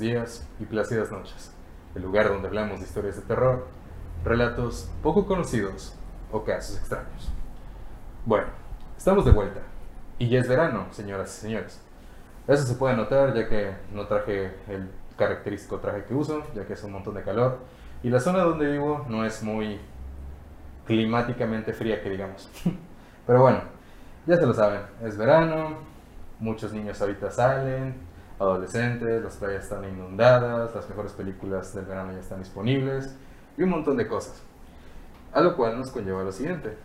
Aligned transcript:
Días 0.00 0.48
y 0.58 0.64
Plácidas 0.64 1.12
Noches, 1.12 1.52
el 1.94 2.02
lugar 2.02 2.28
donde 2.28 2.48
hablamos 2.48 2.80
de 2.80 2.86
historias 2.86 3.16
de 3.16 3.22
terror, 3.22 3.66
relatos 4.24 4.90
poco 5.02 5.26
conocidos 5.26 5.94
o 6.32 6.42
casos 6.42 6.78
extraños. 6.78 7.30
Bueno, 8.24 8.46
estamos 8.96 9.26
de 9.26 9.30
vuelta 9.30 9.60
y 10.18 10.28
ya 10.28 10.40
es 10.40 10.48
verano, 10.48 10.86
señoras 10.90 11.36
y 11.36 11.40
señores. 11.42 11.82
Eso 12.48 12.64
se 12.64 12.74
puede 12.74 12.96
notar 12.96 13.34
ya 13.34 13.46
que 13.46 13.74
no 13.92 14.06
traje 14.06 14.54
el 14.68 14.90
característico 15.18 15.78
traje 15.78 16.04
que 16.04 16.14
uso, 16.14 16.42
ya 16.54 16.64
que 16.64 16.72
es 16.72 16.82
un 16.82 16.92
montón 16.92 17.14
de 17.14 17.22
calor 17.22 17.58
y 18.02 18.08
la 18.08 18.20
zona 18.20 18.42
donde 18.42 18.72
vivo 18.72 19.04
no 19.08 19.26
es 19.26 19.42
muy 19.42 19.78
climáticamente 20.86 21.74
fría 21.74 22.02
que 22.02 22.08
digamos. 22.08 22.48
Pero 23.26 23.42
bueno, 23.42 23.60
ya 24.26 24.36
se 24.36 24.46
lo 24.46 24.54
saben, 24.54 24.80
es 25.04 25.18
verano, 25.18 25.76
muchos 26.38 26.72
niños 26.72 27.00
ahorita 27.02 27.30
salen, 27.30 28.09
adolescentes, 28.40 29.22
las 29.22 29.36
playas 29.36 29.64
están 29.64 29.84
inundadas, 29.84 30.74
las 30.74 30.88
mejores 30.88 31.12
películas 31.12 31.74
del 31.74 31.84
verano 31.84 32.12
ya 32.12 32.20
están 32.20 32.40
disponibles 32.40 33.14
y 33.56 33.62
un 33.62 33.70
montón 33.70 33.96
de 33.98 34.08
cosas. 34.08 34.42
A 35.32 35.42
lo 35.42 35.56
cual 35.56 35.78
nos 35.78 35.90
conlleva 35.90 36.24
lo 36.24 36.32
siguiente. 36.32 36.76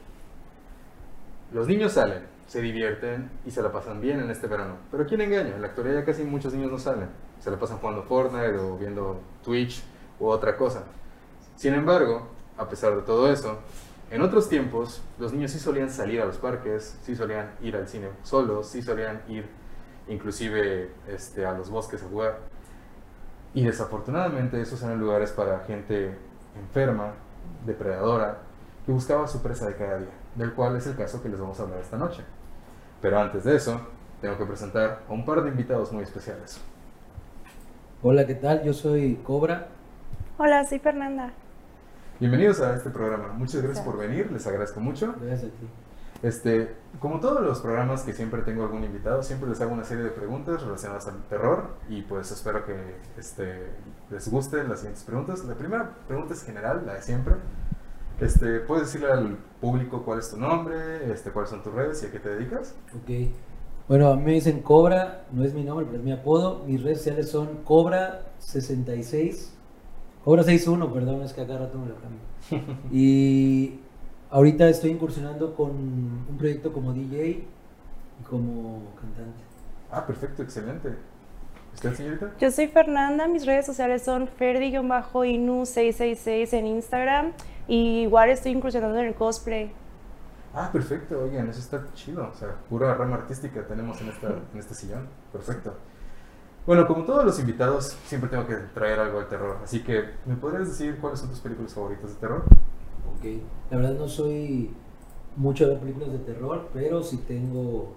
Los 1.53 1.67
niños 1.67 1.93
salen, 1.93 2.23
se 2.47 2.61
divierten 2.61 3.31
y 3.45 3.51
se 3.51 3.61
la 3.61 3.71
pasan 3.71 4.01
bien 4.01 4.19
en 4.19 4.29
este 4.29 4.47
verano. 4.47 4.75
Pero 4.91 5.05
¿quién 5.07 5.21
engaña? 5.21 5.55
En 5.55 5.61
la 5.61 5.67
actualidad 5.67 5.99
ya 5.99 6.05
casi 6.05 6.23
muchos 6.23 6.53
niños 6.53 6.71
no 6.71 6.77
salen. 6.77 7.07
Se 7.39 7.49
la 7.49 7.57
pasan 7.57 7.77
jugando 7.77 8.03
Fortnite 8.03 8.57
o 8.57 8.77
viendo 8.77 9.21
Twitch 9.43 9.81
u 10.19 10.27
otra 10.27 10.57
cosa. 10.57 10.83
Sin 11.55 11.73
embargo, 11.73 12.27
a 12.57 12.67
pesar 12.67 12.95
de 12.95 13.01
todo 13.01 13.31
eso, 13.31 13.59
en 14.11 14.21
otros 14.21 14.49
tiempos 14.49 15.01
los 15.17 15.31
niños 15.31 15.51
sí 15.51 15.59
solían 15.59 15.89
salir 15.89 16.21
a 16.21 16.25
los 16.25 16.37
parques, 16.37 16.97
sí 17.01 17.15
solían 17.15 17.51
ir 17.61 17.77
al 17.77 17.87
cine 17.87 18.09
solos, 18.23 18.67
sí 18.67 18.81
solían 18.81 19.21
ir 19.29 19.47
inclusive 20.07 20.91
este, 21.07 21.45
a 21.45 21.53
los 21.53 21.69
bosques 21.69 22.03
a 22.03 22.07
jugar. 22.07 22.39
Y 23.53 23.63
desafortunadamente 23.63 24.59
esos 24.61 24.81
eran 24.83 24.99
lugares 24.99 25.31
para 25.31 25.59
gente 25.61 26.15
enferma, 26.59 27.13
depredadora, 27.65 28.39
que 28.85 28.91
buscaba 28.91 29.27
su 29.27 29.41
presa 29.41 29.67
de 29.67 29.75
cada 29.75 29.97
día, 29.99 30.09
del 30.35 30.53
cual 30.53 30.75
es 30.75 30.85
el 30.87 30.95
caso 30.95 31.21
que 31.21 31.29
les 31.29 31.39
vamos 31.39 31.59
a 31.59 31.63
hablar 31.63 31.79
esta 31.79 31.97
noche. 31.97 32.23
Pero 33.01 33.19
antes 33.19 33.43
de 33.43 33.55
eso, 33.55 33.79
tengo 34.21 34.37
que 34.37 34.45
presentar 34.45 35.03
a 35.07 35.13
un 35.13 35.25
par 35.25 35.43
de 35.43 35.49
invitados 35.49 35.91
muy 35.91 36.03
especiales. 36.03 36.59
Hola, 38.01 38.25
¿qué 38.27 38.35
tal? 38.35 38.63
Yo 38.63 38.73
soy 38.73 39.15
Cobra. 39.23 39.67
Hola, 40.37 40.63
soy 40.65 40.79
Fernanda. 40.79 41.33
Bienvenidos 42.19 42.61
a 42.61 42.75
este 42.75 42.89
programa. 42.89 43.29
Muchas 43.33 43.61
gracias 43.61 43.85
por 43.85 43.97
venir, 43.97 44.31
les 44.31 44.45
agradezco 44.45 44.79
mucho. 44.79 45.15
Gracias 45.19 45.51
a 45.51 45.53
ti. 45.55 45.67
Este, 46.25 46.73
como 46.99 47.19
todos 47.19 47.43
los 47.43 47.59
programas 47.59 48.01
que 48.01 48.11
siempre 48.11 48.41
tengo 48.41 48.63
algún 48.63 48.83
invitado, 48.83 49.21
siempre 49.21 49.47
les 49.47 49.61
hago 49.61 49.73
una 49.73 49.83
serie 49.83 50.03
de 50.05 50.09
preguntas 50.09 50.63
relacionadas 50.63 51.07
al 51.07 51.21
terror 51.29 51.75
y 51.87 52.01
pues 52.01 52.31
espero 52.31 52.65
que 52.65 52.73
este, 53.15 53.67
les 54.09 54.27
gusten 54.31 54.67
las 54.67 54.79
siguientes 54.79 55.03
preguntas. 55.03 55.45
La 55.45 55.53
primera 55.53 55.91
pregunta 56.07 56.33
es 56.33 56.43
general, 56.43 56.81
la 56.83 56.95
de 56.95 57.03
siempre. 57.03 57.35
Este, 58.19 58.59
¿Puedes 58.61 58.87
decirle 58.87 59.11
al 59.11 59.37
público 59.61 60.01
cuál 60.03 60.17
es 60.17 60.31
tu 60.31 60.37
nombre, 60.37 61.11
este, 61.11 61.29
cuáles 61.29 61.51
son 61.51 61.61
tus 61.61 61.71
redes 61.71 62.01
y 62.01 62.07
a 62.07 62.11
qué 62.11 62.17
te 62.17 62.29
dedicas? 62.29 62.73
Ok. 62.95 63.29
Bueno, 63.87 64.07
a 64.07 64.15
mí 64.15 64.23
me 64.23 64.31
dicen 64.31 64.63
Cobra, 64.63 65.27
no 65.31 65.43
es 65.43 65.53
mi 65.53 65.63
nombre, 65.63 65.85
pero 65.85 65.99
es 65.99 66.03
mi 66.03 66.11
apodo. 66.11 66.63
Mis 66.65 66.81
redes 66.81 66.97
sociales 66.99 67.29
son 67.29 67.63
Cobra66. 67.63 69.49
Cobra 70.23 70.41
61, 70.41 70.91
perdón, 70.91 71.21
es 71.21 71.33
que 71.33 71.41
acá 71.41 71.59
rato 71.59 71.77
me 71.77 71.89
lo 71.89 71.95
cambio. 72.01 72.79
y 72.91 73.79
ahorita 74.35 74.67
estoy 74.67 74.91
incursionando 74.91 75.55
con 75.55 75.71
un 75.71 76.35
proyecto 76.37 76.71
como 76.73 76.91
DJ 76.91 77.29
y 77.29 77.47
como 78.29 78.81
cantante. 78.99 79.39
Ah, 79.89 80.05
perfecto, 80.05 80.43
excelente. 80.43 80.93
¿Usted, 81.73 81.95
señorita? 81.95 82.33
Yo 82.37 82.51
soy 82.51 82.67
Fernanda, 82.67 83.29
mis 83.29 83.45
redes 83.45 83.65
sociales 83.65 84.01
son 84.03 84.27
ferdi-inu666 84.27 86.51
en 86.51 86.67
Instagram 86.67 87.31
y 87.69 88.01
igual 88.01 88.29
estoy 88.29 88.51
incursionando 88.51 88.99
en 88.99 89.05
el 89.05 89.15
cosplay. 89.15 89.71
Ah, 90.53 90.69
perfecto, 90.71 91.17
oigan, 91.23 91.47
eso 91.49 91.61
está 91.61 91.85
chido. 91.93 92.29
O 92.29 92.33
sea, 92.35 92.55
pura 92.69 92.93
rama 92.93 93.15
artística 93.15 93.65
tenemos 93.65 94.01
en, 94.01 94.09
esta, 94.09 94.27
en 94.27 94.59
este 94.59 94.73
sillón. 94.73 95.07
Perfecto. 95.31 95.75
Bueno, 96.67 96.85
como 96.87 97.05
todos 97.05 97.23
los 97.23 97.39
invitados, 97.39 97.97
siempre 98.05 98.29
tengo 98.29 98.45
que 98.47 98.55
traer 98.73 98.99
algo 98.99 99.19
de 99.19 99.27
terror. 99.27 99.59
Así 99.63 99.81
que, 99.81 100.09
¿me 100.25 100.35
podrías 100.35 100.67
decir 100.67 100.97
cuáles 100.99 101.19
son 101.19 101.29
tus 101.29 101.39
películas 101.39 101.73
favoritas 101.73 102.15
de 102.15 102.19
terror? 102.19 102.43
Ok. 103.17 103.25
La 103.71 103.77
verdad 103.77 103.93
no 103.97 104.07
soy 104.07 104.71
mucho 105.35 105.65
de 105.65 105.71
ver 105.71 105.79
películas 105.79 106.11
de 106.11 106.19
terror, 106.19 106.69
pero 106.73 107.03
sí 107.03 107.17
tengo, 107.27 107.93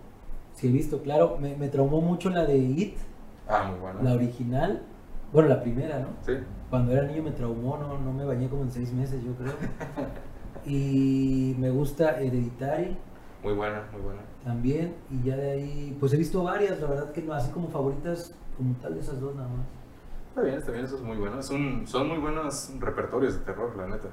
sí 0.54 0.68
he 0.68 0.70
visto, 0.72 1.02
claro, 1.02 1.38
me, 1.40 1.56
me 1.56 1.68
traumó 1.68 2.00
mucho 2.00 2.30
la 2.30 2.44
de 2.44 2.56
It, 2.58 2.96
Ah, 3.48 3.68
muy 3.70 3.78
buena. 3.80 4.02
la 4.02 4.14
original, 4.14 4.82
bueno, 5.32 5.48
la 5.48 5.60
primera, 5.62 6.00
¿no? 6.00 6.08
Sí. 6.26 6.32
Cuando 6.70 6.92
era 6.92 7.06
niño 7.06 7.22
me 7.22 7.30
traumó, 7.30 7.78
no, 7.78 7.98
no 7.98 8.12
me 8.12 8.24
bañé 8.24 8.48
como 8.48 8.62
en 8.62 8.70
seis 8.72 8.92
meses, 8.92 9.22
yo 9.24 9.32
creo. 9.34 9.52
Y 10.66 11.54
me 11.58 11.70
gusta 11.70 12.20
Hereditary 12.20 12.96
Muy 13.42 13.54
buena, 13.54 13.84
muy 13.92 14.02
buena. 14.02 14.20
también, 14.44 14.94
y 15.10 15.26
ya 15.26 15.36
de 15.36 15.50
ahí, 15.52 15.96
pues 15.98 16.12
he 16.12 16.16
visto 16.16 16.42
varias, 16.42 16.80
la 16.80 16.88
verdad 16.88 17.12
que 17.12 17.22
no, 17.22 17.32
así 17.32 17.50
como 17.52 17.68
favoritas, 17.68 18.34
como 18.56 18.74
tal 18.82 18.94
de 18.94 19.00
esas 19.00 19.20
dos 19.20 19.34
nada 19.36 19.48
más. 19.48 19.66
Está 20.30 20.42
bien, 20.42 20.58
está 20.58 20.72
bien, 20.72 20.84
eso 20.84 20.96
es 20.96 21.02
muy 21.02 21.16
bueno. 21.16 21.42
Son, 21.42 21.86
son 21.86 22.08
muy 22.08 22.18
buenos 22.18 22.70
repertorios 22.80 23.38
de 23.38 23.44
terror, 23.46 23.74
la 23.76 23.86
neta. 23.86 24.08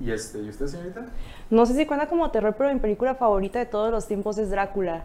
¿Y, 0.00 0.10
este, 0.12 0.38
¿y 0.40 0.48
usted, 0.48 0.66
señorita? 0.66 1.06
No 1.50 1.66
sé 1.66 1.74
si 1.74 1.86
cuenta 1.86 2.06
como 2.06 2.30
terror, 2.30 2.54
pero 2.56 2.72
mi 2.72 2.80
película 2.80 3.14
favorita 3.14 3.58
de 3.58 3.66
todos 3.66 3.90
los 3.90 4.06
tiempos 4.06 4.38
es 4.38 4.50
Drácula. 4.50 5.02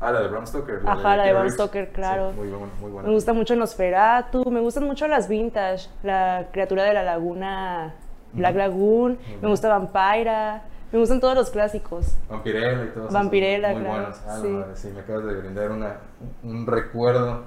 Ah, 0.00 0.10
la 0.12 0.20
de 0.22 0.28
Bram 0.28 0.46
Stoker. 0.46 0.80
Ajá, 0.84 1.16
la 1.16 1.24
de 1.24 1.32
Bram. 1.32 1.50
Stoker, 1.50 1.88
claro. 1.90 2.32
Sí, 2.32 2.38
muy 2.38 2.48
buena, 2.48 2.72
muy 2.80 2.90
buena. 2.90 3.08
Me 3.08 3.14
gusta 3.14 3.32
mucho 3.32 3.54
Nosferatu, 3.56 4.50
me 4.50 4.60
gustan 4.60 4.84
mucho 4.84 5.06
las 5.06 5.28
vintage, 5.28 5.88
la 6.02 6.48
criatura 6.52 6.82
de 6.84 6.94
la 6.94 7.02
laguna, 7.02 7.94
Black. 8.32 8.56
Lagoon, 8.56 9.18
me 9.40 9.48
gusta 9.48 9.68
Vampira, 9.68 10.64
me 10.92 10.98
gustan 10.98 11.20
todos 11.20 11.34
los 11.34 11.50
clásicos. 11.50 12.16
Vampirella 12.28 12.84
y 12.84 12.88
todo 12.88 13.04
eso. 13.04 13.14
Vampirella, 13.14 13.72
Muy 13.72 13.82
claro, 13.82 13.96
buenos. 13.98 14.20
Ah, 14.26 14.38
sí. 14.40 14.48
la 14.52 14.58
madre, 14.58 14.76
sí, 14.76 14.88
me 14.92 15.00
acabas 15.00 15.24
de 15.26 15.34
brindar 15.34 15.70
una, 15.70 15.96
un 16.42 16.66
recuerdo 16.66 17.44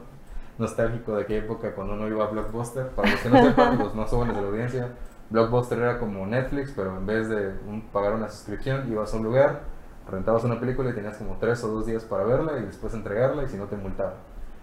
nostálgico 0.58 1.16
de 1.16 1.24
aquella 1.24 1.40
época 1.40 1.76
cuando 1.76 1.94
uno 1.94 2.08
iba 2.08 2.24
a 2.24 2.28
Blockbuster. 2.28 2.88
Para 2.90 3.12
los 3.12 3.20
que 3.20 3.30
no 3.30 3.44
sepan, 3.44 3.78
los 3.80 3.94
más 3.94 4.09
jóvenes 4.09 4.36
de 4.36 4.42
la 4.42 4.47
audiencia, 4.47 4.88
Blockbuster 5.30 5.78
era 5.80 6.00
como 6.00 6.26
Netflix, 6.26 6.72
pero 6.76 6.98
en 6.98 7.06
vez 7.06 7.28
de 7.30 7.54
un- 7.68 7.82
pagar 7.92 8.14
una 8.14 8.30
suscripción, 8.30 8.90
ibas 8.92 9.14
a 9.14 9.18
un 9.18 9.24
lugar, 9.24 9.62
rentabas 10.10 10.44
una 10.46 10.60
película 10.60 10.90
y 10.90 10.94
tenías 10.94 11.18
como 11.18 11.36
tres 11.38 11.64
o 11.64 11.68
dos 11.68 11.86
días 11.86 12.04
para 12.06 12.24
verla 12.24 12.60
y 12.60 12.64
después 12.66 12.94
entregarla 12.94 13.44
y 13.44 13.48
si 13.48 13.58
no 13.58 13.66
te 13.66 13.76
multaban. 13.76 14.14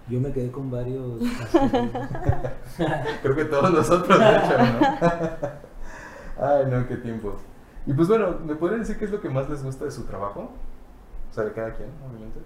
Yo 0.09 0.21
me 0.21 0.33
quedé 0.33 0.51
con 0.51 0.71
varios. 0.71 1.22
Creo 3.22 3.37
que 3.37 3.45
todos 3.47 3.72
nosotros, 3.72 4.19
de 4.19 4.37
hecho, 4.37 4.59
¿no? 4.59 4.78
Ay, 6.47 6.67
no, 6.71 6.87
qué 6.87 6.97
tiempos. 6.97 7.34
Y 7.87 7.93
pues 7.93 8.09
bueno, 8.09 8.37
¿me 8.45 8.55
podrían 8.55 8.81
decir 8.81 8.99
qué 8.99 9.05
es 9.07 9.10
lo 9.10 9.21
que 9.21 9.28
más 9.31 9.49
les 9.49 9.63
gusta 9.63 9.84
de 9.84 9.91
su 9.91 10.05
trabajo? 10.05 10.51
O 11.31 11.34
sea, 11.34 11.45
de 11.45 11.53
cada 11.53 11.72
quien, 11.75 11.89
obviamente. 12.07 12.41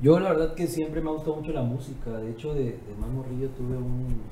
Yo 0.00 0.18
la 0.18 0.30
verdad 0.32 0.54
que 0.54 0.66
siempre 0.66 1.00
me 1.00 1.10
ha 1.10 1.12
gustado 1.12 1.36
mucho 1.36 1.52
la 1.52 1.62
música. 1.62 2.10
De 2.10 2.30
hecho, 2.30 2.54
de, 2.54 2.64
de 2.64 2.94
más 2.98 3.08
morrillo 3.10 3.48
tuve 3.50 3.76
un- 3.76 4.22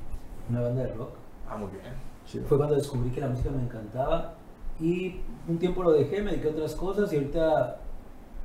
una 0.49 0.61
banda 0.61 0.83
de 0.83 0.93
rock. 0.93 1.11
Ah, 1.49 1.57
muy 1.57 1.69
bien. 1.69 1.83
Chido. 2.29 2.45
Fue 2.45 2.57
cuando 2.57 2.75
descubrí 2.75 3.09
que 3.09 3.21
la 3.21 3.27
música 3.27 3.49
me 3.49 3.61
encantaba. 3.63 4.35
Y 4.79 5.19
un 5.47 5.57
tiempo 5.57 5.83
lo 5.83 5.91
dejé, 5.91 6.21
me 6.21 6.31
dediqué 6.31 6.49
a 6.49 6.51
otras 6.51 6.75
cosas 6.75 7.11
y 7.11 7.15
ahorita 7.17 7.77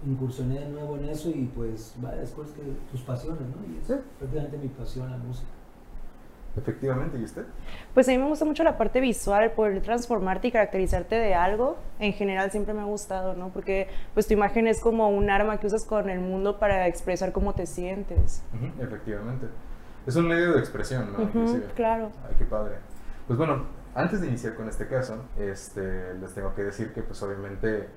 incursioné 0.07 0.61
de 0.61 0.69
nuevo 0.69 0.97
en 0.97 1.05
eso 1.09 1.29
y 1.29 1.51
pues 1.55 1.95
va 2.05 2.11
después 2.13 2.51
que 2.51 2.63
tus 2.91 3.03
pasiones, 3.03 3.41
¿no? 3.43 3.57
Y 3.73 3.79
es 3.79 3.87
Sí. 3.87 3.95
prácticamente 4.19 4.59
mi 4.59 4.69
pasión 4.69 5.11
la 5.11 5.17
música. 5.19 5.49
Efectivamente, 6.57 7.19
¿y 7.19 7.25
usted? 7.25 7.45
Pues 7.95 8.09
a 8.09 8.13
mí 8.13 8.19
me 8.19 8.27
gusta 8.29 8.45
mucho 8.45 8.63
la 8.63 8.77
parte 8.79 9.01
visual, 9.01 9.51
poder 9.53 9.81
transformarte 9.83 10.49
y 10.49 10.51
caracterizarte 10.53 11.17
de 11.17 11.35
algo. 11.35 11.77
En 11.99 12.13
general 12.13 12.51
siempre 12.53 12.75
me 12.75 12.81
ha 12.81 12.85
gustado, 12.85 13.35
¿no? 13.35 13.49
Porque 13.49 13.89
pues 14.15 14.27
tu 14.29 14.35
imagen 14.35 14.69
es 14.69 14.81
como 14.81 15.09
un 15.11 15.31
arma 15.31 15.59
que 15.59 15.67
usas 15.67 15.85
con 15.85 16.09
el 16.11 16.21
mundo 16.21 16.59
para 16.61 16.87
expresar 16.87 17.33
cómo 17.33 17.55
te 17.55 17.67
sientes. 17.67 18.43
Ujú, 18.55 18.83
Efectivamente. 18.83 19.47
Es 20.07 20.15
un 20.17 20.29
medio 20.29 20.53
de 20.53 20.61
expresión, 20.61 21.13
¿no? 21.13 21.29
Claro. 21.75 22.11
Ay, 22.29 22.35
qué 22.39 22.45
padre. 22.45 22.75
Pues 23.27 23.39
bueno, 23.39 23.65
antes 23.95 24.21
de 24.21 24.27
iniciar 24.27 24.55
con 24.55 24.69
este 24.69 24.87
caso, 24.87 25.17
este, 25.39 26.13
les 26.15 26.35
tengo 26.35 26.55
que 26.55 26.63
decir 26.63 26.93
que 26.93 27.03
pues 27.03 27.23
obviamente, 27.23 27.89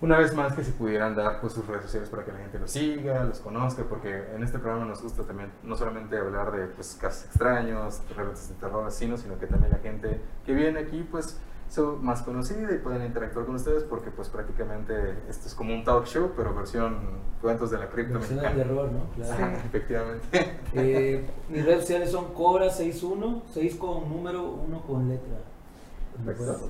una 0.00 0.18
vez 0.18 0.36
más 0.36 0.54
que 0.54 0.62
si 0.62 0.70
pudieran 0.70 1.16
dar 1.16 1.40
pues 1.40 1.52
sus 1.52 1.66
redes 1.66 1.82
sociales 1.82 2.08
para 2.08 2.24
que 2.24 2.30
la 2.30 2.38
gente 2.38 2.60
los 2.60 2.70
siga, 2.70 3.24
los 3.24 3.40
conozca, 3.40 3.82
porque 3.88 4.24
en 4.34 4.44
este 4.44 4.60
programa 4.60 4.84
nos 4.84 5.02
gusta 5.02 5.24
también 5.24 5.50
no 5.64 5.74
solamente 5.76 6.16
hablar 6.16 6.52
de 6.52 6.66
pues 6.66 6.96
casos 7.00 7.24
extraños, 7.24 8.02
relatos 8.16 8.48
de 8.50 8.54
terror, 8.54 8.88
sino, 8.92 9.16
sino 9.16 9.36
que 9.36 9.48
también 9.48 9.72
la 9.72 9.78
gente 9.78 10.20
que 10.44 10.54
viene 10.54 10.78
aquí 10.78 11.04
pues 11.10 11.40
son 11.68 12.04
más 12.04 12.22
conocida 12.22 12.72
y 12.72 12.78
pueden 12.78 13.04
interactuar 13.04 13.46
con 13.46 13.56
ustedes 13.56 13.82
porque 13.84 14.10
pues 14.10 14.28
prácticamente 14.28 14.94
esto 15.28 15.48
es 15.48 15.54
como 15.54 15.74
un 15.74 15.84
talk 15.84 16.06
show, 16.06 16.32
pero 16.36 16.54
versión 16.54 16.96
cuentos 17.40 17.70
de 17.70 17.78
la 17.78 17.88
cripta 17.88 18.18
Versión 18.18 18.40
de 18.40 18.48
terror, 18.48 18.90
¿no? 18.90 19.04
Claro. 19.14 19.32
Ajá, 19.32 19.52
efectivamente. 19.64 20.26
Eh, 20.78 21.24
mis 21.48 21.64
redes 21.64 21.80
sociales 21.80 22.10
son 22.10 22.34
Cobra61, 22.34 23.40
6 23.54 23.76
con 23.76 24.10
número, 24.10 24.44
1 24.44 24.82
con 24.82 25.08
letra. 25.08 25.38
Perfecto. 26.22 26.68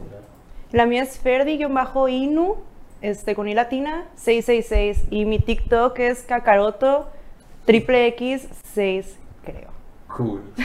La 0.71 0.87
mía 0.87 1.03
es 1.03 1.19
Ferdi-Inu, 1.19 2.57
este, 3.01 3.35
con 3.35 3.49
I 3.49 3.55
latina, 3.55 4.07
666. 4.15 5.09
Y 5.11 5.25
mi 5.25 5.41
TikTok 5.41 5.99
es 5.99 6.23
Kakaroto 6.23 7.09
Triple 7.65 8.07
X 8.09 8.47
6, 8.75 9.19
creo. 9.45 9.71
Cool. 10.17 10.41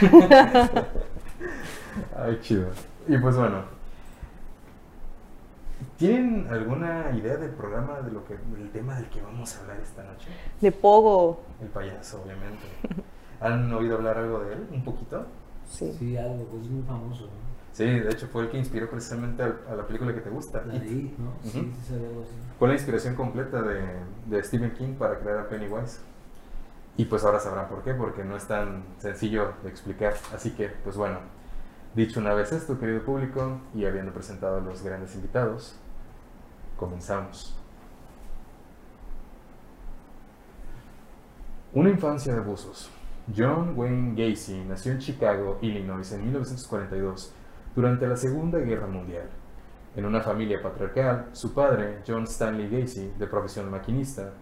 Ay, 2.16 2.38
chido. 2.42 2.68
Y 3.08 3.18
pues 3.18 3.36
bueno. 3.36 3.81
¿Tienen 6.02 6.48
alguna 6.50 7.12
idea 7.16 7.36
del 7.36 7.50
programa, 7.50 8.00
de 8.00 8.10
lo 8.10 8.24
que, 8.24 8.36
del 8.36 8.72
tema 8.72 8.96
del 8.96 9.08
que 9.08 9.22
vamos 9.22 9.56
a 9.56 9.60
hablar 9.60 9.78
esta 9.80 10.02
noche? 10.02 10.30
De 10.60 10.72
Pogo. 10.72 11.44
El 11.60 11.68
payaso, 11.68 12.20
obviamente. 12.24 12.64
¿Han 13.40 13.72
oído 13.72 13.98
hablar 13.98 14.18
algo 14.18 14.40
de 14.40 14.54
él? 14.54 14.66
¿Un 14.72 14.82
poquito? 14.82 15.24
Sí. 15.64 15.94
Sí, 15.96 16.16
algo, 16.16 16.44
pues 16.46 16.64
es 16.64 16.70
muy 16.70 16.82
famoso, 16.82 17.26
¿no? 17.26 17.30
Sí, 17.72 17.84
de 17.84 18.10
hecho 18.10 18.26
fue 18.26 18.42
el 18.42 18.50
que 18.50 18.58
inspiró 18.58 18.90
precisamente 18.90 19.44
a, 19.44 19.76
la 19.76 19.86
película 19.86 20.12
que 20.12 20.22
te 20.22 20.28
gusta. 20.28 20.64
La 20.66 20.74
It. 20.74 21.16
¿no? 21.18 21.34
Sí, 21.44 21.60
Ujú. 21.60 21.68
sí 21.68 21.88
sabía 21.88 22.08
algo 22.08 22.22
así. 22.22 22.32
Fue 22.58 22.66
la 22.66 22.74
inspiración 22.74 23.14
completa 23.14 23.62
de, 23.62 23.82
de 24.26 24.42
Stephen 24.42 24.72
King 24.72 24.94
para 24.94 25.20
crear 25.20 25.38
a 25.38 25.48
Pennywise. 25.48 26.00
Y 26.96 27.04
pues 27.04 27.24
ahora 27.24 27.38
sabrán 27.38 27.68
por 27.68 27.84
qué, 27.84 27.94
porque 27.94 28.24
no 28.24 28.36
es 28.36 28.44
tan 28.48 28.82
sencillo 28.98 29.52
de 29.62 29.68
explicar. 29.68 30.14
Así 30.34 30.50
que, 30.50 30.66
pues 30.66 30.96
bueno, 30.96 31.18
dicho 31.94 32.18
una 32.18 32.34
vez 32.34 32.50
esto, 32.50 32.80
querido 32.80 33.04
público, 33.04 33.60
y 33.72 33.84
habiendo 33.84 34.12
presentado 34.12 34.56
a 34.56 34.60
los 34.60 34.82
grandes 34.82 35.14
invitados, 35.14 35.78
comenzamos. 36.82 37.56
Una 41.72 41.90
infancia 41.90 42.34
de 42.34 42.40
abusos. 42.40 42.90
John 43.34 43.74
Wayne 43.76 44.14
Gacy 44.16 44.64
nació 44.64 44.90
en 44.90 44.98
Chicago, 44.98 45.58
Illinois, 45.62 46.10
en 46.10 46.24
1942, 46.24 47.32
durante 47.76 48.08
la 48.08 48.16
Segunda 48.16 48.58
Guerra 48.58 48.88
Mundial. 48.88 49.28
En 49.94 50.06
una 50.06 50.22
familia 50.22 50.60
patriarcal, 50.60 51.28
su 51.30 51.54
padre, 51.54 52.02
John 52.04 52.24
Stanley 52.24 52.68
Gacy, 52.68 53.12
de 53.16 53.26
profesión 53.28 53.70
maquinista, 53.70 54.32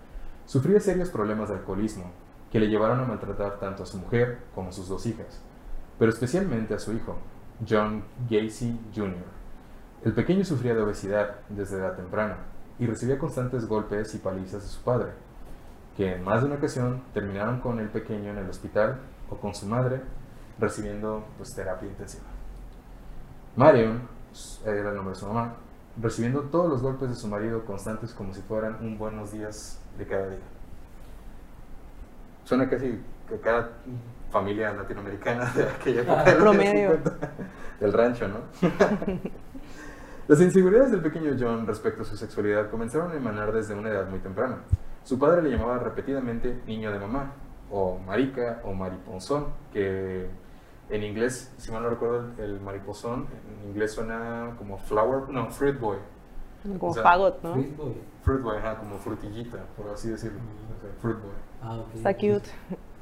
sufría 0.47 0.81
serios 0.81 1.11
problemas 1.11 1.51
de 1.51 1.57
alcoholismo 1.57 2.11
que 2.51 2.59
le 2.59 2.69
llevaron 2.69 3.01
a 3.01 3.05
maltratar 3.05 3.59
tanto 3.61 3.83
a 3.83 3.87
su 3.87 3.99
mujer 3.99 4.39
como 4.55 4.71
a 4.71 4.73
sus 4.73 4.89
dos 4.89 5.05
hijas, 5.05 5.43
pero 5.99 6.11
especialmente 6.11 6.73
a 6.73 6.79
su 6.79 6.95
hijo, 6.95 7.19
John 7.69 8.03
Gacy 8.31 8.81
Jr. 8.97 9.40
El 10.02 10.14
pequeño 10.14 10.44
sufría 10.44 10.75
de 10.75 10.81
obesidad 10.81 11.37
desde 11.50 11.76
edad 11.76 11.94
temprana 11.94 12.38
y 12.79 12.87
recibía 12.87 13.19
constantes 13.19 13.67
golpes 13.67 14.14
y 14.14 14.19
palizas 14.19 14.62
de 14.62 14.69
su 14.69 14.81
padre, 14.81 15.11
que 15.94 16.14
en 16.14 16.25
más 16.25 16.41
de 16.41 16.47
una 16.47 16.56
ocasión 16.56 17.02
terminaron 17.12 17.61
con 17.61 17.79
el 17.81 17.91
pequeño 17.91 18.31
en 18.31 18.38
el 18.38 18.49
hospital 18.49 18.99
o 19.29 19.37
con 19.37 19.55
su 19.55 19.67
madre 19.67 20.00
recibiendo 20.58 21.26
pues, 21.37 21.50
terapia 21.55 21.87
intensiva. 21.87 22.25
Marion, 23.56 24.08
era 24.64 24.88
el 24.88 24.97
nombre 24.97 25.14
de 25.14 25.20
su 25.20 25.26
mamá, 25.26 25.56
recibiendo 26.00 26.43
todos 26.44 26.70
los 26.70 26.81
golpes 26.81 27.11
de 27.11 27.17
su 27.17 27.29
marido 27.29 27.67
constantes 27.67 28.14
como 28.14 28.32
si 28.32 28.41
fueran 28.41 28.76
un 28.81 28.97
buenos 28.97 29.32
días 29.32 29.82
de 29.99 30.06
cada 30.06 30.29
día. 30.29 30.38
Suena 32.44 32.70
casi 32.70 32.99
que 33.29 33.38
cada 33.38 33.69
familia 34.31 34.73
latinoamericana 34.73 35.52
de 35.55 35.64
aquella 35.64 36.00
época 36.00 36.25
de 36.25 36.32
los 36.32 36.41
Promedio. 36.41 36.91
50, 36.93 37.31
del 37.81 37.93
rancho, 37.93 38.29
¿no? 38.29 38.38
Las 40.31 40.41
inseguridades 40.41 40.93
del 40.93 41.03
pequeño 41.03 41.37
John 41.37 41.67
respecto 41.67 42.03
a 42.03 42.05
su 42.05 42.17
sexualidad 42.17 42.71
comenzaron 42.71 43.11
a 43.11 43.17
emanar 43.17 43.53
desde 43.53 43.75
una 43.75 43.88
edad 43.88 44.09
muy 44.09 44.21
temprana. 44.21 44.59
Su 45.03 45.19
padre 45.19 45.43
le 45.43 45.50
llamaba 45.50 45.81
repetidamente 45.81 46.62
niño 46.69 46.93
de 46.93 47.00
mamá, 47.00 47.32
o 47.69 47.99
marica, 47.99 48.61
o 48.62 48.73
mariposón, 48.73 49.47
que 49.73 50.29
en 50.88 51.03
inglés, 51.03 51.53
si 51.56 51.73
mal 51.73 51.82
no 51.82 51.91
recuerdo, 51.91 52.31
el, 52.38 52.61
mariposón 52.61 53.27
en 53.61 53.71
inglés 53.71 53.91
suena 53.93 54.55
como 54.56 54.79
flower, 54.79 55.29
no, 55.31 55.50
fruit 55.50 55.81
boy. 55.81 55.99
Como 56.79 56.93
O 56.93 56.94
sea, 56.94 57.03
fagot, 57.03 57.43
¿no? 57.43 57.55
Fruit 57.55 57.76
Boy. 57.76 57.94
Fruit 58.23 58.41
boy, 58.41 58.56
ajá, 58.59 58.79
como 58.79 58.99
frutillita, 58.99 59.59
por 59.76 59.88
así 59.88 60.11
decirlo. 60.11 60.38
Mm. 60.38 60.76
O 60.76 60.81
sea, 60.81 60.91
fruit 61.00 61.17
boy. 61.17 61.33
Ah, 61.61 61.76
ok. 61.79 61.94
Está 61.97 62.15
cute. 62.15 62.50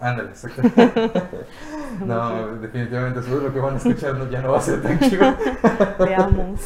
Ándale, 0.00 0.30
exacto. 0.30 0.62
no, 2.06 2.56
definitivamente 2.58 3.20
eso 3.20 3.36
es 3.36 3.42
lo 3.42 3.52
que 3.52 3.58
van 3.58 3.74
a 3.74 3.76
escuchar, 3.78 4.14
no, 4.16 4.30
ya 4.30 4.40
no 4.40 4.52
va 4.52 4.58
a 4.58 4.62
ser 4.62 4.80
tan 4.80 4.98
chido. 5.00 5.34
Veamos. 5.98 6.60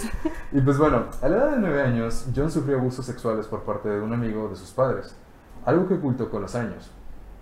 Y 0.53 0.61
pues 0.61 0.77
bueno, 0.77 1.07
a 1.23 1.29
la 1.29 1.37
edad 1.37 1.51
de 1.53 1.59
9 1.59 1.83
años, 1.83 2.27
John 2.37 2.51
sufrió 2.51 2.79
abusos 2.79 3.07
sexuales 3.07 3.47
por 3.47 3.63
parte 3.63 3.89
de 3.89 4.01
un 4.01 4.13
amigo 4.13 4.49
de 4.49 4.57
sus 4.57 4.71
padres, 4.71 5.17
algo 5.65 5.89
que 5.89 5.95
ocultó 5.95 6.31
con 6.31 6.43
los 6.43 6.55
años, 6.55 6.91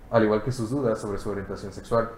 al 0.09 0.23
igual 0.23 0.43
que 0.43 0.51
sus 0.53 0.69
dudas 0.69 0.99
sobre 0.99 1.17
su 1.17 1.29
orientación 1.29 1.73
sexual. 1.73 2.09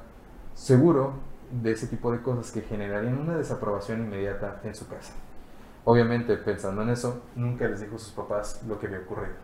Seguro 0.54 1.14
de 1.50 1.72
ese 1.72 1.88
tipo 1.88 2.12
de 2.12 2.22
cosas 2.22 2.52
que 2.52 2.62
generarían 2.62 3.18
una 3.18 3.38
desaprobación 3.38 4.02
inmediata 4.02 4.62
en 4.64 4.76
su 4.76 4.88
casa. 4.88 5.14
Obviamente, 5.86 6.38
pensando 6.38 6.84
en 6.84 6.90
eso, 6.90 7.24
nunca 7.36 7.68
les 7.68 7.82
dijo 7.82 7.96
a 7.96 8.00
sus 8.00 8.12
papás 8.12 8.62
lo 8.68 8.80
que 8.80 8.86
había 8.88 9.00
ocurrido. 9.00 9.36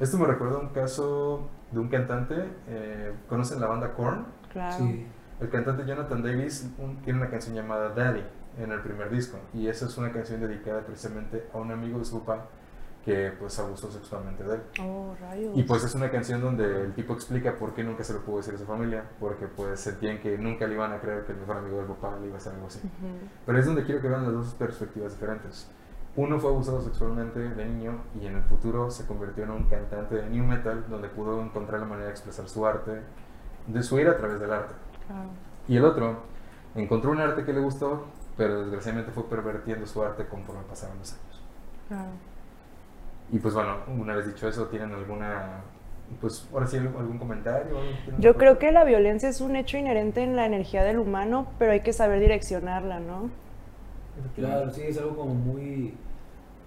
Esto 0.00 0.18
me 0.18 0.26
recuerda 0.26 0.56
a 0.56 0.60
un 0.60 0.68
caso 0.70 1.48
de 1.70 1.78
un 1.78 1.88
cantante, 1.88 2.34
eh, 2.68 3.12
¿conocen 3.28 3.60
la 3.60 3.66
banda 3.66 3.92
Korn? 3.94 4.26
Claro. 4.52 4.76
Sí. 4.78 5.06
El 5.40 5.48
cantante 5.50 5.84
Jonathan 5.86 6.22
Davis 6.22 6.68
un- 6.78 6.96
tiene 7.02 7.18
una 7.20 7.30
canción 7.30 7.54
llamada 7.54 7.90
Daddy 7.94 8.22
en 8.58 8.72
el 8.72 8.80
primer 8.80 9.10
disco 9.10 9.38
y 9.54 9.68
esa 9.68 9.86
es 9.86 9.96
una 9.98 10.12
canción 10.12 10.40
dedicada 10.40 10.80
precisamente 10.82 11.46
a 11.54 11.58
un 11.58 11.70
amigo 11.70 11.98
de 11.98 12.04
su 12.04 12.18
papá 12.24 12.46
que 13.04 13.32
pues 13.38 13.58
abusó 13.58 13.90
sexualmente 13.90 14.44
de 14.44 14.54
él. 14.56 14.60
Oh, 14.82 15.14
rayos. 15.20 15.56
Y 15.56 15.62
pues 15.62 15.84
es 15.84 15.94
una 15.94 16.10
canción 16.10 16.42
donde 16.42 16.82
el 16.84 16.92
tipo 16.94 17.14
explica 17.14 17.54
por 17.56 17.72
qué 17.72 17.82
nunca 17.82 18.04
se 18.04 18.12
lo 18.12 18.20
pudo 18.20 18.38
decir 18.38 18.54
a 18.54 18.58
su 18.58 18.66
familia, 18.66 19.04
porque 19.18 19.46
pues 19.46 19.80
sentían 19.80 20.18
que 20.20 20.36
nunca 20.36 20.66
le 20.66 20.74
iban 20.74 20.92
a 20.92 21.00
creer 21.00 21.24
que 21.24 21.32
el 21.32 21.38
mejor 21.38 21.58
amigo 21.58 21.78
del 21.78 21.86
papá 21.86 22.18
le 22.20 22.26
iba 22.26 22.34
a 22.34 22.38
hacer 22.38 22.52
algo 22.54 22.66
así. 22.66 22.78
Ujú. 22.80 23.14
Pero 23.46 23.58
es 23.58 23.64
donde 23.66 23.84
quiero 23.84 24.02
que 24.02 24.08
vean 24.08 24.24
las 24.24 24.32
dos 24.34 24.54
perspectivas 24.54 25.12
diferentes. 25.18 25.70
Uno 26.16 26.40
fue 26.40 26.50
abusado 26.50 26.82
sexualmente 26.82 27.38
de 27.38 27.64
niño 27.64 28.00
y 28.20 28.26
en 28.26 28.36
el 28.36 28.42
futuro 28.42 28.90
se 28.90 29.06
convirtió 29.06 29.44
en 29.44 29.50
un 29.50 29.64
cantante 29.64 30.16
de 30.16 30.28
new 30.28 30.44
metal 30.44 30.84
donde 30.88 31.08
pudo 31.08 31.40
encontrar 31.40 31.80
la 31.80 31.86
manera 31.86 32.06
de 32.06 32.12
expresar 32.12 32.48
su 32.48 32.66
arte, 32.66 33.00
de 33.66 33.82
su 33.82 33.98
ira 33.98 34.12
a 34.12 34.16
través 34.16 34.40
del 34.40 34.52
arte. 34.52 34.74
Y 35.68 35.76
el 35.76 35.84
otro 35.84 36.16
encontró 36.74 37.12
un 37.12 37.20
arte 37.20 37.44
que 37.44 37.52
le 37.52 37.60
gustó, 37.60 38.06
pero 38.36 38.60
desgraciadamente 38.62 39.12
fue 39.12 39.24
pervertiendo 39.24 39.86
su 39.86 40.02
arte 40.02 40.26
conforme 40.26 40.62
pasaron 40.68 40.98
los 40.98 41.12
años. 41.12 42.10
Y 43.32 43.38
pues 43.38 43.54
bueno, 43.54 43.76
una 43.86 44.16
vez 44.16 44.26
dicho 44.26 44.48
eso, 44.48 44.66
¿tienen 44.66 44.92
alguna, 44.92 45.60
pues 46.20 46.48
ahora 46.52 46.66
sí, 46.66 46.76
algún 46.76 47.18
comentario? 47.18 47.78
¿Algo 47.78 47.90
que 47.90 48.02
quieran 48.02 48.20
Yo 48.20 48.36
creo 48.36 48.58
que 48.58 48.72
la 48.72 48.82
violencia 48.82 49.28
es 49.28 49.40
un 49.40 49.54
hecho 49.54 49.76
inherente 49.76 50.22
en 50.22 50.34
la 50.34 50.46
energía 50.46 50.82
del 50.82 50.98
humano, 50.98 51.46
pero 51.58 51.70
hay 51.70 51.80
que 51.80 51.92
saber 51.92 52.18
direccionarla, 52.18 52.98
¿no? 52.98 53.30
Claro, 54.34 54.70
sí, 54.70 54.82
es 54.82 54.98
algo 54.98 55.16
como 55.16 55.34
muy, 55.34 55.94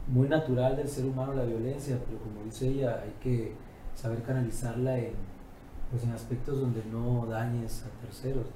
muy 0.08 0.28
natural 0.28 0.76
del 0.76 0.88
ser 0.88 1.06
humano 1.06 1.34
la 1.34 1.44
violencia, 1.44 1.98
pero 2.06 2.20
como 2.20 2.44
dice 2.46 2.68
ella, 2.68 3.02
hay 3.04 3.14
que 3.22 3.54
saber 3.96 4.22
canalizarla 4.24 4.98
en, 4.98 5.14
pues, 5.92 6.04
en 6.04 6.12
aspectos 6.12 6.60
donde 6.60 6.84
no 6.92 7.26
dañes 7.26 7.86
a 7.86 8.06
terceros. 8.06 8.48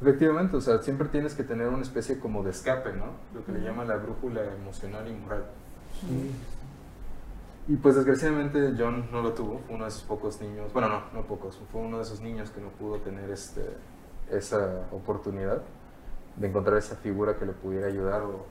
Efectivamente, 0.00 0.56
o 0.56 0.60
sea, 0.60 0.78
siempre 0.78 1.08
tienes 1.08 1.34
que 1.34 1.44
tener 1.44 1.68
una 1.68 1.82
especie 1.82 2.18
como 2.18 2.42
de 2.42 2.50
escape, 2.50 2.92
¿no? 2.94 3.06
Lo 3.34 3.44
que 3.44 3.52
le 3.52 3.60
llaman 3.60 3.86
la 3.86 3.96
brújula 3.96 4.42
emocional 4.54 5.06
y 5.06 5.12
moral. 5.12 5.44
Sí. 6.00 6.30
Y 7.68 7.76
pues 7.76 7.94
desgraciadamente 7.94 8.74
John 8.76 9.08
no 9.12 9.22
lo 9.22 9.32
tuvo, 9.34 9.58
fue 9.58 9.76
uno 9.76 9.84
de 9.84 9.90
esos 9.90 10.02
pocos 10.02 10.40
niños, 10.40 10.72
bueno, 10.72 10.88
no, 10.88 11.02
no 11.12 11.26
pocos, 11.26 11.60
fue 11.70 11.82
uno 11.82 11.98
de 11.98 12.02
esos 12.02 12.20
niños 12.20 12.50
que 12.50 12.60
no 12.60 12.68
pudo 12.70 12.96
tener 12.98 13.30
este, 13.30 13.60
esa 14.30 14.86
oportunidad 14.90 15.62
de 16.36 16.48
encontrar 16.48 16.78
esa 16.78 16.96
figura 16.96 17.36
que 17.36 17.46
le 17.46 17.52
pudiera 17.52 17.86
ayudar 17.86 18.22
o 18.22 18.46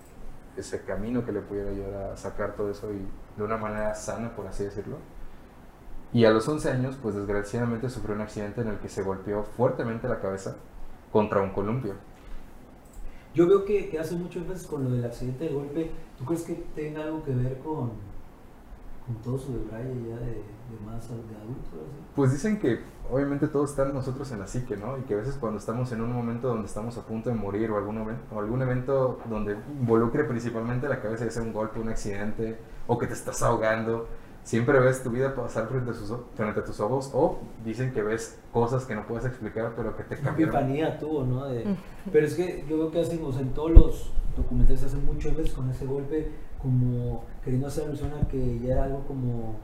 ese 0.58 0.84
camino 0.84 1.26
que 1.26 1.32
le 1.32 1.42
pudiera 1.42 1.70
ayudar 1.70 2.12
a 2.12 2.18
sacar 2.18 2.56
todo 2.56 2.70
eso 2.70 2.92
y 2.92 3.06
de 3.38 3.44
una 3.44 3.58
manera 3.58 3.96
sana, 3.96 4.36
por 4.36 4.48
así 4.48 4.64
decirlo. 4.64 4.98
Y 6.12 6.26
a 6.26 6.32
los 6.32 6.48
11 6.48 6.72
años, 6.72 6.98
pues 7.02 7.16
desgraciadamente 7.16 7.90
sufrió 7.90 8.16
un 8.16 8.22
accidente 8.22 8.62
en 8.62 8.70
el 8.70 8.78
que 8.80 8.90
se 8.90 9.04
golpeó 9.04 9.44
fuertemente 9.44 10.08
la 10.08 10.20
cabeza 10.20 10.56
contra 11.12 11.42
un 11.42 11.52
columpio. 11.52 11.94
Yo 13.36 13.48
veo 13.48 13.64
que, 13.64 13.90
que 13.90 14.00
hace 14.00 14.16
mucho 14.16 14.40
énfasis 14.40 14.68
con 14.68 14.84
lo 14.84 14.90
del 14.90 15.06
accidente 15.06 15.46
del 15.46 15.54
golpe. 15.54 15.92
¿Tú 16.18 16.26
crees 16.26 16.44
que 16.44 16.56
tenga 16.76 17.04
algo 17.04 17.24
que 17.24 17.34
ver 17.34 17.60
con, 17.60 17.92
ya 20.10 20.18
de, 20.18 20.44
más 20.86 21.06
adulto? 21.10 21.88
Pues 22.16 22.32
dicen 22.32 22.60
que 22.60 22.80
obviamente 23.12 23.48
todo 23.48 23.66
está 23.66 23.84
en 23.84 23.94
nosotros 23.94 24.32
en 24.32 24.40
la 24.40 24.48
psique, 24.48 24.78
¿no? 24.78 24.98
Y 24.98 25.02
que 25.02 25.16
a 25.16 25.18
veces 25.18 25.36
cuando 25.40 25.60
estamos 25.60 25.92
en 25.92 26.02
un 26.02 26.14
momento 26.14 26.48
donde 26.48 26.68
estamos 26.68 26.98
a 26.98 27.02
punto 27.02 27.30
de 27.30 27.36
morir 27.36 27.72
o 27.72 27.78
algún, 27.78 27.98
o 27.98 28.40
algún 28.40 28.62
evento 28.62 29.20
donde 29.30 29.58
involucre 29.80 30.24
principalmente 30.26 30.88
la 30.88 31.02
cabeza, 31.02 31.26
ya 31.26 31.32
sea 31.32 31.44
un 31.44 31.54
golpe, 31.54 31.80
un 31.80 31.90
accidente 31.90 32.60
o 32.88 32.98
que 32.98 33.08
te 33.08 33.14
estás 33.14 33.42
ahogando, 33.42 34.08
siempre 34.44 34.80
ves 34.80 35.04
tu 35.04 35.10
vida 35.12 35.36
pasar 35.36 35.68
frente 35.68 35.92
a, 35.92 35.94
sus 35.94 36.10
o- 36.12 36.26
frente 36.36 36.60
a 36.60 36.64
tus 36.64 36.80
ojos 36.80 37.12
o 37.14 37.38
dicen 37.64 37.92
que 37.94 38.02
ves 38.02 38.40
cosas 38.52 38.86
que 38.86 38.96
no 38.96 39.06
puedes 39.06 39.26
explicar 39.26 39.74
pero 39.76 39.96
que 39.96 40.04
te 40.04 40.16
Una 40.16 40.24
cambiaron. 40.24 40.56
epifanía 40.56 40.98
tuvo, 40.98 41.24
¿no? 41.24 41.46
De- 41.46 41.76
pero 42.12 42.26
es 42.26 42.36
que 42.36 42.66
yo 42.70 42.78
veo 42.78 42.92
que 42.92 43.02
hacen, 43.02 43.24
o 43.24 43.32
sea, 43.32 43.42
en 43.42 43.50
todos 43.54 43.72
los 43.72 44.12
documentales 44.36 44.84
hacen 44.84 45.06
mucho 45.06 45.30
énfasis 45.30 45.54
con 45.54 45.70
ese 45.70 45.86
golpe, 45.86 46.32
como 46.62 47.24
queriendo 47.44 47.68
hacer 47.68 47.86
alusión 47.86 48.12
a 48.14 48.28
que 48.28 48.60
ya 48.60 48.74
era 48.74 48.84
algo 48.86 49.04
como, 49.08 49.56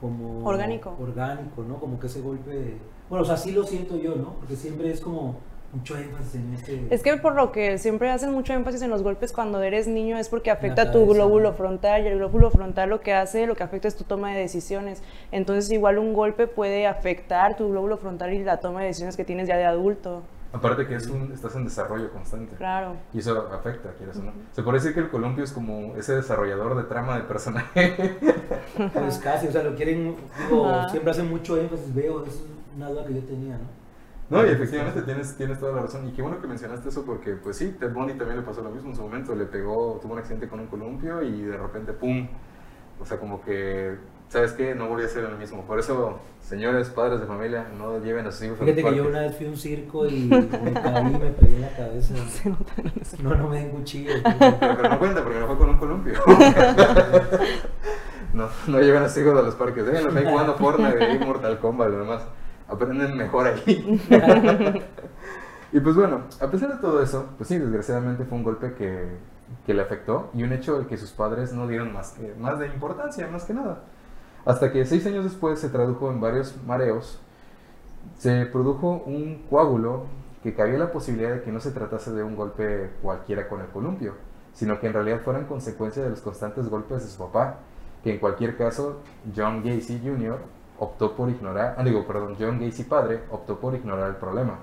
como 0.00 0.44
Orgánico. 0.46 0.94
orgánico, 1.00 1.62
¿no? 1.66 1.78
Como 1.78 1.98
que 2.00 2.06
ese 2.06 2.20
golpe, 2.20 2.76
bueno, 3.08 3.22
o 3.22 3.26
sea, 3.26 3.36
sí 3.36 3.52
lo 3.52 3.64
siento 3.64 3.96
yo, 3.96 4.16
¿no? 4.16 4.34
Porque 4.34 4.56
siempre 4.56 4.90
es 4.90 5.00
como, 5.00 5.36
mucho 5.72 5.96
énfasis 5.96 6.34
en 6.34 6.54
este... 6.54 6.86
Es 6.90 7.02
que 7.02 7.16
por 7.16 7.34
lo 7.34 7.52
que 7.52 7.78
siempre 7.78 8.10
hacen 8.10 8.32
mucho 8.32 8.52
énfasis 8.52 8.82
en 8.82 8.90
los 8.90 9.02
golpes 9.02 9.32
cuando 9.32 9.62
eres 9.62 9.86
niño 9.86 10.18
es 10.18 10.28
porque 10.28 10.50
afecta 10.50 10.92
tu 10.92 11.06
glóbulo 11.06 11.50
¿no? 11.50 11.56
frontal 11.56 12.04
y 12.04 12.08
el 12.08 12.18
glóbulo 12.18 12.50
frontal 12.50 12.90
lo 12.90 13.00
que 13.00 13.14
hace, 13.14 13.46
lo 13.46 13.54
que 13.54 13.62
afecta 13.62 13.88
es 13.88 13.96
tu 13.96 14.04
toma 14.04 14.32
de 14.32 14.40
decisiones. 14.40 15.02
Entonces 15.30 15.70
igual 15.72 15.98
un 15.98 16.12
golpe 16.12 16.46
puede 16.46 16.86
afectar 16.86 17.56
tu 17.56 17.70
glóbulo 17.70 17.96
frontal 17.96 18.32
y 18.34 18.44
la 18.44 18.58
toma 18.58 18.80
de 18.80 18.86
decisiones 18.86 19.16
que 19.16 19.24
tienes 19.24 19.48
ya 19.48 19.56
de 19.56 19.64
adulto. 19.64 20.22
Aparte 20.52 20.86
que 20.86 20.96
es 20.96 21.06
un, 21.06 21.32
estás 21.32 21.56
en 21.56 21.64
desarrollo 21.64 22.10
constante. 22.12 22.54
Claro. 22.56 22.94
Y 23.14 23.20
eso 23.20 23.48
afecta, 23.50 23.90
quieres 23.96 24.18
o 24.18 24.22
no. 24.22 24.32
Se 24.52 24.62
puede 24.62 24.78
decir 24.78 24.92
que 24.92 25.00
el 25.00 25.08
columpio 25.08 25.44
es 25.44 25.52
como 25.52 25.96
ese 25.96 26.14
desarrollador 26.14 26.76
de 26.76 26.82
trama 26.84 27.16
de 27.16 27.22
personaje. 27.24 28.18
Pues 28.94 29.18
casi, 29.18 29.48
o 29.48 29.52
sea, 29.52 29.62
lo 29.62 29.74
quieren, 29.74 30.16
digo, 30.48 30.88
siempre 30.88 31.10
hacen 31.10 31.28
mucho 31.28 31.58
énfasis, 31.58 31.94
veo, 31.94 32.24
es 32.24 32.42
una 32.74 32.88
duda 32.88 33.04
que 33.04 33.14
yo 33.14 33.20
tenía, 33.20 33.58
¿no? 33.58 33.81
No, 34.32 34.46
y 34.46 34.48
efectivamente 34.48 35.02
tienes, 35.02 35.36
tienes 35.36 35.60
toda 35.60 35.72
la 35.72 35.82
razón. 35.82 36.08
Y 36.08 36.12
qué 36.12 36.22
bueno 36.22 36.40
que 36.40 36.46
mencionaste 36.46 36.88
eso 36.88 37.04
porque, 37.04 37.32
pues 37.32 37.58
sí, 37.58 37.76
Ted 37.78 37.92
Bundy 37.92 38.14
también 38.14 38.38
le 38.38 38.42
pasó 38.42 38.62
lo 38.62 38.70
mismo 38.70 38.88
en 38.88 38.96
su 38.96 39.02
momento. 39.02 39.34
Le 39.34 39.44
pegó, 39.44 39.98
tuvo 40.00 40.14
un 40.14 40.20
accidente 40.20 40.48
con 40.48 40.58
un 40.60 40.68
columpio 40.68 41.22
y 41.22 41.42
de 41.42 41.58
repente, 41.58 41.92
¡pum! 41.92 42.26
O 42.98 43.04
sea, 43.04 43.18
como 43.18 43.42
que, 43.42 43.94
¿sabes 44.30 44.52
qué? 44.52 44.74
No 44.74 44.88
volví 44.88 45.04
a 45.04 45.08
ser 45.08 45.24
el 45.24 45.36
mismo. 45.36 45.66
Por 45.66 45.78
eso, 45.78 46.18
señores, 46.40 46.88
padres 46.88 47.20
de 47.20 47.26
familia, 47.26 47.66
no 47.76 48.02
lleven 48.02 48.26
a 48.26 48.32
sus 48.32 48.44
hijos 48.44 48.58
a 48.62 48.64
los 48.64 48.74
Fíjate 48.74 48.90
que 48.90 48.96
yo 48.96 49.06
una 49.06 49.20
vez 49.20 49.36
fui 49.36 49.44
a 49.44 49.50
un 49.50 49.56
circo 49.58 50.06
y 50.06 50.20
me 50.22 50.72
caí 50.72 51.14
y 51.14 51.18
me 51.18 51.30
pegué 51.32 51.56
en 51.56 51.60
la 51.60 51.76
cabeza. 51.76 52.14
No, 53.22 53.34
no 53.34 53.48
me 53.50 53.58
den 53.58 53.68
cuchillo. 53.68 54.14
Pero, 54.24 54.58
pero 54.58 54.88
no 54.88 54.98
cuenta 54.98 55.22
porque 55.22 55.40
no 55.40 55.46
fue 55.46 55.58
con 55.58 55.68
un 55.68 55.76
columpio. 55.76 56.14
no, 58.32 58.48
no 58.66 58.80
lleven 58.80 59.02
a 59.02 59.10
sus 59.10 59.18
hijos 59.22 59.38
a 59.38 59.42
los 59.42 59.54
parques. 59.56 59.84
Déjenlos 59.84 60.16
ahí 60.16 60.24
jugando 60.24 60.54
Fortnite 60.54 61.12
y 61.12 61.18
Mortal 61.18 61.58
Kombat, 61.58 61.90
lo 61.90 61.98
demás. 61.98 62.22
Aprenden 62.72 63.16
mejor 63.16 63.46
ahí. 63.46 64.00
Y 65.74 65.80
pues 65.80 65.96
bueno, 65.96 66.24
a 66.38 66.50
pesar 66.50 66.70
de 66.70 66.82
todo 66.82 67.02
eso, 67.02 67.30
pues 67.38 67.48
sí, 67.48 67.56
desgraciadamente 67.56 68.24
fue 68.24 68.36
un 68.36 68.44
golpe 68.44 68.74
que, 68.74 69.08
que 69.64 69.72
le 69.72 69.80
afectó 69.80 70.30
y 70.34 70.42
un 70.42 70.52
hecho 70.52 70.76
al 70.76 70.86
que 70.86 70.98
sus 70.98 71.12
padres 71.12 71.54
no 71.54 71.66
dieron 71.66 71.94
más, 71.94 72.12
que, 72.12 72.34
más 72.38 72.58
de 72.58 72.66
importancia, 72.66 73.26
más 73.28 73.44
que 73.44 73.54
nada. 73.54 73.80
Hasta 74.44 74.70
que 74.70 74.84
seis 74.84 75.06
años 75.06 75.24
después 75.24 75.60
se 75.60 75.70
tradujo 75.70 76.10
en 76.10 76.20
varios 76.20 76.54
mareos, 76.66 77.18
se 78.18 78.44
produjo 78.46 79.02
un 79.06 79.46
coágulo 79.48 80.04
que 80.42 80.54
cabía 80.54 80.76
la 80.76 80.92
posibilidad 80.92 81.32
de 81.32 81.42
que 81.42 81.52
no 81.52 81.60
se 81.60 81.70
tratase 81.70 82.12
de 82.12 82.22
un 82.22 82.36
golpe 82.36 82.90
cualquiera 83.00 83.48
con 83.48 83.62
el 83.62 83.68
columpio, 83.68 84.14
sino 84.52 84.78
que 84.78 84.88
en 84.88 84.92
realidad 84.92 85.20
fueran 85.24 85.46
consecuencia 85.46 86.02
de 86.02 86.10
los 86.10 86.20
constantes 86.20 86.68
golpes 86.68 87.02
de 87.04 87.08
su 87.08 87.18
papá, 87.18 87.60
que 88.02 88.12
en 88.12 88.18
cualquier 88.18 88.58
caso 88.58 89.00
John 89.34 89.62
Gacy 89.62 90.02
Jr. 90.04 90.38
optó 90.78 91.14
por 91.14 91.28
ignorar, 91.30 91.74
ah, 91.78 91.84
digo, 91.84 92.06
perdón, 92.06 92.36
John 92.38 92.58
Gacy 92.60 92.84
padre 92.84 93.22
optó 93.30 93.58
por 93.58 93.74
ignorar 93.74 94.08
el 94.10 94.16
problema 94.16 94.58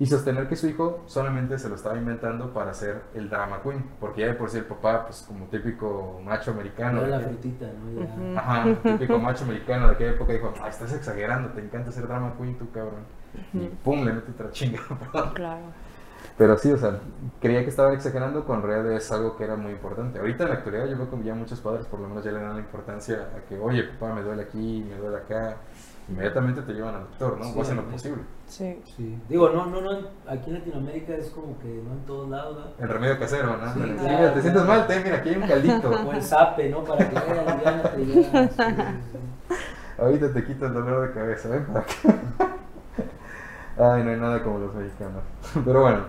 y 0.00 0.06
sostener 0.06 0.48
que 0.48 0.56
su 0.56 0.66
hijo 0.66 1.02
solamente 1.06 1.58
se 1.58 1.68
lo 1.68 1.74
estaba 1.74 1.96
inventando 1.98 2.54
para 2.54 2.72
ser 2.72 3.02
el 3.14 3.28
drama 3.28 3.60
queen, 3.62 3.84
porque 4.00 4.22
ya 4.22 4.28
de 4.28 4.32
por 4.32 4.48
sí 4.48 4.56
el 4.56 4.64
papá, 4.64 5.04
pues 5.04 5.22
como 5.28 5.44
típico 5.46 6.18
macho 6.24 6.52
americano, 6.52 7.06
la 7.06 7.20
frutita, 7.20 7.66
¿no? 7.66 8.00
Ya. 8.00 8.06
Ujú. 8.14 8.38
Ajá, 8.38 8.64
típico 8.82 9.18
macho 9.18 9.44
americano 9.44 9.88
de 9.88 9.94
aquella 9.94 10.12
época 10.12 10.32
dijo, 10.32 10.54
"Ay, 10.62 10.70
estás 10.70 10.92
exagerando, 10.94 11.50
te 11.50 11.60
encanta 11.60 11.92
ser 11.92 12.08
drama 12.08 12.32
queen 12.38 12.56
tú, 12.56 12.70
cabrón. 12.70 13.04
Y 13.52 13.66
pum, 13.84 14.02
le 14.04 14.14
mete 14.14 14.30
otra 14.32 14.50
chinga. 14.50 14.80
Claro. 15.34 15.64
Pero 16.40 16.56
sí, 16.56 16.72
o 16.72 16.78
sea, 16.78 16.98
creía 17.38 17.62
que 17.64 17.68
estaban 17.68 17.92
exagerando 17.92 18.46
cuando 18.46 18.66
en 18.66 18.72
realidad 18.72 18.96
es 18.96 19.12
algo 19.12 19.36
que 19.36 19.44
era 19.44 19.56
muy 19.56 19.72
importante. 19.72 20.20
Ahorita 20.20 20.44
en 20.44 20.48
la 20.48 20.54
actualidad 20.54 20.86
yo 20.86 20.96
veo 20.96 21.10
como 21.10 21.22
ya 21.22 21.34
muchos 21.34 21.60
padres 21.60 21.84
por 21.84 22.00
lo 22.00 22.08
menos 22.08 22.24
ya 22.24 22.32
le 22.32 22.40
dan 22.40 22.54
la 22.54 22.60
importancia 22.60 23.28
a 23.36 23.46
que, 23.46 23.58
oye, 23.58 23.82
papá, 23.82 24.14
me 24.14 24.22
duele 24.22 24.44
aquí, 24.44 24.82
me 24.88 24.96
duele 24.96 25.18
acá. 25.18 25.58
Inmediatamente 26.08 26.62
te 26.62 26.72
llevan 26.72 26.94
al 26.94 27.00
doctor, 27.02 27.36
¿no? 27.36 27.44
Sí, 27.44 27.52
o 27.54 27.60
hacen 27.60 27.76
lo 27.76 27.82
sí. 27.82 27.88
posible. 27.90 28.22
Sí. 28.46 28.82
Sí. 28.96 29.22
Digo, 29.28 29.50
no, 29.50 29.66
no, 29.66 29.82
no, 29.82 29.90
aquí 30.26 30.48
en 30.48 30.54
Latinoamérica 30.54 31.14
es 31.14 31.28
como 31.28 31.58
que 31.58 31.68
no 31.68 31.92
en 31.92 32.06
todos 32.06 32.30
lados, 32.30 32.56
¿verdad? 32.56 32.72
El 32.78 32.88
remedio 32.88 33.18
casero, 33.18 33.56
¿no? 33.58 33.74
Sí, 33.74 33.80
Sí, 33.80 33.94
claro. 33.98 34.18
mira, 34.18 34.34
te 34.34 34.40
sientes 34.40 34.64
mal, 34.64 34.86
te, 34.86 35.00
mira, 35.04 35.16
aquí 35.16 35.28
hay 35.28 35.36
un 35.36 35.46
caldito. 35.46 35.90
O 36.06 36.12
el 36.12 36.22
zape, 36.22 36.70
¿no? 36.70 36.84
Para 36.84 37.06
que 37.06 37.14
vaya 37.16 37.52
aliviánate 37.52 38.06
ya. 38.06 38.14
Sí, 38.14 38.54
sí, 38.56 39.52
Ahorita 39.98 40.32
te 40.32 40.46
quita 40.46 40.66
el 40.68 40.72
dolor 40.72 41.06
de 41.06 41.12
cabeza, 41.12 41.54
acá. 41.54 41.84
Ay, 43.78 44.04
no 44.04 44.10
hay 44.10 44.16
nada 44.16 44.42
como 44.42 44.58
los 44.58 44.74
mexicanos. 44.74 45.22
Pero 45.64 45.82
bueno, 45.82 46.04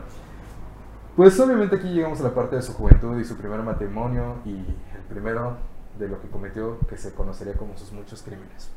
pues 1.21 1.39
obviamente 1.39 1.75
aquí 1.75 1.87
llegamos 1.89 2.19
a 2.21 2.23
la 2.23 2.33
parte 2.33 2.55
de 2.55 2.63
su 2.63 2.73
juventud 2.73 3.19
y 3.19 3.23
su 3.23 3.37
primer 3.37 3.61
matrimonio 3.61 4.37
y 4.43 4.55
el 4.55 5.03
primero 5.07 5.55
de 5.99 6.07
lo 6.07 6.19
que 6.19 6.27
cometió 6.27 6.79
que 6.89 6.97
se 6.97 7.13
conocería 7.13 7.53
como 7.53 7.77
sus 7.77 7.91
muchos 7.91 8.23
crímenes. 8.23 8.71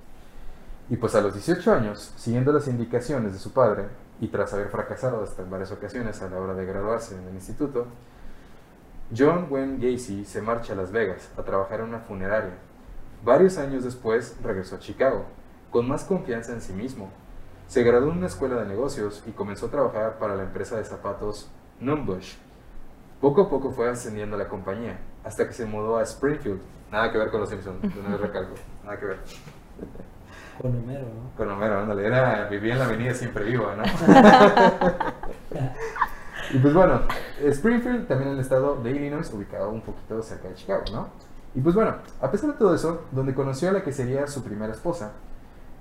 Y 0.91 0.99
pues 0.99 1.15
a 1.15 1.23
los 1.23 1.33
18 1.33 1.73
años, 1.73 2.13
siguiendo 2.17 2.53
las 2.53 2.69
indicaciones 2.69 3.33
de 3.33 3.39
su 3.39 3.55
padre 3.55 3.87
y 4.21 4.29
tras 4.29 4.53
haber 4.53 4.69
fracasado 4.69 5.23
hasta 5.23 5.41
en 5.41 5.49
varias 5.49 5.73
ocasiones 5.73 6.21
a 6.21 6.29
la 6.29 6.39
hora 6.39 6.53
de 6.53 6.67
graduarse 6.67 7.17
en 7.17 7.27
el 7.27 7.35
instituto, 7.35 7.87
John 9.17 9.47
Wayne 9.49 9.79
Gacy 9.79 10.27
se 10.27 10.43
marcha 10.43 10.75
a 10.75 10.77
Las 10.77 10.93
Vegas 10.93 11.31
a 11.39 11.45
trabajar 11.45 11.81
en 11.81 11.87
una 11.87 12.01
funeraria. 12.01 12.59
Varios 13.25 13.57
años 13.57 13.85
después 13.85 14.37
regresó 14.43 14.77
a 14.77 14.81
Chicago, 14.81 15.25
con 15.71 15.89
más 15.89 16.05
confianza 16.05 16.53
en 16.53 16.61
sí 16.61 16.75
mismo. 16.75 17.11
Se 17.69 17.83
graduó 17.83 18.13
en 18.13 18.19
una 18.19 18.27
escuela 18.27 18.57
de 18.57 18.67
negocios 18.67 19.23
y 19.27 19.31
comenzó 19.31 19.69
a 19.69 19.71
trabajar 19.71 20.19
para 20.19 20.37
la 20.37 20.43
empresa 20.43 20.77
de 20.77 20.85
zapatos 20.85 21.49
Numbush. 21.81 22.35
Poco 23.21 23.43
a 23.43 23.49
poco 23.49 23.71
fue 23.71 23.89
ascendiendo 23.89 24.37
la 24.37 24.49
compañía, 24.49 24.99
hasta 25.25 25.47
que 25.47 25.53
se 25.53 25.65
mudó 25.65 25.97
a 25.97 26.03
Springfield. 26.03 26.61
Nada 26.91 27.11
que 27.11 27.19
ver 27.19 27.31
con 27.31 27.41
los 27.41 27.49
Simpsons, 27.49 27.81
de 27.83 28.01
una 28.01 28.11
vez 28.11 28.21
recalco, 28.21 28.55
nada 28.85 28.99
que 28.99 29.07
ver. 29.07 29.19
Con 30.61 30.77
Homero, 30.77 31.07
¿no? 31.07 31.37
Con 31.37 31.51
Homero, 31.51 31.81
ándale, 31.81 32.07
era, 32.07 32.47
vivía 32.49 32.75
en 32.75 32.79
la 32.79 32.85
avenida 32.85 33.15
siempre 33.15 33.45
viva, 33.45 33.75
¿no? 33.75 33.83
y 36.53 36.59
pues 36.59 36.75
bueno, 36.75 37.01
Springfield, 37.43 38.07
también 38.07 38.31
en 38.31 38.37
el 38.37 38.41
estado 38.41 38.77
de 38.77 38.91
Illinois, 38.91 39.29
ubicado 39.33 39.71
un 39.71 39.81
poquito 39.81 40.23
cerca 40.23 40.49
de 40.49 40.55
Chicago, 40.55 40.85
¿no? 40.93 41.09
Y 41.55 41.61
pues 41.61 41.75
bueno, 41.75 41.97
a 42.21 42.31
pesar 42.31 42.53
de 42.53 42.59
todo 42.59 42.75
eso, 42.75 43.05
donde 43.11 43.35
conoció 43.35 43.71
a 43.71 43.73
la 43.73 43.83
que 43.83 43.93
sería 43.93 44.27
su 44.27 44.45
primera 44.45 44.73
esposa, 44.73 45.13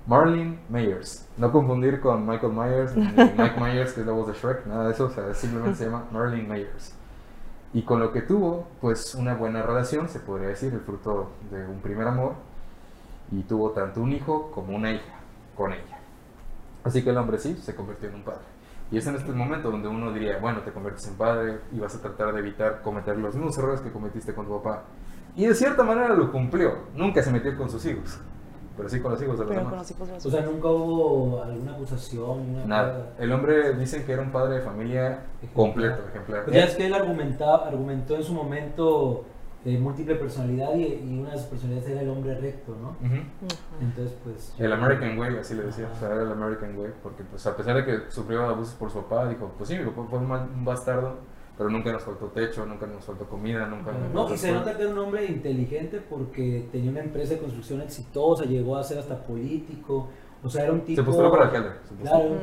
Marlene 0.06 0.58
Myers. 0.68 1.26
No 1.38 1.50
confundir 1.50 2.00
con 2.00 2.26
Michael 2.26 2.52
Myers, 2.52 2.96
ni 2.96 3.04
Mike 3.38 3.60
Myers, 3.60 3.92
que 3.92 4.00
es 4.00 4.06
la 4.06 4.12
voz 4.12 4.26
de 4.26 4.34
Shrek, 4.34 4.66
nada 4.66 4.86
de 4.86 4.92
eso, 4.92 5.06
o 5.06 5.10
sea, 5.10 5.32
simplemente 5.34 5.78
se 5.78 5.86
llama 5.86 6.04
Marlene 6.12 6.46
Myers. 6.46 6.94
Y 7.72 7.82
con 7.82 8.00
lo 8.00 8.12
que 8.12 8.22
tuvo, 8.22 8.68
pues 8.80 9.14
una 9.14 9.34
buena 9.34 9.62
relación, 9.62 10.08
se 10.08 10.20
podría 10.20 10.48
decir, 10.48 10.72
el 10.72 10.80
fruto 10.80 11.30
de 11.50 11.66
un 11.66 11.80
primer 11.80 12.06
amor, 12.06 12.34
y 13.32 13.42
tuvo 13.42 13.70
tanto 13.70 14.00
un 14.00 14.12
hijo 14.12 14.50
como 14.52 14.76
una 14.76 14.92
hija 14.92 15.14
con 15.56 15.72
ella. 15.72 15.98
Así 16.84 17.02
que 17.02 17.10
el 17.10 17.16
hombre 17.16 17.38
sí 17.38 17.56
se 17.56 17.74
convirtió 17.74 18.10
en 18.10 18.16
un 18.16 18.22
padre. 18.22 18.44
Y 18.90 18.98
es 18.98 19.06
en 19.06 19.16
este 19.16 19.32
momento 19.32 19.70
donde 19.70 19.88
uno 19.88 20.12
diría, 20.12 20.38
bueno, 20.38 20.60
te 20.60 20.70
conviertes 20.70 21.08
en 21.08 21.14
padre 21.14 21.58
y 21.72 21.80
vas 21.80 21.96
a 21.96 22.00
tratar 22.02 22.32
de 22.34 22.40
evitar 22.40 22.82
cometer 22.82 23.16
los 23.16 23.34
mismos 23.34 23.56
errores 23.58 23.80
que 23.80 23.90
cometiste 23.90 24.34
con 24.34 24.46
tu 24.46 24.62
papá. 24.62 24.82
Y 25.34 25.46
de 25.46 25.54
cierta 25.54 25.82
manera 25.82 26.14
lo 26.14 26.30
cumplió. 26.30 26.74
Nunca 26.94 27.22
se 27.22 27.32
metió 27.32 27.56
con 27.56 27.70
sus 27.70 27.84
hijos, 27.86 28.20
pero 28.76 28.88
sí 28.88 29.00
con 29.00 29.12
los 29.12 29.22
hijos 29.22 29.38
de 29.38 29.44
los 29.44 29.48
Pero 29.50 29.62
con 29.62 29.70
demás. 29.72 29.82
los 29.88 29.90
hijos 29.96 30.08
de 30.08 30.14
los 30.14 30.26
O 30.26 30.30
sea, 30.30 30.40
nunca 30.42 30.68
hubo 30.68 31.42
alguna 31.42 31.72
acusación, 31.74 32.68
Nada. 32.68 33.14
El 33.18 33.32
hombre 33.32 33.74
dicen 33.74 34.04
que 34.04 34.12
era 34.12 34.22
un 34.22 34.32
padre 34.32 34.56
de 34.56 34.60
familia 34.62 35.20
completo, 35.54 36.02
ejemplar. 36.08 36.44
Pues 36.44 36.56
ya 36.56 36.64
es 36.64 36.74
que 36.76 36.86
él 36.86 36.94
argumentaba, 36.94 37.66
argumentó 37.68 38.16
en 38.16 38.22
su 38.22 38.34
momento 38.34 39.24
eh, 39.64 39.78
múltiple 39.78 40.16
personalidad 40.16 40.74
y, 40.74 40.84
y 40.84 41.18
una 41.20 41.30
de 41.30 41.38
sus 41.38 41.46
personalidades 41.46 41.90
era 41.90 42.02
el 42.02 42.08
hombre 42.10 42.34
recto, 42.38 42.76
¿no? 42.82 42.96
Entonces, 43.80 44.16
pues... 44.22 44.54
El 44.58 44.72
American 44.72 45.18
Way, 45.18 45.38
así 45.38 45.54
le 45.54 45.62
decía, 45.64 45.88
o 45.90 45.98
sea, 45.98 46.08
era 46.12 46.22
el 46.22 46.32
American 46.32 46.76
Way, 46.78 46.92
porque 47.02 47.22
pues 47.24 47.46
a 47.46 47.56
pesar 47.56 47.76
de 47.76 47.84
que 47.84 48.10
sufrió 48.10 48.44
abusos 48.46 48.74
por 48.74 48.90
su 48.90 49.00
papá, 49.02 49.26
dijo, 49.28 49.52
pues 49.56 49.68
sí, 49.70 49.78
mi 49.78 49.84
papá 49.84 50.02
fue 50.10 50.18
un, 50.18 50.28
mal- 50.28 50.48
un 50.54 50.64
bastardo, 50.64 51.14
pero 51.56 51.70
nunca 51.70 51.92
nos 51.92 52.02
faltó 52.02 52.26
techo, 52.26 52.66
nunca 52.66 52.86
nos 52.86 53.04
faltó 53.04 53.26
comida, 53.26 53.66
nunca 53.66 53.92
nos 53.92 54.12
No, 54.12 54.20
faltó 54.20 54.34
y 54.34 54.38
se 54.38 54.48
escuela". 54.48 54.58
nota 54.58 54.76
que 54.76 54.82
era 54.82 54.92
un 54.92 54.98
hombre 54.98 55.26
inteligente 55.26 56.00
porque 56.08 56.68
tenía 56.72 56.90
una 56.90 57.00
empresa 57.00 57.34
de 57.34 57.40
construcción 57.40 57.80
exitosa, 57.80 58.44
llegó 58.44 58.76
a 58.76 58.82
ser 58.82 58.98
hasta 58.98 59.22
político, 59.22 60.08
o 60.42 60.48
sea, 60.50 60.64
era 60.64 60.72
un 60.72 60.80
tipo... 60.82 61.00
Se 61.00 61.06
postuló 61.06 61.30
para 61.30 61.44
alcalde. 61.44 61.70
Claro, 62.02 62.24
un 62.24 62.38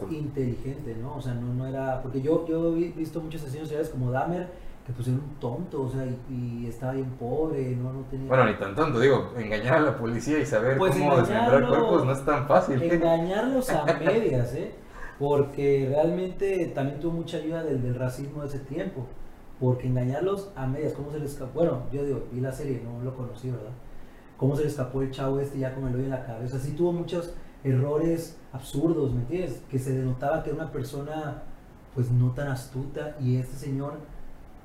tipo 0.00 0.06
inteligente, 0.10 0.96
¿no? 1.00 1.16
O 1.16 1.20
sea, 1.20 1.34
no, 1.34 1.52
no 1.54 1.66
era... 1.66 2.00
Porque 2.02 2.22
yo, 2.22 2.46
yo 2.46 2.74
he 2.76 2.90
visto 2.92 3.20
muchos 3.20 3.42
asesinos 3.42 3.68
seriales 3.68 3.90
como 3.90 4.10
Dahmer, 4.10 4.48
que 4.86 4.92
pues 4.92 5.08
era 5.08 5.16
un 5.16 5.34
tonto, 5.40 5.82
o 5.82 5.90
sea, 5.90 6.06
y, 6.30 6.62
y 6.64 6.66
estaba 6.68 6.92
bien 6.92 7.10
pobre, 7.18 7.74
no, 7.76 7.92
no 7.92 8.00
tenía... 8.10 8.28
Bueno, 8.28 8.46
ni 8.46 8.54
tan 8.54 8.74
tonto, 8.74 9.00
digo, 9.00 9.32
engañar 9.36 9.74
a 9.74 9.80
la 9.80 9.98
policía 9.98 10.38
y 10.38 10.46
saber 10.46 10.78
Pues 10.78 10.94
cómo 10.94 11.16
desmembrar 11.16 11.66
cuerpos 11.68 12.04
no 12.06 12.12
es 12.12 12.24
tan 12.24 12.46
fácil. 12.46 12.80
Engañarlos 12.82 13.68
a 13.70 13.84
medias, 13.98 14.54
¿eh? 14.54 14.72
Porque 15.18 15.86
realmente 15.88 16.66
también 16.74 17.00
tuvo 17.00 17.12
mucha 17.12 17.38
ayuda 17.38 17.62
del, 17.62 17.94
racismo 17.94 18.42
de 18.42 18.48
ese 18.48 18.58
tiempo. 18.60 19.06
Porque 19.58 19.88
engañarlos 19.88 20.52
a 20.54 20.66
medias, 20.66 20.92
¿cómo 20.92 21.10
se 21.10 21.18
les 21.18 21.32
escapó? 21.32 21.60
Bueno, 21.60 21.82
yo 21.90 22.04
digo, 22.04 22.24
vi 22.30 22.40
la 22.40 22.52
serie, 22.52 22.82
no 22.84 23.02
lo 23.02 23.16
conocí, 23.16 23.50
¿verdad? 23.50 23.72
¿Cómo 24.36 24.54
se 24.54 24.62
le 24.62 24.68
escapó 24.68 25.00
el 25.00 25.10
chavo 25.10 25.40
este 25.40 25.58
ya 25.58 25.74
con 25.74 25.88
el 25.88 25.94
hoyo 25.94 26.04
en 26.04 26.10
la 26.10 26.26
cabeza? 26.26 26.58
Sí 26.58 26.72
tuvo 26.72 26.92
muchos 26.92 27.32
errores 27.64 28.38
absurdos, 28.52 29.14
¿me 29.14 29.20
entiendes? 29.22 29.62
Que 29.70 29.78
se 29.78 29.96
denotaba 29.96 30.42
que 30.42 30.50
era 30.50 30.62
una 30.62 30.72
persona 30.72 31.42
pues 31.94 32.10
no 32.10 32.32
tan 32.32 32.48
astuta 32.48 33.16
y 33.18 33.36
este 33.36 33.56
señor, 33.56 33.94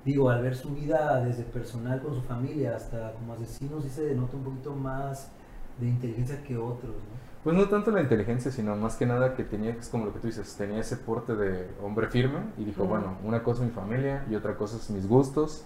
digo, 0.03 0.29
al 0.29 0.41
ver 0.43 0.55
su 0.57 0.71
vida 0.71 1.23
desde 1.23 1.43
personal 1.43 2.01
con 2.01 2.13
su 2.13 2.21
familia 2.21 2.75
hasta 2.75 3.13
como 3.13 3.33
asesino, 3.33 3.79
sí 3.81 3.87
se 3.89 4.03
denota 4.03 4.35
un 4.35 4.43
poquito 4.43 4.75
más 4.75 5.31
de 5.79 5.87
inteligencia 5.87 6.43
que 6.43 6.57
otros, 6.57 6.91
¿no? 6.91 7.30
Pues 7.43 7.55
no 7.55 7.67
tanto 7.69 7.89
la 7.91 8.01
inteligencia, 8.01 8.51
sino 8.51 8.75
más 8.75 8.95
que 8.97 9.05
nada 9.07 9.33
que 9.33 9.43
tenía, 9.43 9.71
es 9.71 9.89
como 9.89 10.05
lo 10.05 10.13
que 10.13 10.19
tú 10.19 10.27
dices, 10.27 10.55
tenía 10.55 10.79
ese 10.79 10.95
porte 10.97 11.35
de 11.35 11.67
hombre 11.83 12.07
firme 12.07 12.39
y 12.57 12.65
dijo, 12.65 12.85
bueno, 12.85 13.15
una 13.23 13.41
cosa 13.41 13.63
es 13.63 13.69
mi 13.69 13.73
familia 13.75 14.23
y 14.29 14.35
otra 14.35 14.55
cosa 14.55 14.77
es 14.77 14.89
mis 14.91 15.07
gustos 15.07 15.63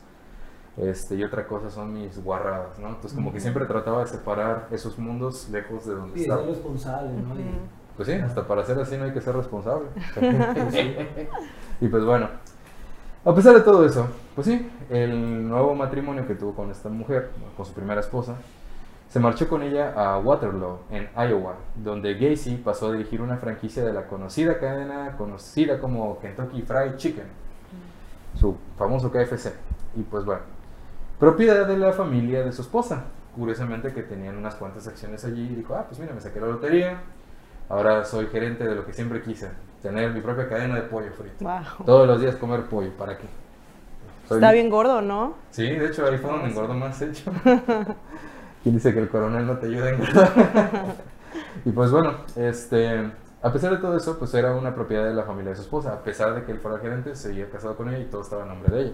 este, 0.77 1.15
y 1.15 1.23
otra 1.23 1.47
cosa 1.47 1.69
son 1.69 1.93
mis 1.93 2.21
guarradas, 2.23 2.79
¿no? 2.79 2.87
Entonces 2.89 3.13
como 3.13 3.33
que 3.33 3.39
siempre 3.41 3.65
trataba 3.65 4.01
de 4.01 4.07
separar 4.07 4.67
esos 4.71 4.97
mundos 4.97 5.49
lejos 5.49 5.85
de 5.85 5.95
donde 5.95 6.15
Sí, 6.17 6.21
estaba. 6.23 6.41
ser 6.41 6.49
responsable, 6.51 7.09
¿no? 7.11 7.35
Y- 7.35 7.39
Ujú. 7.43 7.51
Pues 7.97 8.07
sí, 8.09 8.13
hasta 8.15 8.45
para 8.45 8.63
ser 8.65 8.77
así 8.79 8.97
no 8.97 9.05
hay 9.05 9.11
que 9.13 9.21
ser 9.21 9.35
responsable. 9.35 9.87
Y 11.81 11.87
pues 11.89 12.05
bueno, 12.05 12.29
a 13.25 13.33
pesar 13.35 13.53
de 13.53 13.61
todo 13.61 13.85
eso, 13.85 14.07
pues 14.33 14.47
sí, 14.47 14.69
el 14.89 15.47
nuevo 15.49 15.75
matrimonio 15.75 16.25
que 16.25 16.35
tuvo 16.35 16.53
con 16.53 16.71
esta 16.71 16.87
mujer, 16.89 17.31
con 17.57 17.65
su 17.65 17.73
primera 17.73 17.99
esposa, 17.99 18.35
se 19.09 19.19
marchó 19.19 19.47
con 19.47 19.63
ella 19.63 19.93
a 19.95 20.19
Waterloo, 20.19 20.79
en 20.91 21.07
Iowa, 21.15 21.55
donde 21.75 22.15
Gacy 22.15 22.57
pasó 22.57 22.87
a 22.89 22.91
dirigir 22.93 23.21
una 23.21 23.37
franquicia 23.37 23.83
de 23.85 23.93
la 23.93 24.07
conocida 24.07 24.59
cadena 24.59 25.15
conocida 25.17 25.79
como 25.79 26.19
Kentucky 26.19 26.61
Fried 26.63 26.95
Chicken, 26.97 27.25
su 28.39 28.57
famoso 28.77 29.11
KFC. 29.11 29.53
Y 29.95 30.01
pues 30.01 30.25
bueno, 30.25 30.41
propiedad 31.19 31.65
de 31.67 31.77
la 31.77 31.93
familia 31.93 32.43
de 32.43 32.51
su 32.51 32.61
esposa. 32.61 33.05
Curiosamente 33.35 33.93
que 33.93 34.01
tenían 34.03 34.37
unas 34.37 34.55
cuantas 34.55 34.87
acciones 34.87 35.23
allí 35.25 35.43
y 35.43 35.55
dijo, 35.55 35.75
ah, 35.75 35.85
pues 35.87 35.99
mira, 35.99 36.13
me 36.13 36.21
saqué 36.21 36.39
la 36.39 36.47
lotería, 36.47 37.01
ahora 37.69 38.03
soy 38.05 38.27
gerente 38.27 38.65
de 38.65 38.75
lo 38.75 38.85
que 38.85 38.93
siempre 38.93 39.21
quise, 39.21 39.49
tener 39.81 40.11
mi 40.11 40.21
propia 40.21 40.47
cadena 40.47 40.75
de 40.75 40.83
pollo 40.83 41.11
frito. 41.11 41.43
Wow. 41.43 41.85
Todos 41.85 42.07
los 42.07 42.21
días 42.21 42.35
comer 42.37 42.63
pollo, 42.63 42.91
¿para 42.97 43.17
qué? 43.17 43.25
Soy- 44.27 44.37
Está 44.37 44.51
bien 44.53 44.69
gordo, 44.69 45.01
¿no? 45.01 45.33
Sí, 45.51 45.63
de 45.69 45.85
hecho 45.87 46.05
ahí 46.05 46.17
fue 46.17 46.31
donde 46.31 46.47
engordo 46.49 46.73
más, 46.73 47.01
hecho. 47.01 47.29
¿Quién 48.65 48.73
dice 48.73 48.95
que 48.95 48.99
el 48.99 49.09
coronel 49.09 49.45
no 49.45 49.59
te 49.59 49.67
ayuda 49.67 49.85
a 49.85 49.89
engordar? 49.91 50.31
y 51.65 51.69
pues 51.69 51.91
bueno, 51.91 52.15
este, 52.35 53.11
a 53.43 53.53
pesar 53.53 53.73
de 53.73 53.77
todo 53.77 53.95
eso, 53.95 54.17
pues 54.17 54.33
era 54.33 54.55
una 54.55 54.73
propiedad 54.73 55.05
de 55.05 55.13
la 55.13 55.21
familia 55.21 55.51
de 55.51 55.57
su 55.57 55.61
esposa. 55.61 55.93
A 55.93 55.99
pesar 56.01 56.33
de 56.33 56.43
que 56.43 56.51
él 56.51 56.57
fuera 56.57 56.79
gerente, 56.79 57.15
seguía 57.15 57.47
casado 57.47 57.77
con 57.77 57.89
ella 57.89 57.99
y 57.99 58.05
todo 58.05 58.21
estaba 58.23 58.41
a 58.41 58.47
nombre 58.47 58.75
de 58.75 58.81
ella. 58.81 58.93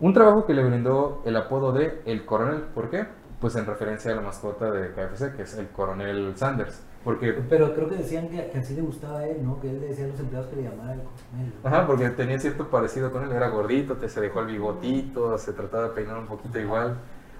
Un 0.00 0.12
trabajo 0.12 0.44
que 0.44 0.52
le 0.52 0.62
brindó 0.62 1.22
el 1.24 1.38
apodo 1.38 1.72
de 1.72 2.02
El 2.04 2.26
Coronel. 2.26 2.60
¿Por 2.74 2.90
qué? 2.90 3.06
Pues 3.40 3.56
en 3.56 3.64
referencia 3.64 4.12
a 4.12 4.16
la 4.16 4.20
mascota 4.20 4.70
de 4.70 4.92
KFC, 4.92 5.34
que 5.34 5.44
es 5.44 5.56
el 5.56 5.68
Coronel 5.68 6.36
Sanders. 6.36 6.82
Porque, 7.02 7.32
Pero 7.48 7.74
creo 7.74 7.88
que 7.88 7.96
decían 7.96 8.28
que, 8.28 8.50
que 8.50 8.58
así 8.58 8.74
le 8.74 8.82
gustaba 8.82 9.20
a 9.20 9.26
él, 9.28 9.38
¿no? 9.42 9.58
Que 9.62 9.70
él 9.70 9.80
le 9.80 9.86
decía 9.86 10.04
a 10.04 10.08
los 10.08 10.20
empleados 10.20 10.50
que 10.50 10.56
le 10.56 10.64
llamara 10.64 10.92
el 10.92 11.00
coronel. 11.00 11.52
ajá, 11.64 11.86
porque 11.86 12.10
tenía 12.10 12.38
cierto 12.38 12.68
parecido 12.68 13.10
con 13.12 13.24
él. 13.24 13.32
Era 13.32 13.48
gordito, 13.48 13.96
te 13.96 14.10
se 14.10 14.20
dejó 14.20 14.40
el 14.40 14.48
bigotito, 14.48 15.38
se 15.38 15.54
trataba 15.54 15.84
de 15.84 15.90
peinar 15.94 16.18
un 16.18 16.26
poquito 16.26 16.58
igual. 16.58 16.98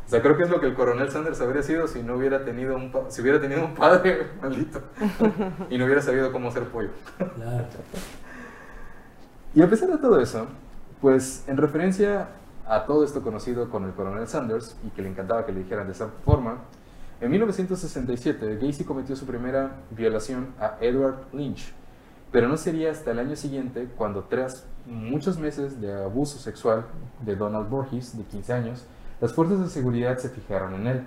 O 0.08 0.10
sea, 0.10 0.22
creo 0.22 0.38
que 0.38 0.44
es 0.44 0.48
lo 0.48 0.58
que 0.58 0.64
el 0.64 0.74
coronel 0.74 1.10
Sanders 1.10 1.38
habría 1.42 1.62
sido 1.62 1.86
si 1.86 2.02
no 2.02 2.16
hubiera 2.16 2.42
tenido 2.42 2.74
un, 2.76 2.90
si 3.08 3.20
hubiera 3.20 3.38
tenido 3.42 3.62
un 3.62 3.74
padre, 3.74 4.28
maldito, 4.40 4.80
y 5.68 5.76
no 5.76 5.84
hubiera 5.84 6.00
sabido 6.00 6.32
cómo 6.32 6.48
hacer 6.48 6.64
pollo. 6.64 6.88
Claro. 7.18 7.66
Y 9.54 9.60
a 9.60 9.68
pesar 9.68 9.90
de 9.90 9.98
todo 9.98 10.18
eso, 10.18 10.46
pues 11.02 11.44
en 11.46 11.58
referencia 11.58 12.28
a 12.66 12.86
todo 12.86 13.04
esto 13.04 13.20
conocido 13.20 13.68
con 13.68 13.84
el 13.84 13.92
coronel 13.92 14.26
Sanders 14.26 14.78
y 14.82 14.88
que 14.88 15.02
le 15.02 15.10
encantaba 15.10 15.44
que 15.44 15.52
le 15.52 15.58
dijeran 15.58 15.86
de 15.86 15.92
esa 15.92 16.08
forma, 16.24 16.62
en 17.20 17.30
1967 17.30 18.60
Gacy 18.62 18.84
cometió 18.84 19.14
su 19.14 19.26
primera 19.26 19.72
violación 19.90 20.54
a 20.58 20.78
Edward 20.80 21.26
Lynch, 21.34 21.74
pero 22.32 22.48
no 22.48 22.56
sería 22.56 22.92
hasta 22.92 23.10
el 23.10 23.18
año 23.18 23.36
siguiente 23.36 23.90
cuando 23.94 24.24
tras 24.24 24.64
muchos 24.86 25.38
meses 25.38 25.82
de 25.82 25.92
abuso 25.92 26.38
sexual 26.38 26.86
de 27.26 27.36
Donald 27.36 27.68
Borges, 27.68 28.16
de 28.16 28.24
15 28.24 28.52
años, 28.54 28.86
las 29.20 29.32
fuerzas 29.34 29.60
de 29.60 29.68
seguridad 29.68 30.16
se 30.18 30.28
fijaron 30.28 30.74
en 30.74 30.86
él. 30.86 31.06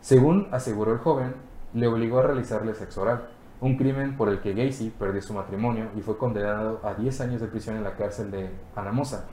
Según 0.00 0.48
aseguró 0.52 0.92
el 0.92 0.98
joven, 0.98 1.34
le 1.74 1.86
obligó 1.86 2.18
a 2.18 2.22
realizarle 2.22 2.74
sexo 2.74 3.02
oral, 3.02 3.28
un 3.60 3.76
crimen 3.76 4.16
por 4.16 4.28
el 4.28 4.40
que 4.40 4.54
Gacy 4.54 4.90
perdió 4.90 5.22
su 5.22 5.34
matrimonio 5.34 5.86
y 5.96 6.00
fue 6.00 6.16
condenado 6.18 6.80
a 6.82 6.94
10 6.94 7.20
años 7.20 7.40
de 7.40 7.46
prisión 7.46 7.76
en 7.76 7.84
la 7.84 7.94
cárcel 7.94 8.30
de 8.30 8.50
Anamosa. 8.74 9.26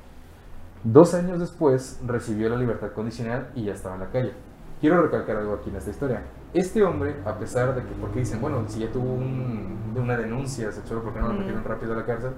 Dos 0.84 1.13
años 1.13 1.39
después 1.39 1.99
recibió 2.05 2.47
la 2.49 2.55
libertad 2.55 2.91
condicional 2.91 3.49
y 3.55 3.65
ya 3.65 3.73
estaba 3.73 3.95
en 3.95 4.01
la 4.01 4.10
calle. 4.12 4.34
Quiero 4.79 5.01
recalcar 5.01 5.36
algo 5.38 5.55
aquí 5.55 5.69
en 5.69 5.75
esta 5.75 5.89
historia. 5.89 6.21
Este 6.53 6.84
hombre, 6.84 7.15
a 7.25 7.38
pesar 7.38 7.75
de 7.75 7.82
que, 7.82 7.93
porque 7.99 8.19
dicen, 8.19 8.39
bueno, 8.39 8.63
si 8.67 8.79
ya 8.79 8.91
tuvo 8.91 9.13
un- 9.13 9.93
una 9.97 10.15
denuncia 10.15 10.71
sexual, 10.71 11.01
¿por 11.01 11.13
qué 11.13 11.19
no 11.19 11.27
lo 11.29 11.34
metieron 11.34 11.63
rápido 11.65 11.93
a 11.93 11.97
la 11.97 12.05
cárcel? 12.05 12.32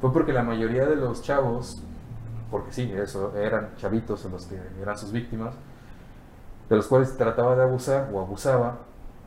Fue 0.00 0.12
porque 0.12 0.32
la 0.34 0.42
mayoría 0.42 0.84
de 0.86 0.96
los 0.96 1.22
chavos, 1.22 1.82
porque 2.50 2.72
sí, 2.72 2.92
eso, 2.96 3.36
eran 3.36 3.76
chavitos 3.76 4.24
los 4.24 4.46
que 4.46 4.58
eran 4.80 4.96
sus 4.98 5.12
víctimas, 5.12 5.54
de 6.68 6.76
los 6.76 6.86
cuales 6.86 7.16
trataba 7.16 7.56
de 7.56 7.62
abusar 7.62 8.10
o 8.12 8.20
abusaba, 8.20 8.78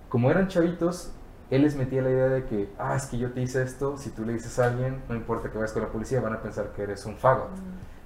como 0.10 0.30
eran 0.30 0.48
chavitos, 0.48 1.12
él 1.50 1.64
les 1.64 1.76
metía 1.76 2.02
la 2.02 2.10
idea 2.10 2.28
de 2.30 2.46
que, 2.46 2.70
ah, 2.80 2.96
es 2.96 3.06
que 3.08 3.18
yo 3.18 3.32
te 3.32 3.42
hice 3.42 3.62
esto, 3.64 3.98
si 3.98 4.10
tú 4.12 4.24
le 4.26 4.34
dices 4.34 4.58
a 4.60 4.66
alguien, 4.68 5.02
no 5.10 5.16
importa 5.16 5.50
que 5.50 5.58
vayas 5.58 5.74
con 5.74 5.82
la 5.82 5.90
policía, 5.90 6.22
van 6.22 6.34
a 6.34 6.42
pensar 6.42 6.72
que 6.76 6.84
eres 6.84 7.06
un 7.06 7.16
fagot. 7.18 7.50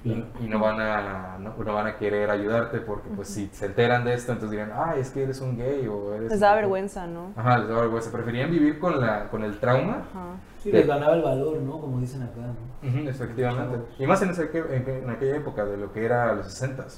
Y, 0.04 0.12
y 0.12 0.47
no 0.47 0.60
van 0.60 0.80
a 0.80 1.39
no, 1.39 1.56
no 1.58 1.73
van 1.73 1.88
a 1.88 1.95
querer 1.97 2.30
ayudarte 2.30 2.78
porque 2.78 3.10
pues 3.15 3.28
si 3.28 3.47
se 3.47 3.65
enteran 3.65 4.06
de 4.06 4.13
esto 4.13 4.34
entonces 4.34 4.51
dirán 4.51 4.71
ah 4.71 4.93
es 4.95 5.10
que 5.10 5.23
eres 5.23 5.41
un 5.41 5.58
gay 5.58 5.88
o 5.88 6.13
eres 6.13 6.30
Les 6.30 6.39
da 6.41 6.54
vergüenza, 6.54 7.08
¿no? 7.08 7.32
ajá 7.36 7.58
les 7.58 7.69
da 7.69 7.73
vergüenza 7.73 8.12
preferían 8.12 8.51
vivir 8.51 8.78
con 8.78 9.01
la 9.01 9.28
con 9.30 9.43
el 9.43 9.60
trauma 9.60 10.04
Ajá. 10.12 10.36
Sí, 10.65 10.71
les 10.71 10.88
ganaba 10.88 11.13
el 11.15 11.21
valor, 11.21 11.58
¿no? 11.62 11.80
Como 11.80 11.99
dicen 11.99 12.23
acá, 12.23 12.41
¿no? 12.41 13.10
Efectivamente 13.10 13.80
y 13.99 14.06
más 14.08 14.21
en, 14.21 14.30
ese 14.32 14.49
que- 14.49 14.60
en, 14.75 14.84
que- 14.84 14.97
en 14.99 15.10
aquella 15.10 15.38
época 15.38 15.63
de 15.65 15.78
lo 15.78 15.91
que 15.93 16.04
era 16.06 16.34
los 16.34 16.47
60 16.47 16.84
Ujú. 16.84 16.89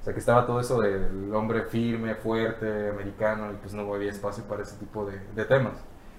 o 0.00 0.04
sea 0.04 0.12
que 0.12 0.20
estaba 0.20 0.46
todo 0.46 0.60
eso 0.60 0.80
del 0.80 1.34
hombre 1.34 1.62
firme 1.62 2.14
fuerte 2.14 2.90
americano 2.90 3.50
y 3.52 3.56
pues 3.56 3.72
no 3.74 3.92
había 3.94 4.10
espacio 4.10 4.44
para 4.44 4.62
ese 4.62 4.76
tipo 4.76 5.04
de, 5.06 5.18
de 5.34 5.44
temas 5.44 5.74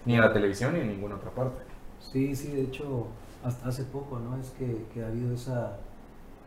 ni 0.06 0.16
en 0.16 0.22
la 0.22 0.32
televisión 0.34 0.74
ni 0.74 0.80
en 0.82 0.88
ninguna 0.90 1.16
otra 1.16 1.32
parte 1.32 1.62
Sí, 2.00 2.36
sí, 2.36 2.52
de 2.54 2.62
hecho, 2.64 3.08
hasta 3.44 3.70
hace 3.70 3.84
poco, 3.84 4.18
¿no? 4.20 4.36
Es 4.38 4.50
que, 4.52 4.86
que 4.94 5.04
ha 5.04 5.08
habido 5.08 5.34
esa, 5.34 5.78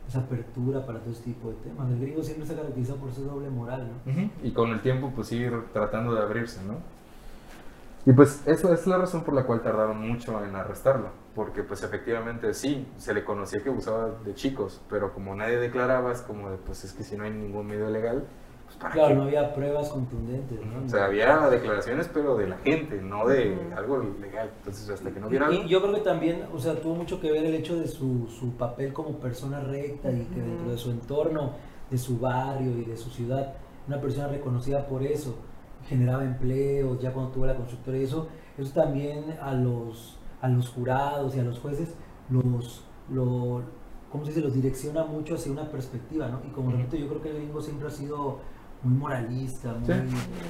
esa 0.08 0.20
apertura 0.20 0.84
para 0.84 0.98
todo 1.00 1.12
este 1.12 1.24
tipo 1.26 1.50
de 1.50 1.54
temas. 1.56 1.88
El 1.90 2.00
gringo 2.00 2.22
siempre 2.22 2.46
se 2.46 2.54
caracteriza 2.56 2.94
por 2.96 3.12
su 3.12 3.22
doble 3.24 3.48
moral, 3.50 3.88
¿no? 4.06 4.30
Y 4.42 4.50
con 4.52 4.70
el 4.70 4.80
tiempo, 4.80 5.12
pues 5.14 5.30
ir 5.32 5.52
tratando 5.72 6.14
de 6.14 6.22
abrirse, 6.22 6.60
¿no? 6.64 6.74
Y 8.04 8.12
pues 8.12 8.42
esa 8.46 8.72
es 8.74 8.86
la 8.86 8.98
razón 8.98 9.22
por 9.22 9.32
la 9.34 9.44
cual 9.44 9.62
tardaron 9.62 10.00
mucho 10.06 10.44
en 10.44 10.56
arrestarlo, 10.56 11.10
porque 11.36 11.62
pues 11.62 11.82
efectivamente 11.84 12.52
sí, 12.52 12.86
se 12.96 13.14
le 13.14 13.24
conocía 13.24 13.62
que 13.62 13.68
abusaba 13.70 14.10
de 14.24 14.34
chicos, 14.34 14.80
pero 14.90 15.12
como 15.14 15.34
nadie 15.36 15.56
declaraba, 15.58 16.10
es 16.10 16.20
como 16.22 16.50
de, 16.50 16.56
pues 16.56 16.82
es 16.82 16.92
que 16.92 17.04
si 17.04 17.16
no 17.16 17.24
hay 17.24 17.30
ningún 17.30 17.66
medio 17.66 17.88
legal, 17.90 18.24
pues 18.64 18.76
para 18.76 18.92
Claro, 18.92 19.08
qué? 19.10 19.14
no 19.14 19.22
había 19.22 19.54
pruebas 19.54 19.88
contundentes, 19.90 20.58
¿no? 20.66 20.84
O 20.84 20.88
sea, 20.88 21.04
había 21.04 21.48
declaraciones, 21.48 22.10
pero 22.12 22.36
de 22.36 22.48
la 22.48 22.58
gente, 22.58 23.00
no 23.00 23.24
de 23.28 23.56
algo 23.76 23.98
legal. 24.20 24.50
Entonces, 24.58 24.90
hasta 24.90 25.12
que 25.12 25.20
no 25.20 25.28
hubiera 25.28 25.46
algo... 25.46 25.62
Y 25.62 25.68
yo 25.68 25.80
creo 25.80 25.94
que 25.94 26.00
también, 26.00 26.46
o 26.52 26.58
sea, 26.58 26.74
tuvo 26.80 26.96
mucho 26.96 27.20
que 27.20 27.30
ver 27.30 27.44
el 27.44 27.54
hecho 27.54 27.76
de 27.78 27.86
su, 27.86 28.26
su 28.28 28.50
papel 28.56 28.92
como 28.92 29.20
persona 29.20 29.60
recta 29.60 30.10
y 30.10 30.24
que 30.24 30.40
dentro 30.40 30.70
de 30.72 30.78
su 30.78 30.90
entorno, 30.90 31.52
de 31.88 31.98
su 31.98 32.18
barrio 32.18 32.78
y 32.78 32.84
de 32.84 32.96
su 32.96 33.10
ciudad, 33.10 33.54
una 33.86 34.00
persona 34.00 34.26
reconocida 34.26 34.86
por 34.86 35.04
eso, 35.04 35.36
generaba 35.92 36.24
empleos, 36.24 37.00
ya 37.00 37.12
cuando 37.12 37.30
tuvo 37.32 37.46
la 37.46 37.54
constructora 37.56 37.98
y 37.98 38.02
eso, 38.04 38.28
eso 38.58 38.72
también 38.72 39.24
a 39.40 39.54
los, 39.54 40.18
a 40.40 40.48
los 40.48 40.68
jurados 40.70 41.34
y 41.36 41.40
a 41.40 41.44
los 41.44 41.58
jueces 41.58 41.94
los, 42.30 42.84
lo, 43.10 43.62
¿cómo 44.10 44.24
se 44.24 44.30
dice? 44.30 44.40
los 44.42 44.54
direcciona 44.54 45.04
mucho 45.04 45.34
hacia 45.34 45.52
una 45.52 45.68
perspectiva, 45.70 46.28
¿no? 46.28 46.40
Y 46.46 46.50
como 46.50 46.70
repito, 46.70 46.96
yo 46.96 47.08
creo 47.08 47.22
que 47.22 47.30
el 47.30 47.36
gringo 47.36 47.60
siempre 47.60 47.88
ha 47.88 47.90
sido 47.90 48.38
muy 48.82 48.94
moralista, 48.98 49.74
muy, 49.74 49.86
Sí. 49.86 49.92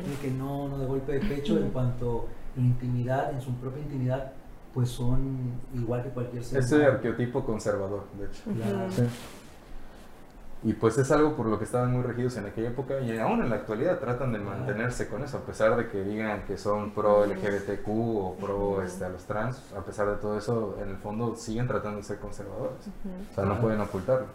muy 0.07 0.16
que 0.22 0.31
no, 0.31 0.68
no 0.68 0.78
de 0.78 0.87
golpe 0.87 1.12
de 1.12 1.20
pecho 1.20 1.59
en 1.59 1.70
cuanto 1.70 2.26
en 2.57 2.66
intimidad, 2.66 3.33
en 3.33 3.40
su 3.40 3.52
propia 3.55 3.83
intimidad, 3.83 4.33
pues 4.72 4.88
son 4.88 5.52
igual 5.74 6.02
que 6.02 6.09
cualquier 6.11 6.42
ser 6.44 6.61
Ese 6.61 6.76
humano. 6.76 6.92
arqueotipo 6.92 7.44
conservador, 7.44 8.05
de 8.18 8.26
hecho. 8.26 8.42
Claro. 8.55 8.87
Ujú. 8.87 8.92
Sí. 8.92 9.02
Y 10.64 10.75
pues 10.75 10.96
es 10.96 11.11
algo 11.11 11.35
por 11.35 11.46
lo 11.46 11.59
que 11.59 11.64
estaban 11.64 11.92
muy 11.92 12.03
regidos 12.03 12.37
en 12.37 12.46
aquella 12.46 12.68
época 12.68 13.01
y 13.01 13.18
aún 13.18 13.42
en 13.42 13.51
la 13.51 13.57
actualidad 13.57 13.98
tratan 13.98 14.33
de 14.33 14.38
mantenerse 14.38 15.09
con 15.09 15.25
eso, 15.25 15.38
a 15.38 15.40
pesar 15.40 15.77
de 15.77 15.88
que 15.88 16.05
digan 16.05 16.44
que 16.44 16.57
son 16.57 16.92
pro 16.92 17.27
LGBTQ 17.27 17.88
o 17.88 18.37
pro 18.40 18.81
este, 18.83 19.05
a 19.05 19.09
los 19.09 19.25
trans, 19.25 19.61
a 19.77 19.81
pesar 19.81 20.09
de 20.09 20.16
todo 20.16 20.38
eso, 20.38 20.77
en 20.81 20.90
el 20.90 20.96
fondo 20.98 21.35
siguen 21.35 21.66
tratando 21.66 21.96
de 21.98 22.05
ser 22.05 22.18
conservadores. 22.20 22.87
O 23.31 23.35
sea, 23.35 23.44
no 23.44 23.61
pueden 23.61 23.81
ocultarlo. 23.81 24.27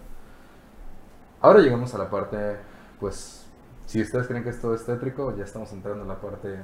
Ahora 1.40 1.60
llegamos 1.60 1.94
a 1.96 1.98
la 1.98 2.10
parte, 2.10 2.58
pues, 3.00 3.46
si 3.86 4.02
ustedes 4.02 4.28
creen 4.28 4.44
que 4.44 4.50
esto 4.50 4.74
es 4.74 4.84
tétrico, 4.86 5.34
ya 5.38 5.46
estamos 5.46 5.72
entrando 5.72 6.02
en 6.02 6.10
la 6.10 6.20
parte 6.20 6.58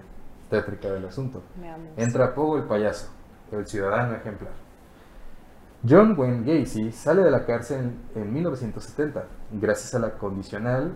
tétrica 0.50 0.90
del 0.90 1.06
asunto. 1.06 1.42
Entra 1.96 2.36
Pogo 2.36 2.58
el 2.58 2.64
payaso, 2.64 3.08
el 3.52 3.66
ciudadano 3.66 4.16
ejemplar. 4.16 4.52
John 5.88 6.16
Wayne 6.18 6.44
Gacy 6.46 6.92
sale 6.92 7.24
de 7.24 7.32
la 7.32 7.46
cárcel 7.46 7.92
en, 8.16 8.22
en 8.24 8.34
1970 8.34 9.26
gracias 9.52 9.94
a 9.96 10.00
la 10.00 10.12
condicional 10.12 10.94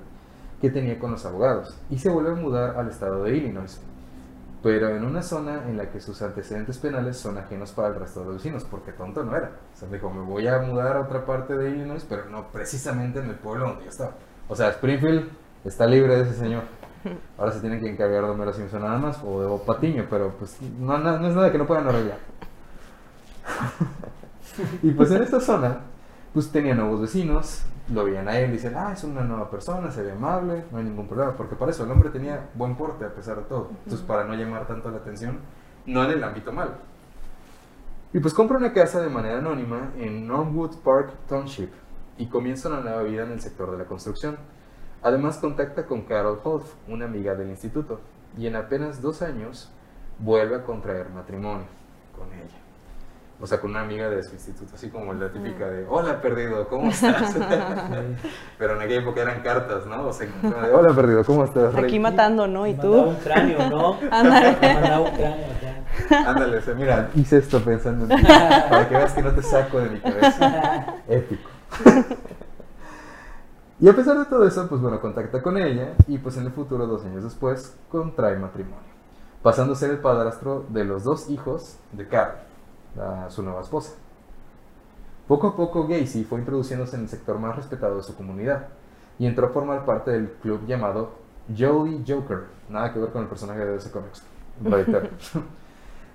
que 0.62 0.70
tenía 0.70 0.98
con 0.98 1.12
los 1.12 1.26
abogados 1.26 1.78
y 1.90 1.98
se 1.98 2.10
vuelve 2.10 2.32
a 2.32 2.36
mudar 2.36 2.78
al 2.78 2.90
estado 2.90 3.24
de 3.24 3.36
Illinois, 3.36 3.82
pero 4.64 4.90
en 4.90 5.04
una 5.04 5.22
zona 5.22 5.64
en 5.70 5.78
la 5.78 5.92
que 5.92 6.00
sus 6.00 6.22
antecedentes 6.22 6.78
penales 6.78 7.18
son 7.18 7.38
ajenos 7.38 7.72
para 7.74 7.90
el 7.90 7.96
resto 7.96 8.22
de 8.22 8.26
los 8.28 8.36
vecinos, 8.38 8.64
porque 8.64 8.92
tonto 8.94 9.24
no 9.24 9.36
era. 9.36 9.52
O 9.74 9.78
sea, 9.78 9.88
dijo, 9.90 10.10
me 10.10 10.22
voy 10.24 10.48
a 10.48 10.60
mudar 10.60 10.98
a 10.98 11.02
otra 11.02 11.26
parte 11.26 11.56
de 11.56 11.70
Illinois, 11.70 12.04
pero 12.10 12.26
no 12.30 12.48
precisamente 12.52 13.20
en 13.20 13.26
el 13.30 13.36
pueblo 13.36 13.68
donde 13.68 13.84
yo 13.84 13.90
estaba. 13.90 14.14
O 14.48 14.56
sea, 14.56 14.70
Springfield 14.70 15.30
está 15.64 15.86
libre 15.86 16.16
de 16.16 16.22
ese 16.24 16.34
señor. 16.34 16.64
Ahora 17.38 17.52
se 17.52 17.60
tienen 17.60 17.80
que 17.80 17.90
encargar 17.90 18.24
de 18.24 18.30
Homero 18.32 18.52
Simpson 18.54 18.82
nada 18.82 18.98
más 18.98 19.22
o 19.24 19.42
de 19.42 19.48
Bob 19.48 19.64
Patiño, 19.66 20.08
pero 20.10 20.32
pues 20.40 20.58
no- 20.80 20.98
no 20.98 21.28
es 21.28 21.36
nada 21.36 21.52
que 21.52 21.58
no 21.60 21.68
puedan 21.68 21.88
arreglar. 21.88 22.18
y 24.82 24.92
pues 24.92 25.12
en 25.12 25.24
esta 25.24 25.40
zona, 25.40 25.82
pues 26.34 26.52
tenía 26.52 26.76
nuevos 26.76 27.02
vecinos, 27.02 27.64
lo 27.94 28.06
veían 28.06 28.28
a 28.28 28.38
él, 28.40 28.52
dicen, 28.52 28.74
ah, 28.76 28.92
es 28.94 29.04
una 29.04 29.22
nueva 29.22 29.50
persona, 29.50 29.90
se 29.92 30.04
ve 30.04 30.12
amable, 30.12 30.66
no 30.72 30.78
hay 30.78 30.84
ningún 30.84 31.08
problema, 31.08 31.36
porque 31.36 31.56
para 31.56 31.72
eso 31.72 31.84
el 31.84 31.92
hombre 31.92 32.10
tenía 32.10 32.50
buen 32.54 32.76
porte 32.76 33.06
a 33.06 33.14
pesar 33.14 33.38
de 33.38 33.44
todo. 33.44 33.70
Entonces, 33.86 34.06
para 34.06 34.26
no 34.26 34.34
llamar 34.36 34.68
tanto 34.68 34.92
la 34.92 34.98
atención, 34.98 35.40
no 35.86 36.04
en 36.04 36.12
el 36.12 36.24
ámbito 36.24 36.52
malo. 36.52 36.72
Y 38.14 38.20
pues 38.20 38.34
compra 38.34 38.58
una 38.58 38.74
casa 38.74 39.02
de 39.02 39.10
manera 39.10 39.40
anónima 39.40 39.92
en 39.98 40.28
Norwood 40.28 40.78
Park 40.84 41.12
Township 41.28 41.72
y 42.18 42.28
comienza 42.28 42.70
una 42.70 42.82
nueva 42.82 43.04
vida 43.04 43.24
en 43.24 43.32
el 43.32 43.42
sector 43.42 43.72
de 43.72 43.78
la 43.78 43.86
construcción. 43.86 44.38
Además 45.02 45.38
contacta 45.38 45.86
con 45.86 46.02
Carol 46.04 46.40
Holt, 46.44 46.66
una 46.88 47.06
amiga 47.06 47.36
del 47.36 47.50
instituto, 47.50 48.00
y 48.38 48.48
en 48.48 48.56
apenas 48.56 49.02
dos 49.02 49.22
años 49.22 49.72
vuelve 50.20 50.56
a 50.56 50.64
contraer 50.64 51.10
matrimonio 51.10 51.68
con 52.18 52.28
ella. 52.34 52.67
O 53.40 53.46
sea, 53.46 53.60
con 53.62 53.70
una 53.70 53.82
amiga 53.82 54.10
de 54.10 54.24
su 54.24 54.34
instituto, 54.34 54.72
así 54.74 54.90
como 54.90 55.14
la 55.14 55.32
típica 55.32 55.68
de, 55.68 55.86
hola 55.88 56.20
perdido, 56.22 56.68
¿cómo 56.68 56.90
estás? 56.92 57.36
Pero 58.58 58.76
en 58.76 58.82
aquella 58.82 59.02
época 59.02 59.22
eran 59.22 59.42
cartas, 59.42 59.86
¿no? 59.86 60.08
O 60.08 60.14
sea, 60.14 60.28
de, 60.42 60.74
hola 60.74 60.94
perdido, 60.96 61.24
¿cómo 61.24 61.44
estás? 61.46 61.74
Rey?" 61.76 61.86
Aquí 61.86 62.00
matando, 62.00 62.48
¿no? 62.48 62.66
Y 62.66 62.74
Me 62.74 62.78
mandaba 62.78 63.04
tú. 63.04 63.10
un 63.10 63.16
cráneo, 63.18 63.70
¿no? 63.70 63.98
Ándale. 64.12 64.58
Me 64.60 64.74
mandaba 64.74 65.00
un 65.02 65.12
cráneo 65.16 65.46
acá. 65.46 66.30
Ándale, 66.30 66.58
o 66.58 66.62
sea, 66.62 66.74
mira, 66.74 67.10
hice 67.16 67.38
esto 67.38 67.60
pensando 67.62 68.06
en 68.12 68.20
ti, 68.22 68.26
para 68.28 68.90
que 68.90 68.96
veas 68.96 69.14
que 69.14 69.22
no 69.22 69.32
te 69.32 69.44
saco 69.44 69.80
de 69.82 69.90
mi 69.90 70.00
cabeza. 70.00 70.96
Épico. 71.08 71.50
Y 73.80 73.88
a 73.88 73.94
pesar 73.94 74.18
de 74.18 74.26
todo 74.26 74.48
eso, 74.48 74.68
pues 74.68 74.82
bueno, 74.82 75.00
contacta 75.00 75.44
con 75.44 75.58
ella 75.58 75.94
y 76.08 76.18
pues 76.18 76.36
en 76.38 76.46
el 76.48 76.52
futuro, 76.52 76.88
dos 76.88 77.06
años 77.06 77.24
después, 77.24 77.76
contrae 77.90 78.36
matrimonio, 78.36 78.80
pasando 79.44 79.74
a 79.74 79.76
ser 79.76 79.92
el 79.92 80.00
padrastro 80.00 80.66
de 80.70 80.84
los 80.84 81.04
dos 81.04 81.30
hijos 81.30 81.78
de 81.92 82.08
Carol, 82.08 82.38
la- 82.96 83.30
su 83.30 83.44
nueva 83.44 83.62
esposa. 83.62 83.94
Poco 85.28 85.48
a 85.48 85.56
poco 85.56 85.88
Gacy 85.88 86.24
fue 86.24 86.40
introduciéndose 86.40 86.96
en 86.96 87.04
el 87.04 87.10
sector 87.10 87.38
más 87.38 87.56
respetado 87.56 87.98
de 87.98 88.04
su 88.04 88.16
comunidad 88.16 88.68
y 89.20 89.26
entró 89.26 89.48
a 89.48 89.50
formar 89.50 89.86
parte 89.86 90.12
del 90.12 90.30
club 90.42 90.66
llamado 90.66 91.12
Jolly 91.58 92.04
Joker, 92.08 92.46
nada 92.70 92.94
que 92.94 93.00
ver 93.00 93.10
con 93.10 93.24
el 93.24 93.28
personaje 93.28 93.60
de 93.66 93.78
Comics, 93.92 94.24
reitero, 94.64 95.10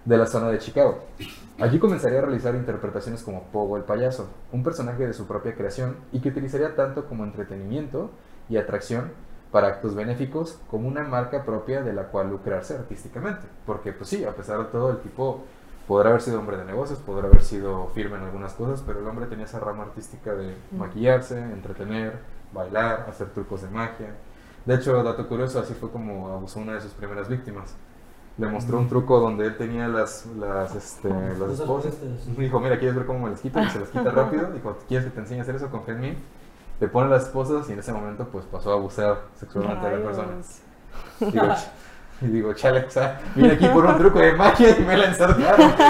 de 0.04 0.16
la 0.16 0.26
zona 0.26 0.48
de 0.48 0.58
Chicago. 0.58 0.98
Allí 1.60 1.78
comenzaría 1.78 2.18
a 2.18 2.22
realizar 2.22 2.54
interpretaciones 2.54 3.22
como 3.22 3.44
Pogo 3.44 3.76
el 3.76 3.82
payaso, 3.84 4.28
un 4.50 4.62
personaje 4.62 5.06
de 5.06 5.12
su 5.12 5.26
propia 5.26 5.54
creación 5.54 5.96
y 6.12 6.20
que 6.20 6.30
utilizaría 6.30 6.74
tanto 6.74 7.04
como 7.06 7.24
entretenimiento 7.24 8.10
y 8.48 8.56
atracción 8.56 9.10
para 9.50 9.68
actos 9.68 9.94
benéficos 9.94 10.58
como 10.70 10.88
una 10.88 11.02
marca 11.04 11.44
propia 11.44 11.82
de 11.82 11.92
la 11.92 12.04
cual 12.04 12.30
lucrarse 12.30 12.74
artísticamente. 12.74 13.46
Porque 13.66 13.92
pues 13.92 14.08
sí, 14.08 14.24
a 14.24 14.34
pesar 14.34 14.58
de 14.58 14.64
todo, 14.64 14.90
el 14.92 14.98
tipo 15.00 15.42
podrá 15.86 16.10
haber 16.10 16.22
sido 16.22 16.38
hombre 16.38 16.56
de 16.56 16.64
negocios, 16.64 16.98
podrá 17.00 17.26
haber 17.26 17.42
sido 17.42 17.88
firme 17.94 18.16
en 18.16 18.24
algunas 18.24 18.52
cosas, 18.54 18.82
pero 18.86 19.00
el 19.00 19.06
hombre 19.06 19.26
tenía 19.26 19.44
esa 19.44 19.60
rama 19.60 19.84
artística 19.84 20.34
de 20.34 20.54
maquillarse, 20.72 21.38
entretener, 21.38 22.18
bailar, 22.52 23.06
hacer 23.08 23.28
trucos 23.30 23.62
de 23.62 23.68
magia. 23.68 24.14
De 24.64 24.74
hecho, 24.74 25.02
dato 25.02 25.28
curioso, 25.28 25.58
así 25.58 25.74
fue 25.74 25.90
como 25.90 26.28
abusó 26.28 26.60
una 26.60 26.74
de 26.74 26.80
sus 26.80 26.92
primeras 26.92 27.28
víctimas. 27.28 27.74
Le 28.38 28.46
mostró 28.46 28.78
un 28.78 28.88
truco 28.88 29.20
donde 29.20 29.44
él 29.44 29.56
tenía 29.58 29.88
las, 29.88 30.24
las, 30.38 30.74
este, 30.74 31.10
las 31.10 31.38
Cosas 31.38 31.60
esposas. 31.60 31.94
Dijo, 32.38 32.60
mira, 32.60 32.78
¿quieres 32.78 32.96
ver 32.96 33.04
cómo 33.04 33.18
me 33.18 33.30
las 33.30 33.40
quito? 33.40 33.60
Y 33.60 33.68
se 33.68 33.80
las 33.80 33.90
quita 33.90 34.10
rápido. 34.10 34.50
Dijo, 34.52 34.78
¿quieres 34.88 35.06
que 35.06 35.12
te 35.12 35.20
enseñe 35.20 35.40
a 35.40 35.42
hacer 35.42 35.56
eso? 35.56 35.70
Confía 35.70 35.94
en 35.94 36.00
mí. 36.00 36.16
Le 36.80 36.88
pone 36.88 37.10
las 37.10 37.24
esposas 37.24 37.68
y 37.68 37.72
en 37.74 37.80
ese 37.80 37.92
momento 37.92 38.26
pues 38.28 38.46
pasó 38.46 38.70
a 38.72 38.74
abusar 38.74 39.24
sexualmente 39.38 39.86
de 39.86 39.98
la 39.98 40.04
persona. 40.04 40.28
Rayos. 40.28 40.62
Digo, 41.32 41.54
y 42.22 42.26
digo, 42.28 42.52
chale, 42.54 42.84
o 42.86 42.90
sea, 42.90 43.20
vine 43.34 43.54
aquí 43.54 43.66
por 43.66 43.84
un 43.84 43.98
truco 43.98 44.20
de 44.20 44.32
magia 44.34 44.76
y 44.78 44.82
me 44.82 44.96
la 44.96 45.06
ensartaron. 45.06 45.72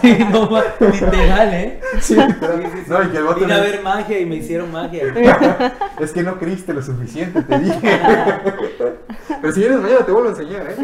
Sí, 0.00 0.18
no, 0.30 0.48
literal, 0.80 1.54
¿eh? 1.54 1.80
Sí, 2.00 2.16
literal. 2.16 2.62
Sí. 2.72 2.84
No, 2.90 3.02
y 3.02 3.08
que 3.08 3.16
el 3.16 3.24
vato 3.24 3.40
Vine 3.40 3.54
a 3.54 3.60
ver 3.60 3.82
magia 3.82 4.18
y 4.18 4.26
me 4.26 4.36
hicieron 4.36 4.72
magia. 4.72 5.02
Es 6.00 6.12
que 6.12 6.22
no 6.22 6.38
creíste 6.38 6.74
lo 6.74 6.82
suficiente, 6.82 7.42
te 7.42 7.58
dije. 7.58 8.00
Pero 9.40 9.52
si 9.52 9.60
vienes 9.60 9.80
mañana 9.80 10.04
te 10.04 10.12
vuelvo 10.12 10.28
a 10.28 10.32
enseñar, 10.32 10.66
¿eh? 10.68 10.76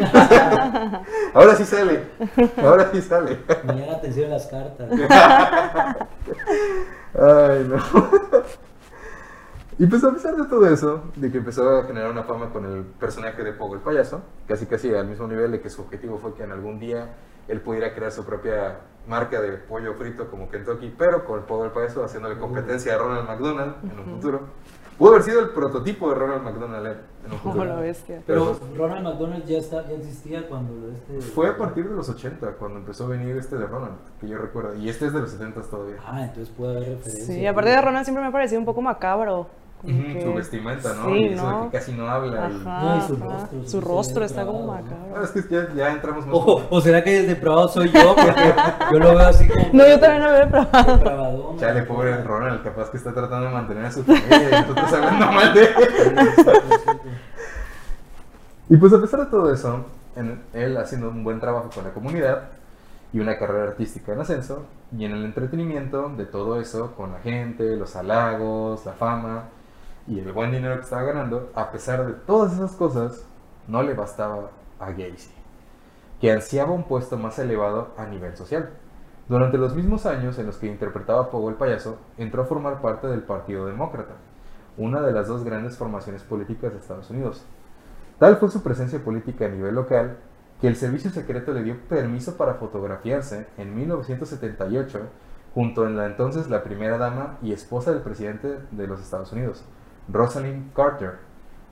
Ahora 1.33 1.55
sí 1.55 1.65
sale. 1.65 2.03
Ahora 2.61 2.89
sí 2.91 3.01
sale. 3.01 3.39
Llama 3.65 3.85
la 3.85 3.93
atención 3.93 4.29
las 4.29 4.47
cartas. 4.47 4.87
Ay, 7.13 7.67
no. 7.67 7.77
Y 9.79 9.87
pues 9.87 10.03
a 10.03 10.11
pesar 10.11 10.35
de 10.35 10.45
todo 10.45 10.67
eso, 10.67 11.03
de 11.15 11.31
que 11.31 11.39
empezó 11.39 11.69
a 11.69 11.83
generar 11.83 12.11
una 12.11 12.23
fama 12.23 12.49
con 12.51 12.65
el 12.65 12.83
personaje 12.83 13.43
de 13.43 13.53
Pogo 13.53 13.75
el 13.75 13.81
payaso, 13.81 14.21
casi 14.47 14.65
casi 14.65 14.93
al 14.93 15.07
mismo 15.07 15.27
nivel 15.27 15.51
de 15.51 15.61
que 15.61 15.69
su 15.69 15.81
objetivo 15.81 16.17
fue 16.17 16.33
que 16.35 16.43
en 16.43 16.51
algún 16.51 16.79
día 16.79 17.15
él 17.47 17.59
pudiera 17.61 17.93
crear 17.93 18.11
su 18.11 18.23
propia 18.23 18.77
marca 19.07 19.41
de 19.41 19.57
pollo 19.57 19.95
frito 19.95 20.29
como 20.29 20.49
Kentucky, 20.49 20.93
pero 20.97 21.25
con 21.25 21.43
Pogo 21.43 21.65
el 21.65 21.71
payaso 21.71 22.03
haciéndole 22.03 22.37
competencia 22.37 22.95
a 22.95 22.97
Ronald 22.99 23.27
McDonald 23.27 23.75
en 23.91 23.99
un 23.99 24.05
futuro. 24.05 24.41
Pudo 24.97 25.09
haber 25.13 25.23
sido 25.23 25.39
el 25.41 25.49
prototipo 25.49 26.07
de 26.09 26.15
Ronald 26.15 26.43
McDonald 26.43 26.85
eh, 26.85 26.97
en 27.25 27.31
un 27.31 27.37
Como 27.41 27.53
futuro. 27.55 27.65
la 27.75 27.81
bestia. 27.81 28.21
Pero 28.27 28.59
Ronald 28.77 29.03
McDonald 29.03 29.43
ya, 29.45 29.57
está, 29.57 29.87
ya 29.87 29.95
existía 29.95 30.47
cuando 30.47 30.91
este... 30.91 31.19
Fue 31.31 31.49
a 31.49 31.57
partir 31.57 31.89
de 31.89 31.95
los 31.95 32.07
80 32.09 32.51
cuando 32.53 32.77
empezó 32.77 33.05
a 33.05 33.07
venir 33.07 33.35
este 33.35 33.57
de 33.57 33.65
Ronald, 33.65 33.95
que 34.21 34.27
yo 34.27 34.37
recuerdo, 34.37 34.75
y 34.75 34.87
este 34.89 35.07
es 35.07 35.13
de 35.13 35.21
los 35.21 35.31
70 35.31 35.61
todavía. 35.63 35.95
Ah, 36.05 36.21
entonces 36.25 36.53
puede 36.55 36.77
haber 36.77 36.89
referencia. 36.89 37.25
Sí, 37.35 37.45
aparte 37.47 37.71
de 37.71 37.81
Ronald 37.81 38.05
siempre 38.05 38.21
me 38.21 38.29
ha 38.29 38.31
parecido 38.31 38.59
un 38.59 38.65
poco 38.65 38.81
macabro. 38.81 39.47
Como 39.91 40.13
que- 40.13 40.21
Su 40.23 40.33
vestimenta, 40.33 40.93
¿no? 40.93 41.05
Sí, 41.05 41.11
y 41.11 41.25
eso 41.33 41.59
de 41.61 41.69
que 41.69 41.77
casi 41.77 41.91
no 41.91 42.07
habla. 42.09 42.49
y- 42.49 42.61
Ajá, 42.61 42.81
No, 42.83 42.97
y 42.97 43.01
su 43.01 43.15
rostro, 43.17 43.63
Su 43.67 43.81
rostro 43.81 44.25
está 44.25 44.45
como 44.45 44.59
depravado, 44.75 44.87
¿no? 44.89 44.95
Ah, 44.95 45.19
macabro. 45.19 45.23
es 45.25 45.45
que 45.45 45.53
ya, 45.55 45.73
ya 45.75 45.91
entramos 45.91 46.25
más. 46.25 46.35
O, 46.35 46.63
o 46.69 46.81
será 46.81 47.03
que 47.03 47.19
el 47.19 47.27
depravado 47.27 47.67
soy 47.67 47.91
yo, 47.91 48.15
porque 48.15 48.53
yo 48.91 48.99
lo 48.99 49.09
veo 49.15 49.19
así 49.27 49.47
como... 49.47 49.65
No, 49.73 49.87
yo 49.87 49.99
también 49.99 50.23
lo 50.23 50.31
veo 50.31 50.49
probado. 50.49 50.97
Depravadón. 50.97 51.57
Chale, 51.59 51.81
pobre 51.83 52.23
Ronald, 52.23 52.63
capaz 52.63 52.89
que 52.89 52.97
está 52.97 53.13
tratando 53.13 53.47
de 53.47 53.53
mantener 53.53 53.85
a 53.85 53.91
su 53.91 54.03
familia 54.03 54.59
y 54.61 54.63
tú 54.63 54.69
estás 54.73 54.93
hablando 54.93 55.25
mal 55.31 55.53
de 55.53 55.61
él. 55.63 55.69
Y 58.69 58.77
pues 58.77 58.93
a 58.93 59.01
pesar 59.01 59.19
de 59.21 59.25
todo 59.27 59.53
eso, 59.53 59.85
en- 60.15 60.41
él 60.53 60.77
haciendo 60.77 61.09
un 61.09 61.23
buen 61.23 61.39
trabajo 61.39 61.69
con 61.73 61.83
la 61.83 61.91
comunidad 61.91 62.43
y 63.11 63.19
una 63.19 63.37
carrera 63.37 63.65
artística 63.65 64.13
en 64.13 64.21
ascenso, 64.21 64.63
y 64.97 65.05
en 65.05 65.11
el 65.11 65.23
entretenimiento 65.25 66.09
de 66.17 66.25
todo 66.25 66.59
eso, 66.59 66.93
con 66.95 67.11
la 67.11 67.19
gente, 67.19 67.75
los 67.75 67.95
halagos, 67.95 68.85
la 68.85 68.93
fama 68.93 69.43
y 70.07 70.19
el 70.19 70.31
buen 70.33 70.51
dinero 70.51 70.75
que 70.75 70.83
estaba 70.83 71.03
ganando, 71.03 71.51
a 71.55 71.71
pesar 71.71 72.05
de 72.05 72.13
todas 72.13 72.53
esas 72.53 72.73
cosas, 72.73 73.25
no 73.67 73.81
le 73.83 73.93
bastaba 73.93 74.49
a 74.79 74.91
Gacy, 74.91 75.31
que 76.19 76.31
ansiaba 76.31 76.71
un 76.71 76.83
puesto 76.83 77.17
más 77.17 77.39
elevado 77.39 77.93
a 77.97 78.05
nivel 78.05 78.35
social. 78.35 78.69
Durante 79.29 79.57
los 79.57 79.73
mismos 79.75 80.05
años 80.05 80.37
en 80.37 80.47
los 80.47 80.57
que 80.57 80.67
interpretaba 80.67 81.29
Pogo 81.29 81.49
el 81.49 81.55
payaso, 81.55 81.97
entró 82.17 82.43
a 82.43 82.45
formar 82.45 82.81
parte 82.81 83.07
del 83.07 83.23
Partido 83.23 83.65
Demócrata, 83.65 84.15
una 84.77 85.01
de 85.01 85.13
las 85.13 85.27
dos 85.27 85.43
grandes 85.43 85.77
formaciones 85.77 86.23
políticas 86.23 86.73
de 86.73 86.79
Estados 86.79 87.09
Unidos. 87.09 87.45
Tal 88.19 88.37
fue 88.37 88.49
su 88.49 88.61
presencia 88.61 89.03
política 89.03 89.45
a 89.45 89.49
nivel 89.49 89.75
local 89.75 90.17
que 90.59 90.67
el 90.67 90.75
servicio 90.75 91.09
secreto 91.09 91.53
le 91.53 91.63
dio 91.63 91.77
permiso 91.87 92.35
para 92.35 92.55
fotografiarse 92.55 93.47
en 93.57 93.75
1978 93.75 94.99
junto 95.53 95.85
a 95.85 95.89
la 95.89 96.05
entonces 96.05 96.49
la 96.49 96.63
primera 96.63 96.97
dama 96.97 97.37
y 97.41 97.53
esposa 97.53 97.91
del 97.91 98.01
presidente 98.01 98.59
de 98.71 98.87
los 98.87 99.01
Estados 99.01 99.31
Unidos, 99.31 99.63
Rosalind 100.11 100.73
Carter, 100.73 101.13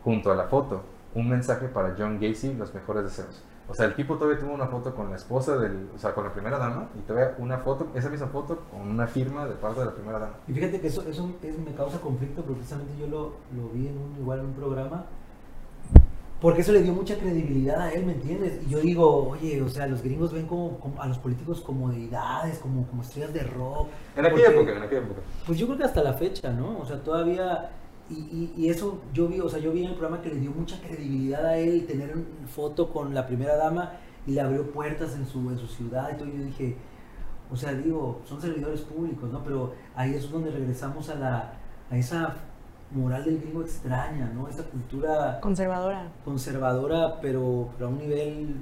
junto 0.04 0.32
a 0.32 0.36
la 0.36 0.44
foto, 0.46 0.82
un 1.16 1.30
mensaje 1.30 1.68
para 1.68 1.96
John 1.98 2.20
Gacy, 2.20 2.54
los 2.54 2.74
mejores 2.74 3.04
deseos. 3.04 3.44
O 3.68 3.74
sea, 3.74 3.86
el 3.86 3.96
tipo 3.96 4.16
todavía 4.18 4.40
tuvo 4.40 4.54
una 4.54 4.68
foto 4.68 4.94
con 4.94 5.10
la 5.12 5.16
esposa 5.16 5.56
del, 5.58 5.88
o 5.96 5.98
sea, 5.98 6.14
con 6.14 6.26
la 6.26 6.34
primera 6.34 6.58
dama 6.58 6.88
y 6.98 7.02
todavía 7.08 7.36
una 7.38 7.58
foto, 7.60 7.88
esa 7.96 8.10
misma 8.10 8.28
foto 8.28 8.60
con 8.70 8.82
una 8.82 9.08
firma 9.08 9.46
de 9.46 9.54
parte 9.56 9.80
de 9.80 9.86
la 9.86 9.94
primera 9.94 10.20
dama. 10.20 10.34
Y 10.48 10.54
fíjate 10.54 10.82
que 10.82 10.88
eso, 10.88 11.04
eso 11.08 11.30
es- 11.42 11.58
me 11.60 11.74
causa 11.74 12.00
conflicto 12.02 12.42
porque 12.42 12.56
precisamente 12.56 12.94
yo 13.00 13.08
lo, 13.08 13.22
lo 13.56 13.70
vi 13.74 13.88
en 13.88 13.98
un, 13.98 14.16
igual 14.20 14.40
en 14.40 14.46
un 14.48 14.54
programa. 14.54 15.06
Porque 16.42 16.62
eso 16.62 16.72
le 16.72 16.82
dio 16.82 16.92
mucha 16.92 17.16
credibilidad 17.20 17.80
a 17.80 17.92
él, 17.94 18.04
¿me 18.04 18.14
entiendes? 18.14 18.60
Y 18.66 18.70
yo 18.72 18.80
digo, 18.80 19.30
oye, 19.30 19.62
o 19.62 19.70
sea, 19.70 19.86
los 19.86 20.02
gringos 20.02 20.34
ven 20.34 20.48
como, 20.48 20.80
como 20.80 21.00
a 21.00 21.06
los 21.06 21.20
políticos 21.20 21.62
como 21.62 21.92
deidades, 21.92 22.58
como, 22.58 22.88
como 22.88 23.04
estrellas 23.04 23.32
de 23.32 23.44
rock. 23.44 23.90
En 24.18 24.26
aquella 24.26 24.46
Porque- 24.48 24.58
época, 24.58 24.72
en 24.78 24.84
aquella 24.84 25.02
época. 25.02 25.22
Pues 25.46 25.60
yo 25.60 25.68
creo 25.68 25.78
que 25.78 25.84
hasta 25.84 26.02
la 26.02 26.14
fecha, 26.14 26.52
¿no? 26.52 26.80
O 26.80 26.86
sea, 26.86 27.02
todavía... 27.04 27.70
Y, 28.12 28.14
y- 28.14 28.54
y 28.66 28.70
eso 28.70 29.00
yo 29.14 29.28
vi, 29.28 29.40
o 29.40 29.48
sea, 29.50 29.60
yo 29.60 29.72
vi 29.72 29.84
en 29.84 29.92
el 29.92 29.96
programa 29.96 30.22
que 30.22 30.30
le 30.30 30.36
dio 30.40 30.52
mucha 30.52 30.80
credibilidad 30.82 31.46
a 31.46 31.58
él 31.58 31.86
tener 31.88 32.14
una 32.16 32.48
foto 32.48 32.90
con 32.92 33.14
la 33.14 33.26
primera 33.26 33.56
dama 33.56 33.94
y 34.28 34.32
le 34.34 34.42
abrió 34.42 34.70
puertas 34.72 35.16
en 35.16 35.26
su, 35.26 35.40
en 35.50 35.58
su 35.58 35.68
ciudad 35.68 36.10
y 36.14 36.18
todo. 36.18 36.28
Y 36.28 36.38
yo 36.38 36.44
dije, 36.44 36.76
o 37.52 37.56
sea, 37.56 37.74
digo, 37.74 38.22
son 38.26 38.42
servidores 38.42 38.82
públicos, 38.82 39.32
¿no? 39.32 39.44
Pero 39.44 39.74
ahí 39.96 40.14
es 40.14 40.30
donde 40.30 40.52
regresamos 40.52 41.10
a, 41.10 41.16
la, 41.16 41.54
a 41.90 41.98
esa 41.98 42.36
moral 42.92 43.24
del 43.24 43.40
gringo 43.40 43.62
extraña, 43.62 44.30
¿no? 44.36 44.48
Esa 44.50 44.64
cultura 44.64 45.40
Conservadora. 45.40 46.12
conservadora, 46.26 47.22
pero, 47.22 47.70
pero 47.78 47.88
a 47.88 47.90
un 47.90 47.98
nivel 47.98 48.56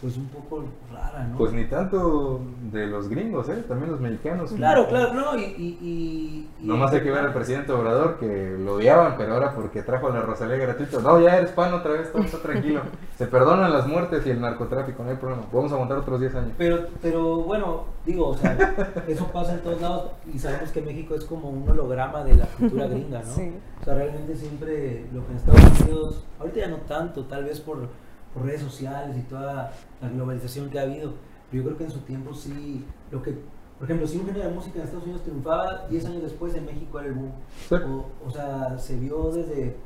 pues 0.00 0.16
un 0.18 0.26
poco 0.26 0.64
rara, 0.92 1.24
¿no? 1.28 1.38
Pues 1.38 1.52
ni 1.52 1.64
tanto 1.64 2.40
de 2.72 2.86
los 2.86 3.08
gringos, 3.08 3.48
¿eh? 3.48 3.64
También 3.66 3.90
los 3.92 4.00
mexicanos. 4.00 4.52
Claro, 4.52 4.86
claro, 4.88 5.14
no, 5.14 5.38
y... 5.38 5.42
y, 5.44 5.78
y- 5.80 6.48
y- 6.60 6.66
Nomás 6.66 6.92
hay 6.92 7.00
que 7.02 7.10
ver 7.10 7.20
al 7.24 7.32
presidente 7.32 7.72
Obrador 7.72 8.18
que 8.18 8.56
lo 8.58 8.74
odiaban, 8.74 9.14
pero 9.16 9.34
ahora 9.34 9.54
porque 9.54 9.82
trajo 9.82 10.10
la 10.10 10.20
Rosalía 10.20 10.56
gratuito. 10.56 11.00
No, 11.00 11.20
ya 11.20 11.38
eres 11.38 11.52
pan 11.52 11.72
otra 11.72 11.92
vez, 11.92 12.12
todo 12.12 12.22
está 12.22 12.38
tranquilo. 12.38 12.80
Se 13.18 13.26
perdonan 13.26 13.72
las 13.72 13.86
muertes 13.86 14.26
y 14.26 14.30
el 14.30 14.40
narcotráfico, 14.40 15.02
no 15.04 15.10
hay 15.10 15.16
problema. 15.16 15.42
Vamos 15.52 15.70
a 15.70 15.74
aguantar 15.74 15.98
otros 15.98 16.20
10 16.20 16.34
años. 16.34 16.52
Pero, 16.58 16.86
pero 17.00 17.36
bueno, 17.42 17.84
digo, 18.04 18.28
o 18.28 18.36
sea, 18.36 18.56
eso 19.08 19.26
pasa 19.32 19.54
en 19.54 19.60
todos 19.60 19.80
lados 19.80 20.10
y 20.34 20.38
sabemos 20.38 20.70
que 20.70 20.82
México 20.82 21.14
es 21.14 21.24
como 21.24 21.48
un 21.48 21.68
holograma 21.68 22.24
de 22.24 22.34
la 22.34 22.46
cultura 22.46 22.86
gringa, 22.88 23.22
¿no? 23.22 23.32
Sí. 23.34 23.52
O 23.80 23.84
sea, 23.84 23.94
realmente 23.94 24.34
siempre 24.36 25.06
lo 25.12 25.24
que 25.26 25.32
en 25.32 25.36
Estados 25.38 25.80
Unidos, 25.82 26.24
ahorita 26.40 26.60
ya 26.60 26.68
no 26.68 26.76
tanto, 26.78 27.24
tal 27.26 27.44
vez 27.44 27.60
por, 27.60 27.88
por 28.34 28.44
redes 28.44 28.60
sociales 28.60 29.16
y 29.16 29.22
toda 29.22 29.72
la 30.02 30.08
globalización 30.08 30.68
que 30.68 30.78
ha 30.78 30.82
habido, 30.82 31.14
pero 31.50 31.62
yo 31.62 31.68
creo 31.68 31.78
que 31.78 31.84
en 31.84 31.90
su 31.90 32.00
tiempo 32.00 32.34
sí, 32.34 32.84
lo 33.10 33.22
que, 33.22 33.32
por 33.78 33.84
ejemplo, 33.84 34.06
si 34.06 34.18
un 34.18 34.26
género 34.26 34.48
de 34.48 34.54
música 34.54 34.78
en 34.78 34.84
Estados 34.84 35.04
Unidos 35.04 35.22
triunfaba, 35.22 35.86
10 35.88 36.06
años 36.06 36.22
después 36.22 36.54
en 36.54 36.66
México 36.66 36.98
era 36.98 37.08
el 37.08 37.14
boom. 37.14 37.32
Sí. 37.68 37.74
O, 37.76 38.10
o 38.26 38.30
sea, 38.30 38.76
se 38.78 38.98
vio 38.98 39.30
desde 39.30 39.76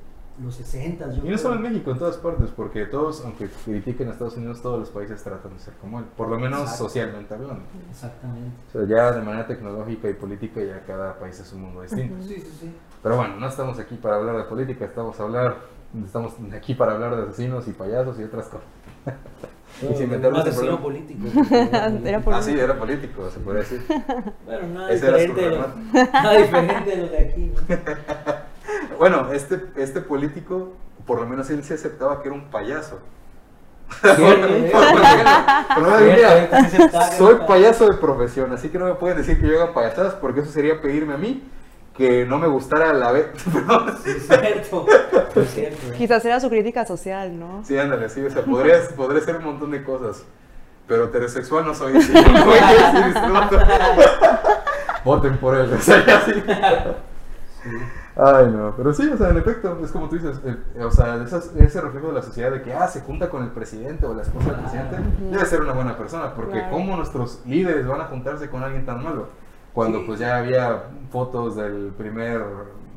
los 0.43 0.55
60. 0.55 1.13
Yo 1.13 1.27
Y 1.27 1.31
no 1.31 1.39
solo 1.39 1.57
en. 1.57 1.63
México, 1.63 1.91
en 1.91 1.99
todas 1.99 2.17
partes, 2.17 2.51
porque 2.55 2.87
todos, 2.87 3.25
aunque 3.25 3.49
critiquen 3.65 4.09
a 4.09 4.13
Estados 4.13 4.37
Unidos, 4.37 4.63
todos 4.63 4.79
los 4.79 4.91
países 4.91 5.23
tratan 5.23 5.53
de 5.53 5.59
ser 5.59 5.75
como 5.75 5.99
él, 5.99 6.05
por 6.17 6.29
lo 6.29 6.39
menos 6.39 6.77
socialmente 6.77 7.35
hablando. 7.35 7.63
Exactamente. 7.91 8.57
O 8.69 8.73
sea, 8.73 8.87
ya 8.87 9.13
de 9.13 9.23
manera 9.23 9.47
tecnológica 9.47 10.09
y 10.09 10.15
política, 10.15 10.63
ya 10.63 10.85
cada 10.87 11.19
país 11.19 11.39
es 11.41 11.53
un 11.53 11.63
mundo 11.63 11.83
distinto. 11.83 12.17
Sí, 12.23 12.35
sí, 12.37 12.53
sí. 12.61 12.75
Pero 13.03 13.17
bueno, 13.17 13.37
no 13.37 13.49
estamos 13.49 13.79
aquí 13.79 13.97
para 13.97 14.17
hablar 14.17 14.37
de 14.37 14.45
política, 14.45 14.85
estamos, 14.85 15.19
a 15.19 15.23
hablar, 15.25 15.57
estamos 16.05 16.33
aquí 16.55 16.75
para 16.75 16.93
hablar 16.93 17.17
de 17.17 17.23
asesinos 17.25 17.67
y 17.69 17.73
payasos 17.73 18.19
y 18.19 18.25
otras 18.25 18.47
cosas. 18.47 18.67
Y 19.83 19.95
sin 19.95 20.11
meternos 20.11 20.45
en 20.45 20.49
asesino 20.49 20.79
problemas. 20.81 21.07
político. 21.07 21.55
era 22.05 22.21
político. 22.21 22.33
Ah, 22.33 22.43
sí, 22.43 22.59
era 22.59 22.79
político, 22.79 23.31
se 23.31 23.39
podría 23.39 23.63
decir. 23.63 23.85
Bueno, 24.47 24.67
nada 24.75 24.91
Ese 24.91 25.07
era 25.07 25.19
su 25.19 25.27
diferente, 25.27 25.41
de 25.43 25.51
lo, 25.51 25.63
remate. 25.63 26.13
nada 26.13 26.37
diferente 26.39 26.91
de 26.91 26.97
lo 26.97 27.09
de 27.09 27.19
aquí. 27.19 27.53
¿no? 27.55 28.97
Bueno, 28.99 29.33
este, 29.33 29.63
este 29.77 30.01
político, 30.01 30.73
por 31.07 31.21
lo 31.21 31.27
menos 31.27 31.49
él 31.51 31.63
sí 31.63 31.75
aceptaba 31.75 32.23
que 32.23 32.29
era 32.29 32.37
un 32.37 32.51
payaso. 32.51 32.99
Se 34.03 34.17
soy 37.17 37.37
payaso 37.47 37.87
de 37.87 37.97
profesión, 37.99 38.53
así 38.53 38.71
que 38.71 38.79
no 38.79 38.87
me 38.87 38.95
pueden 38.95 39.19
decir 39.19 39.41
que 39.41 39.47
yo 39.47 39.63
haga 39.63 39.75
payasadas 39.75 40.15
porque 40.15 40.41
eso 40.41 40.51
sería 40.51 40.81
pedirme 40.81 41.15
a 41.15 41.19
mí 41.19 41.43
que 41.99 42.25
no 42.25 42.39
me 42.39 42.47
gustara 42.47 42.93
la 42.95 43.13
vez. 43.13 43.27
Sí, 44.03 44.11
es 44.13 44.27
cierto. 44.29 44.87
Es 45.35 45.51
cierto. 45.51 45.87
¿eh? 45.89 45.95
Quizás 45.99 46.25
era 46.25 46.41
su 46.41 46.49
crítica 46.49 46.87
social, 46.87 47.39
¿no? 47.39 47.63
Sí, 47.65 47.77
ándale, 47.77 48.09
sí, 48.09 48.25
o 48.25 48.31
sea, 48.31 48.43
podría, 48.43 48.77
podría 48.97 49.21
ser 49.23 49.37
un 49.37 49.45
montón 49.45 49.71
de 49.73 49.85
cosas. 49.85 50.25
Pero 50.87 51.05
heterosexual 51.05 51.67
no 51.67 51.75
soy. 51.75 52.01
sí. 52.03 52.13
Voten 55.05 55.37
por 55.39 55.55
él, 55.57 55.73
o 55.73 55.79
sea, 55.81 56.05
ya 56.07 56.21
sí. 56.23 56.33
Sí. 57.63 57.71
Ay, 58.17 58.47
no, 58.53 58.75
pero 58.77 58.93
sí, 58.93 59.09
o 59.09 59.17
sea, 59.17 59.29
en 59.31 59.37
efecto, 59.39 59.79
es 59.85 59.93
como 59.93 60.09
tú 60.09 60.17
dices, 60.17 60.41
eh, 60.45 60.83
o 60.83 60.91
sea, 60.91 61.23
esas- 61.23 61.55
ese 61.57 61.81
reflejo 61.81 62.09
de 62.09 62.15
la 62.15 62.23
sociedad 62.23 62.51
de 62.51 62.63
que, 62.63 62.73
ah, 62.75 62.89
se 62.89 63.01
junta 63.03 63.29
con 63.29 63.45
el 63.45 63.51
presidente 63.51 64.07
o 64.07 64.15
la 64.15 64.23
esposa 64.23 64.51
del 64.51 64.61
presidente, 64.61 64.97
debe 65.31 65.45
ser 65.47 65.61
una 65.61 65.73
buena 65.73 65.97
persona, 65.97 66.35
porque 66.35 66.53
Claro. 66.55 66.71
¿cómo 66.73 66.97
nuestros 66.97 67.41
líderes 67.47 67.87
van 67.87 68.01
a 68.01 68.05
juntarse 68.07 68.49
con 68.51 68.63
alguien 68.65 68.85
tan 68.87 69.03
malo? 69.05 69.29
Cuando 69.75 69.99
Sí. 70.01 70.05
pues 70.07 70.21
ya 70.21 70.39
había 70.39 70.85
fotos 71.11 71.57
del 71.57 71.93
primer 71.97 72.43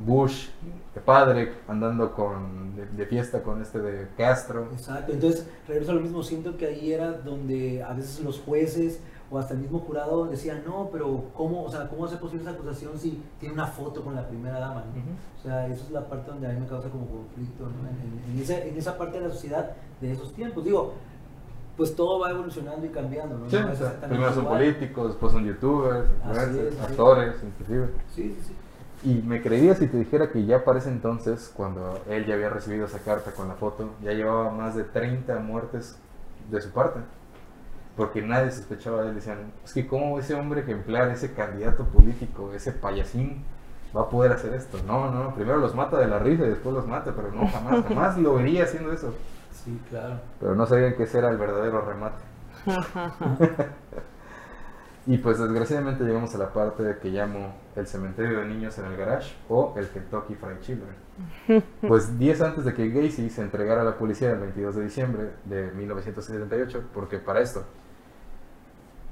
Bush, 0.05 0.47
de 0.95 0.99
padre, 1.01 1.53
andando 1.67 2.13
con, 2.13 2.75
de, 2.75 2.85
de 2.87 3.05
fiesta 3.05 3.43
con 3.43 3.61
este 3.61 3.79
de 3.79 4.07
Castro. 4.17 4.67
Exacto, 4.73 5.13
entonces 5.13 5.47
regreso 5.67 5.91
a 5.91 5.95
lo 5.95 6.01
mismo, 6.01 6.23
siento 6.23 6.57
que 6.57 6.65
ahí 6.65 6.91
era 6.91 7.11
donde 7.13 7.81
a 7.83 7.93
veces 7.93 8.19
los 8.21 8.39
jueces 8.39 8.99
o 9.29 9.37
hasta 9.37 9.53
el 9.53 9.61
mismo 9.61 9.79
jurado 9.79 10.25
decían, 10.25 10.63
no, 10.65 10.89
pero 10.91 11.25
¿cómo, 11.33 11.63
o 11.63 11.71
sea, 11.71 11.87
¿cómo 11.87 12.05
hace 12.05 12.17
posible 12.17 12.41
esa 12.43 12.51
acusación 12.51 12.97
si 12.97 13.21
tiene 13.39 13.53
una 13.53 13.67
foto 13.67 14.03
con 14.03 14.15
la 14.15 14.27
primera 14.27 14.59
dama? 14.59 14.83
¿no? 14.85 14.91
Ujú. 15.01 15.09
O 15.39 15.41
sea, 15.43 15.67
esa 15.67 15.83
es 15.85 15.91
la 15.91 16.05
parte 16.09 16.31
donde 16.31 16.47
a 16.47 16.51
mí 16.51 16.59
me 16.59 16.67
causa 16.67 16.89
como 16.89 17.05
conflicto, 17.05 17.63
¿no? 17.63 17.87
en, 17.87 17.95
en- 17.95 18.35
en 18.37 18.41
esa, 18.43 18.59
en 18.59 18.77
esa 18.77 18.97
parte 18.97 19.19
de 19.19 19.27
la 19.27 19.33
sociedad 19.33 19.71
de 20.01 20.11
esos 20.11 20.33
tiempos. 20.33 20.65
Digo, 20.65 20.93
pues 21.81 21.95
todo 21.95 22.19
va 22.19 22.29
evolucionando 22.29 22.85
y 22.85 22.89
cambiando, 22.89 23.39
¿no? 23.39 23.49
Sí, 23.49 23.55
No 23.59 23.67
o 23.67 23.71
es 23.71 23.77
sea, 23.79 23.87
exactamente 23.87 24.07
primero 24.09 24.33
son 24.33 24.43
igual. 24.43 24.59
políticos, 24.59 25.07
después 25.07 25.31
son 25.31 25.45
youtubers, 25.45 26.05
Así 26.23 26.27
influencers, 26.29 26.67
es, 26.67 26.73
sí. 26.75 26.79
actores, 26.83 27.35
inclusive. 27.43 27.87
Sí, 28.13 28.37
sí, 28.39 28.53
sí. 29.03 29.09
Y 29.09 29.23
me 29.23 29.41
creería 29.41 29.73
si 29.73 29.87
te 29.87 29.97
dijera 29.97 30.29
que 30.31 30.45
ya 30.45 30.63
para 30.63 30.77
ese 30.77 30.89
entonces, 30.89 31.51
cuando 31.55 31.99
él 32.07 32.27
ya 32.27 32.35
había 32.35 32.49
recibido 32.49 32.85
esa 32.85 32.99
carta 32.99 33.31
con 33.31 33.47
la 33.47 33.55
foto, 33.55 33.89
ya 34.03 34.11
llevaba 34.13 34.51
más 34.51 34.75
de 34.75 34.83
30 34.83 35.39
muertes 35.39 35.97
de 36.51 36.61
su 36.61 36.69
parte. 36.69 36.99
Porque 37.97 38.21
nadie 38.21 38.51
sospechaba 38.51 39.01
de 39.01 39.09
él. 39.09 39.15
Decían, 39.15 39.51
es 39.65 39.73
que 39.73 39.87
cómo 39.87 40.19
ese 40.19 40.35
hombre 40.35 40.61
ejemplar, 40.61 41.09
ese 41.09 41.33
candidato 41.33 41.85
político, 41.85 42.53
ese 42.53 42.73
payasín, 42.73 43.43
va 43.97 44.01
a 44.03 44.09
poder 44.09 44.31
hacer 44.33 44.53
esto. 44.53 44.77
No, 44.85 45.09
no, 45.11 45.33
primero 45.33 45.57
los 45.57 45.73
mata 45.73 45.97
de 45.97 46.07
la 46.07 46.19
risa 46.19 46.45
y 46.45 46.49
después 46.49 46.75
los 46.75 46.87
mata, 46.87 47.11
pero 47.15 47.31
no, 47.31 47.47
jamás, 47.47 47.83
jamás 47.87 48.17
lo 48.19 48.35
vería 48.35 48.65
haciendo 48.65 48.93
eso. 48.93 49.13
Sí, 49.63 49.79
claro. 49.89 50.19
Pero 50.39 50.55
no 50.55 50.65
sabían 50.65 50.95
que 50.95 51.03
ese 51.03 51.19
era 51.19 51.29
el 51.29 51.37
verdadero 51.37 51.81
remate. 51.81 52.23
y 55.07 55.17
pues 55.19 55.39
desgraciadamente 55.39 56.03
llegamos 56.03 56.33
a 56.33 56.39
la 56.39 56.51
parte 56.51 56.97
que 56.99 57.09
llamo 57.09 57.55
el 57.75 57.85
cementerio 57.85 58.39
de 58.39 58.47
niños 58.47 58.77
en 58.79 58.85
el 58.85 58.97
garage 58.97 59.35
o 59.49 59.75
el 59.77 59.87
Kentucky 59.89 60.35
Fried 60.35 60.59
Children. 60.61 60.95
Pues 61.87 62.17
días 62.17 62.41
antes 62.41 62.65
de 62.65 62.73
que 62.73 62.89
Gacy 62.89 63.29
se 63.29 63.41
entregara 63.41 63.81
a 63.81 63.83
la 63.83 63.97
policía 63.97 64.31
el 64.31 64.39
22 64.39 64.75
de 64.75 64.83
diciembre 64.83 65.31
de 65.45 65.71
1978, 65.71 66.89
porque 66.93 67.19
para 67.19 67.41
esto, 67.41 67.63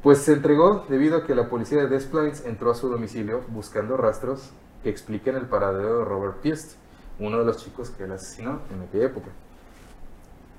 pues 0.02 0.20
se 0.20 0.34
entregó 0.34 0.86
debido 0.90 1.18
a 1.18 1.26
que 1.26 1.36
la 1.36 1.48
policía 1.48 1.84
de 1.84 1.90
Des 1.90 2.06
Plaines 2.06 2.44
entró 2.46 2.72
a 2.72 2.76
su 2.76 2.90
domicilio 2.90 3.42
buscando 3.50 3.98
rastros 3.98 4.52
que 4.82 4.90
expliquen 4.90 5.36
el 5.36 5.48
paradero 5.48 6.00
de 6.00 6.06
Robert 6.06 6.40
Piest, 6.42 6.80
uno 7.20 7.38
de 7.38 7.46
los 7.46 7.58
chicos 7.58 7.92
que 7.92 8.06
él 8.06 8.14
asesinó 8.14 8.62
en 8.74 8.82
aquella 8.82 9.06
época 9.08 9.30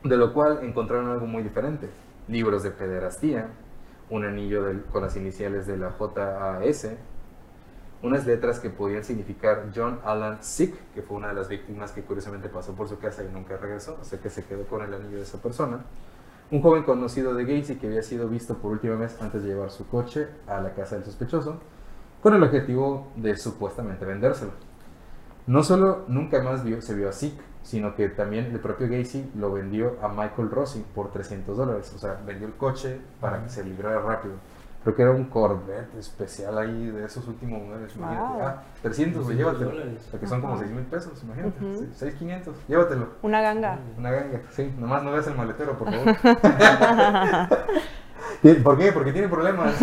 de 0.05 0.17
lo 0.17 0.33
cual 0.33 0.61
encontraron 0.63 1.11
algo 1.11 1.27
muy 1.27 1.43
diferente. 1.43 1.89
Libros 2.29 2.63
de 2.63 2.71
pederastía, 2.71 3.49
un 4.09 4.25
anillo 4.25 4.65
con 4.93 5.03
las 5.03 5.17
iniciales 5.17 5.67
de 5.67 5.77
la 5.77 5.93
JAS, 5.93 6.89
unas 8.03 8.27
letras 8.27 8.61
que 8.61 8.71
podían 8.71 9.05
significar 9.05 9.67
John 9.75 10.01
Alan 10.05 10.39
Sick, 10.43 10.75
que 10.95 11.03
fue 11.03 11.19
una 11.19 11.29
de 11.29 11.35
las 11.35 11.49
víctimas 11.49 11.93
que 11.93 12.03
curiosamente 12.03 12.49
pasó 12.49 12.73
por 12.75 12.89
su 12.89 12.99
casa 12.99 13.23
y 13.23 13.29
nunca 13.33 13.57
regresó, 13.59 13.99
o 14.01 14.05
sea 14.05 14.19
que 14.19 14.31
se 14.31 14.45
quedó 14.45 14.65
con 14.65 14.83
el 14.83 14.95
anillo 14.95 15.19
de 15.19 15.23
esa 15.25 15.39
persona. 15.43 15.81
Un 16.51 16.63
joven 16.63 16.83
conocido 16.83 17.35
de 17.35 17.45
Gacy 17.45 17.77
que 17.77 17.87
había 17.89 18.03
sido 18.03 18.27
visto 18.29 18.57
por 18.57 18.73
última 18.73 18.97
vez 18.97 19.21
antes 19.21 19.43
de 19.43 19.51
llevar 19.51 19.71
su 19.71 19.87
coche 19.87 20.29
a 20.47 20.61
la 20.61 20.73
casa 20.75 20.97
del 20.97 21.05
sospechoso, 21.05 21.61
con 22.23 22.35
el 22.35 22.43
objetivo 22.43 23.09
de 23.17 23.37
supuestamente 23.37 24.05
vendérselo. 24.05 24.53
No 25.47 25.63
solo 25.63 26.05
nunca 26.09 26.43
más 26.43 26.65
vio- 26.65 26.81
se 26.81 26.95
vio 26.95 27.09
a 27.09 27.13
Sick, 27.13 27.35
sino 27.63 27.95
que 27.95 28.09
también 28.09 28.47
el 28.47 28.61
propio 28.61 28.89
Gacy 28.89 29.33
lo 29.37 29.53
vendió 29.53 29.97
a 30.03 30.09
Michael 30.09 30.51
Rossi 30.51 30.85
por 30.95 31.11
300 31.13 31.57
dólares. 31.57 31.93
O 31.95 31.99
sea, 31.99 32.19
vendió 32.27 32.47
el 32.47 32.55
coche 32.55 33.01
para 33.21 33.43
que 33.43 33.49
se 33.51 33.63
librara 33.65 34.01
rápido. 34.01 34.35
Creo 34.83 34.97
que 34.97 35.03
era 35.03 35.11
un 35.11 35.25
Corvette 35.25 35.95
especial 35.99 36.57
ahí 36.57 36.87
de 36.87 37.05
esos 37.05 37.29
últimos 37.29 37.61
modelos. 37.63 37.95
Imagínate. 37.97 38.43
Ah, 38.43 38.63
300, 38.81 39.25
pues 39.25 39.37
300 39.37 39.37
llévatelo. 39.37 39.71
dólares. 39.73 40.05
O 40.07 40.11
sea, 40.11 40.21
que 40.21 40.27
son 40.27 40.41
como 40.41 40.55
Ajá. 40.55 40.63
6 40.63 40.75
mil 40.75 40.85
pesos, 40.87 41.23
imagínate. 41.23 41.63
Ujú. 41.65 41.79
Sí, 41.81 41.89
6,500, 41.97 42.57
llévatelo. 42.67 43.09
Una 43.21 43.41
ganga. 43.43 43.79
Una 43.99 44.11
ganga, 44.11 44.41
sí. 44.53 44.75
Nomás 44.79 45.03
no 45.03 45.13
veas 45.13 45.27
el 45.27 45.35
maletero, 45.37 45.77
por 45.77 45.93
favor. 45.93 46.17
¿Por 48.63 48.79
qué? 48.79 48.93
Porque 48.93 49.13
tiene 49.13 49.29
problemas. 49.29 49.75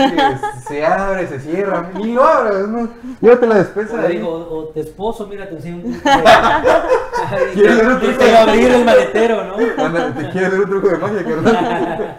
se 0.68 0.86
abre, 0.86 1.28
se 1.28 1.40
cierra. 1.40 1.90
Ni 1.94 2.14
lo 2.14 2.24
abras, 2.24 2.68
¿no? 2.68 2.90
Llévate 3.22 3.46
la 3.48 3.56
despensa. 3.56 3.94
O 3.94 3.98
de 3.98 4.10
le 4.10 4.16
digo, 4.16 4.30
o 4.30 4.66
te 4.70 4.80
esposo, 4.82 5.28
mira, 5.28 5.48
te 5.48 5.56
enseño 5.56 5.76
un 5.78 5.84
truco. 6.02 6.10
¿Quieres 7.54 7.78
ver 7.78 7.88
un 7.88 8.00
truco 8.00 8.18
te 8.18 8.26
de- 8.26 8.32
va 8.32 8.40
a 8.40 8.44
abrir 8.44 8.72
el 8.72 8.86
maletero, 8.86 9.44
¿no? 9.46 9.56
¿te 9.56 10.30
quieres 10.32 10.52
ver 10.52 10.62
un 10.62 10.70
truco 10.70 10.88
de 10.90 10.98
magia, 10.98 11.24
carnal? 11.24 12.18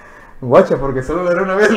Guacha, 0.42 0.76
porque 0.78 1.02
solo 1.02 1.24
lo 1.24 1.30
haré 1.30 1.42
una 1.42 1.54
vez. 1.54 1.70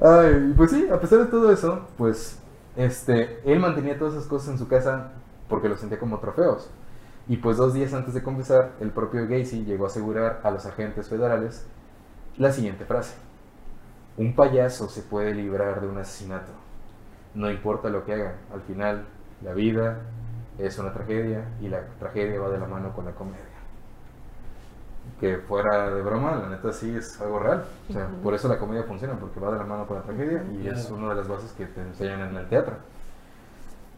Ay, 0.00 0.54
pues 0.56 0.70
sí, 0.70 0.88
a 0.92 1.00
pesar 1.00 1.18
de 1.18 1.26
todo 1.26 1.52
eso, 1.52 1.80
pues 1.96 2.38
este, 2.76 3.40
él 3.44 3.58
mantenía 3.58 3.98
todas 3.98 4.14
esas 4.14 4.26
cosas 4.26 4.50
en 4.50 4.58
su 4.58 4.68
casa 4.68 5.10
porque 5.48 5.68
los 5.68 5.80
sentía 5.80 5.98
como 5.98 6.18
trofeos. 6.20 6.70
Y 7.28 7.36
pues 7.36 7.58
dos 7.58 7.74
días 7.74 7.92
antes 7.92 8.14
de 8.14 8.22
confesar, 8.22 8.72
el 8.80 8.90
propio 8.90 9.28
Gacy 9.28 9.64
llegó 9.64 9.84
a 9.84 9.88
asegurar 9.88 10.40
a 10.42 10.50
los 10.50 10.64
agentes 10.64 11.08
federales 11.08 11.66
la 12.38 12.52
siguiente 12.52 12.86
frase. 12.86 13.16
Un 14.16 14.34
payaso 14.34 14.88
se 14.88 15.02
puede 15.02 15.34
librar 15.34 15.82
de 15.82 15.88
un 15.88 15.98
asesinato. 15.98 16.52
No 17.34 17.50
importa 17.50 17.90
lo 17.90 18.04
que 18.04 18.14
haga, 18.14 18.34
al 18.52 18.62
final 18.62 19.04
la 19.42 19.52
vida 19.52 20.00
es 20.58 20.78
una 20.78 20.92
tragedia 20.92 21.44
y 21.60 21.68
la 21.68 21.82
tragedia 21.98 22.40
va 22.40 22.48
de 22.48 22.58
la 22.58 22.66
mano 22.66 22.92
con 22.94 23.04
la 23.04 23.12
comedia. 23.12 23.44
Que 25.20 25.36
fuera 25.36 25.90
de 25.90 26.00
broma, 26.02 26.34
la 26.36 26.48
neta 26.48 26.72
sí 26.72 26.96
es 26.96 27.20
algo 27.20 27.40
real. 27.40 27.64
O 27.90 27.92
sea, 27.92 28.08
por 28.22 28.34
eso 28.34 28.48
la 28.48 28.58
comedia 28.58 28.84
funciona, 28.84 29.14
porque 29.14 29.38
va 29.38 29.52
de 29.52 29.58
la 29.58 29.64
mano 29.64 29.86
con 29.86 29.98
la 29.98 30.02
tragedia 30.02 30.42
y 30.50 30.66
es 30.66 30.90
una 30.90 31.10
de 31.10 31.14
las 31.16 31.28
bases 31.28 31.52
que 31.52 31.66
te 31.66 31.80
enseñan 31.82 32.30
en 32.30 32.36
el 32.36 32.48
teatro. 32.48 32.76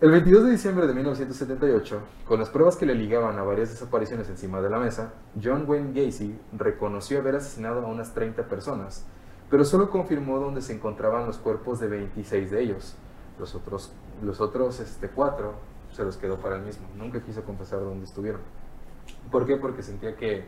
El 0.00 0.12
22 0.12 0.44
de 0.44 0.52
diciembre 0.52 0.86
de 0.86 0.94
1978, 0.94 2.00
con 2.24 2.40
las 2.40 2.48
pruebas 2.48 2.78
que 2.78 2.86
le 2.86 2.94
ligaban 2.94 3.38
a 3.38 3.42
varias 3.42 3.68
desapariciones 3.68 4.30
encima 4.30 4.62
de 4.62 4.70
la 4.70 4.78
mesa, 4.78 5.12
John 5.44 5.66
Wayne 5.68 5.92
Gacy 5.92 6.40
reconoció 6.56 7.18
haber 7.18 7.36
asesinado 7.36 7.84
a 7.84 7.86
unas 7.86 8.14
30 8.14 8.48
personas, 8.48 9.04
pero 9.50 9.62
solo 9.62 9.90
confirmó 9.90 10.38
dónde 10.38 10.62
se 10.62 10.72
encontraban 10.72 11.26
los 11.26 11.36
cuerpos 11.36 11.80
de 11.80 11.88
26 11.88 12.50
de 12.50 12.62
ellos. 12.62 12.96
Los 13.38 13.54
otros, 13.54 13.92
los 14.22 14.40
otros 14.40 14.80
este, 14.80 15.10
cuatro 15.10 15.56
se 15.92 16.02
los 16.02 16.16
quedó 16.16 16.38
para 16.38 16.56
él 16.56 16.62
mismo. 16.62 16.88
Nunca 16.96 17.22
quiso 17.22 17.44
confesar 17.44 17.80
dónde 17.80 18.06
estuvieron. 18.06 18.40
¿Por 19.30 19.46
qué? 19.46 19.58
Porque 19.58 19.82
sentía 19.82 20.16
que 20.16 20.46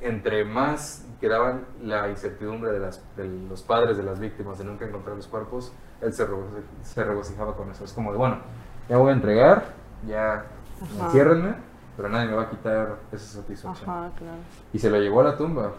entre 0.00 0.46
más 0.46 1.06
quedaban 1.20 1.66
la 1.82 2.08
incertidumbre 2.08 2.72
de, 2.72 2.80
de 3.18 3.48
los 3.50 3.62
padres 3.62 3.98
de 3.98 4.02
las 4.02 4.18
víctimas 4.18 4.56
de 4.56 4.64
nunca 4.64 4.86
encontrar 4.86 5.14
los 5.14 5.26
cuerpos, 5.26 5.74
él 6.00 6.12
se, 6.12 6.26
se 6.82 7.04
regocijaba 7.04 7.56
con 7.56 7.70
eso. 7.70 7.84
Es 7.84 7.92
como 7.92 8.12
de, 8.12 8.18
bueno, 8.18 8.38
ya 8.88 8.96
voy 8.98 9.10
a 9.10 9.14
entregar, 9.14 9.64
ya 10.06 10.44
enciérrenme, 11.02 11.54
pero 11.96 12.08
nadie 12.08 12.28
me 12.28 12.34
va 12.34 12.42
a 12.42 12.50
quitar 12.50 12.96
esa 13.10 13.40
satisfacción. 13.40 13.90
Ajá, 13.90 14.10
claro. 14.16 14.38
Y 14.72 14.78
se 14.78 14.90
lo 14.90 14.98
llevó 14.98 15.20
a 15.20 15.24
la 15.24 15.36
tumba 15.36 15.72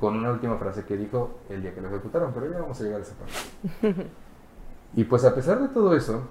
con 0.00 0.16
una 0.16 0.30
última 0.30 0.56
frase 0.56 0.84
que 0.84 0.96
dijo 0.96 1.40
el 1.48 1.62
día 1.62 1.74
que 1.74 1.80
lo 1.80 1.88
ejecutaron, 1.88 2.32
pero 2.32 2.50
ya 2.50 2.60
vamos 2.60 2.80
a 2.80 2.84
llegar 2.84 3.00
a 3.00 3.02
esa 3.02 3.14
parte. 3.14 4.10
y 4.94 5.04
pues 5.04 5.24
a 5.24 5.34
pesar 5.34 5.60
de 5.60 5.68
todo 5.68 5.94
eso, 5.94 6.22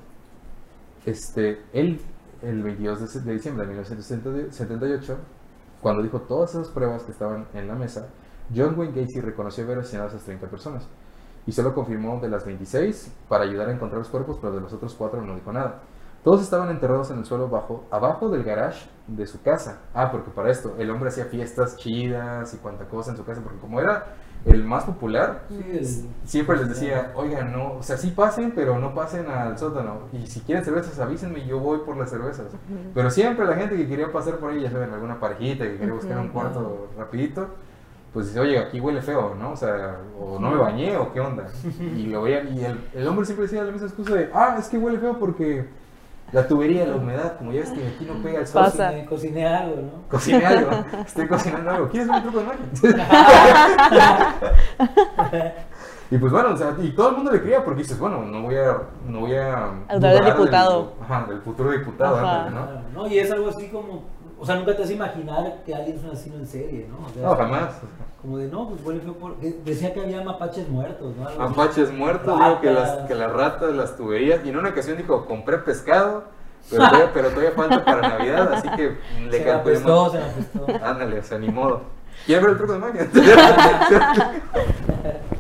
este, 1.06 1.62
él, 1.74 2.02
el 2.42 2.64
22 2.64 3.14
de, 3.14 3.22
de 3.22 3.34
diciembre 3.34 3.66
de 3.66 3.74
1978, 3.74 5.18
cuando 5.82 6.02
dijo 6.02 6.22
todas 6.22 6.56
esas 6.56 6.70
pruebas 6.70 7.04
que 7.04 7.12
estaban 7.12 7.48
en 7.54 7.68
la 7.68 7.76
mesa, 7.76 8.08
John 8.54 8.78
Wayne 8.78 9.02
Gacy 9.02 9.22
reconoció 9.22 9.64
haber 9.66 9.80
asesinado 9.80 10.08
a 10.08 10.12
esas 10.12 10.24
30 10.24 10.48
personas. 10.48 10.88
Y 11.48 11.52
solo 11.54 11.74
confirmó 11.74 12.20
de 12.20 12.30
las 12.30 12.46
26 12.46 13.12
para 13.30 13.46
ayudar 13.46 13.70
a 13.70 13.72
encontrar 13.72 14.00
los 14.00 14.10
cuerpos, 14.10 14.38
pero 14.40 14.54
de 14.54 14.62
los 14.62 14.74
otros 14.74 14.94
cuatro 14.96 15.22
no 15.22 15.34
dijo 15.34 15.52
nada. 15.52 15.80
Todos 16.24 16.42
estaban 16.42 16.70
enterrados 16.70 17.10
en 17.10 17.20
el 17.20 17.26
suelo 17.26 17.48
bajo, 17.48 17.86
abajo 17.90 18.30
del 18.30 18.44
garage 18.44 18.90
de 19.08 19.26
su 19.26 19.42
casa. 19.42 19.80
Ah, 19.94 20.12
porque 20.12 20.30
para 20.30 20.52
esto, 20.52 20.76
el 20.78 20.90
hombre 20.92 21.08
hacía 21.10 21.26
fiestas 21.26 21.78
chidas 21.78 22.54
y 22.54 22.58
cuanta 22.58 22.86
cosa 22.86 23.12
en 23.12 23.18
su 23.18 23.24
casa, 23.24 23.40
porque 23.42 23.60
como 23.60 23.80
era 23.80 24.08
el 24.44 24.64
más 24.66 24.84
popular, 24.84 25.44
Sí, 25.48 25.56
el- 25.72 26.10
siempre 26.28 26.58
les 26.58 26.68
decía, 26.70 27.12
oigan, 27.16 27.54
no, 27.54 27.76
o 27.76 27.84
sea, 27.84 27.96
sí 27.98 28.12
pasen, 28.12 28.52
pero 28.52 28.78
no 28.78 28.94
pasen 28.94 29.28
al 29.30 29.58
sótano. 29.58 30.00
Y 30.12 30.28
si 30.28 30.42
quieren 30.42 30.66
cervezas, 30.66 31.00
avísenme 31.00 31.46
yo 31.46 31.60
voy 31.60 31.80
por 31.86 31.96
las 31.96 32.10
cervezas. 32.10 32.48
Pero 32.94 33.10
siempre 33.10 33.46
la 33.46 33.56
gente 33.56 33.78
que 33.78 33.88
quería 33.88 34.12
pasar 34.12 34.36
por 34.38 34.52
ahí, 34.52 34.62
ya 34.64 34.72
saben, 34.72 34.92
alguna 34.94 35.20
parejita 35.22 35.64
que 35.64 35.78
quería 35.78 35.94
buscar 35.94 36.18
un 36.18 36.26
Ujú. 36.26 36.34
cuarto 36.34 36.88
rapidito, 36.98 37.48
pues 38.14 38.28
dice, 38.28 38.40
oye, 38.40 38.58
aquí 38.58 38.80
huele 38.80 39.02
feo, 39.02 39.36
¿no? 39.36 39.52
O 39.52 39.56
sea, 39.56 39.98
o 40.20 40.40
no 40.40 40.50
me 40.52 40.58
bañé, 40.58 40.98
o 40.98 41.12
qué 41.14 41.20
onda. 41.20 41.46
Y 41.96 42.08
lo 42.08 42.24
veían, 42.24 42.58
y 42.58 42.64
el, 42.66 42.80
el 42.94 43.08
hombre 43.08 43.26
siempre 43.26 43.44
decía 43.46 43.64
la 43.64 43.72
misma 43.72 43.88
excusa 43.88 44.16
de, 44.16 44.30
ah, 44.34 44.56
es 44.60 44.68
que 44.70 44.78
huele 44.78 44.98
feo 45.00 45.20
porque 45.20 45.68
la 46.32 46.48
tubería, 46.48 46.86
la 46.86 46.96
humedad, 46.96 47.38
como 47.38 47.52
ya 47.54 47.62
ves 47.62 47.70
que 47.72 47.88
aquí 47.88 48.06
no 48.06 48.22
pega 48.24 48.40
el 48.40 48.48
sol. 48.48 48.64
Pasa. 48.64 48.88
Cociné, 48.88 49.06
cociné 49.06 49.48
algo, 49.48 49.76
¿no? 49.82 49.92
Cociné 50.10 50.46
algo, 50.46 50.72
estoy 51.06 51.28
cocinando 51.28 51.72
algo. 51.72 51.90
¿Quieres 51.90 52.08
ver 52.10 52.18
un 52.18 52.24
truco 52.24 52.40
de 52.40 52.46
magia? 52.46 52.66
y 56.12 56.18
pues 56.18 56.32
bueno, 56.32 56.50
o 56.54 56.58
sea, 56.58 56.76
y 56.82 56.90
todo 56.92 57.10
el 57.10 57.16
mundo 57.16 57.32
le 57.32 57.42
creía 57.42 57.64
porque 57.64 57.82
dices, 57.84 57.98
bueno, 58.00 58.24
no 58.24 58.42
voy 58.42 58.56
a, 58.56 58.78
no 59.08 59.20
voy 59.22 59.36
a 59.36 59.72
Al 59.88 60.00
del 60.02 60.26
diputado. 60.26 60.94
ajá, 61.02 61.26
del 61.30 61.42
futuro 61.42 61.72
diputado, 61.72 62.18
Ajá. 62.18 62.46
ándale, 62.46 62.56
¿no? 62.56 62.66
Claro, 62.66 62.82
¿no? 62.94 63.08
Y 63.08 63.20
es 63.20 63.32
algo 63.32 63.50
así 63.50 63.68
como, 63.70 64.04
o 64.40 64.46
sea, 64.46 64.56
nunca 64.56 64.76
te 64.76 64.82
vas 64.82 64.90
a 64.90 64.94
imaginar 64.94 65.58
que 65.66 65.74
alguien 65.74 65.98
es 65.98 66.04
un 66.04 66.12
asesino 66.12 66.36
en 66.38 66.48
serie, 66.48 66.88
¿no? 66.90 67.06
O 67.06 67.10
sea, 67.10 67.24
No, 67.24 67.36
jamás. 67.36 67.76
Como 68.22 68.38
de, 68.38 68.48
no, 68.48 68.70
pues 68.70 68.82
huele 68.84 69.00
feo 69.02 69.14
porque 69.14 69.56
decía 69.64 69.94
que 69.94 70.02
había 70.02 70.22
mapaches 70.24 70.68
muertos, 70.70 71.16
¿no? 71.16 71.28
Algo 71.28 71.44
así. 71.44 71.54
Apaches 71.54 71.94
muertos, 71.94 72.38
digo 72.38 72.62
que 72.62 72.72
las, 72.72 72.92
que 73.08 73.16
las 73.16 73.32
ratas, 73.32 73.74
las 73.74 73.96
tuberías. 73.96 74.42
Y 74.46 74.50
en 74.50 74.58
una 74.58 74.70
ocasión 74.70 74.98
dijo, 74.98 75.26
compré 75.26 75.60
pescado, 75.60 76.26
pero 76.70 76.88
todavía, 76.90 77.12
pero 77.14 77.30
todavía 77.30 77.52
falta 77.52 77.86
para 77.86 78.10
Navidad, 78.10 78.54
así 78.54 78.70
que 78.70 78.98
le 79.30 79.44
Se 79.44 79.52
apestó, 79.52 80.12
se 80.12 80.18
apestó. 80.18 80.66
Ándale, 80.86 81.20
o 81.20 81.24
sea, 81.24 81.38
ni 81.38 81.50
modo. 81.50 81.82
¿Quieren 82.26 82.44
ver 82.44 82.52
el 82.54 82.58
truco 82.58 82.74
de 82.74 82.80
magia? 82.80 83.08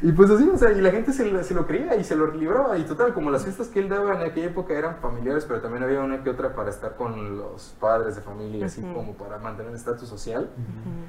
y 0.00 0.12
pues 0.12 0.30
así, 0.30 0.48
o 0.48 0.56
sea, 0.56 0.70
y 0.72 0.80
la 0.80 0.90
gente 0.90 1.12
se, 1.12 1.24
lo- 1.24 1.42
se 1.42 1.54
lo 1.54 1.66
creía 1.66 1.96
y 1.96 2.04
se 2.04 2.14
lo 2.14 2.32
libraba. 2.32 2.78
Y 2.78 2.84
total, 2.84 3.12
como 3.12 3.30
las 3.30 3.42
fiestas 3.42 3.66
que 3.68 3.80
él 3.80 3.88
daba 3.88 4.14
en 4.14 4.30
aquella 4.30 4.46
época 4.46 4.74
eran 4.74 4.96
familiares, 5.02 5.44
pero 5.46 5.60
también 5.60 5.82
había 5.82 6.00
una 6.00 6.22
que 6.22 6.30
otra 6.30 6.54
para 6.54 6.70
estar 6.70 6.94
con 6.96 7.36
los 7.38 7.74
padres 7.80 8.14
de 8.16 8.22
familia, 8.22 8.66
así 8.66 8.80
Ujú. 8.82 8.94
como 8.94 9.12
para 9.14 9.38
mantener 9.38 9.70
el 9.72 9.76
estatus 9.76 10.08
social. 10.08 10.48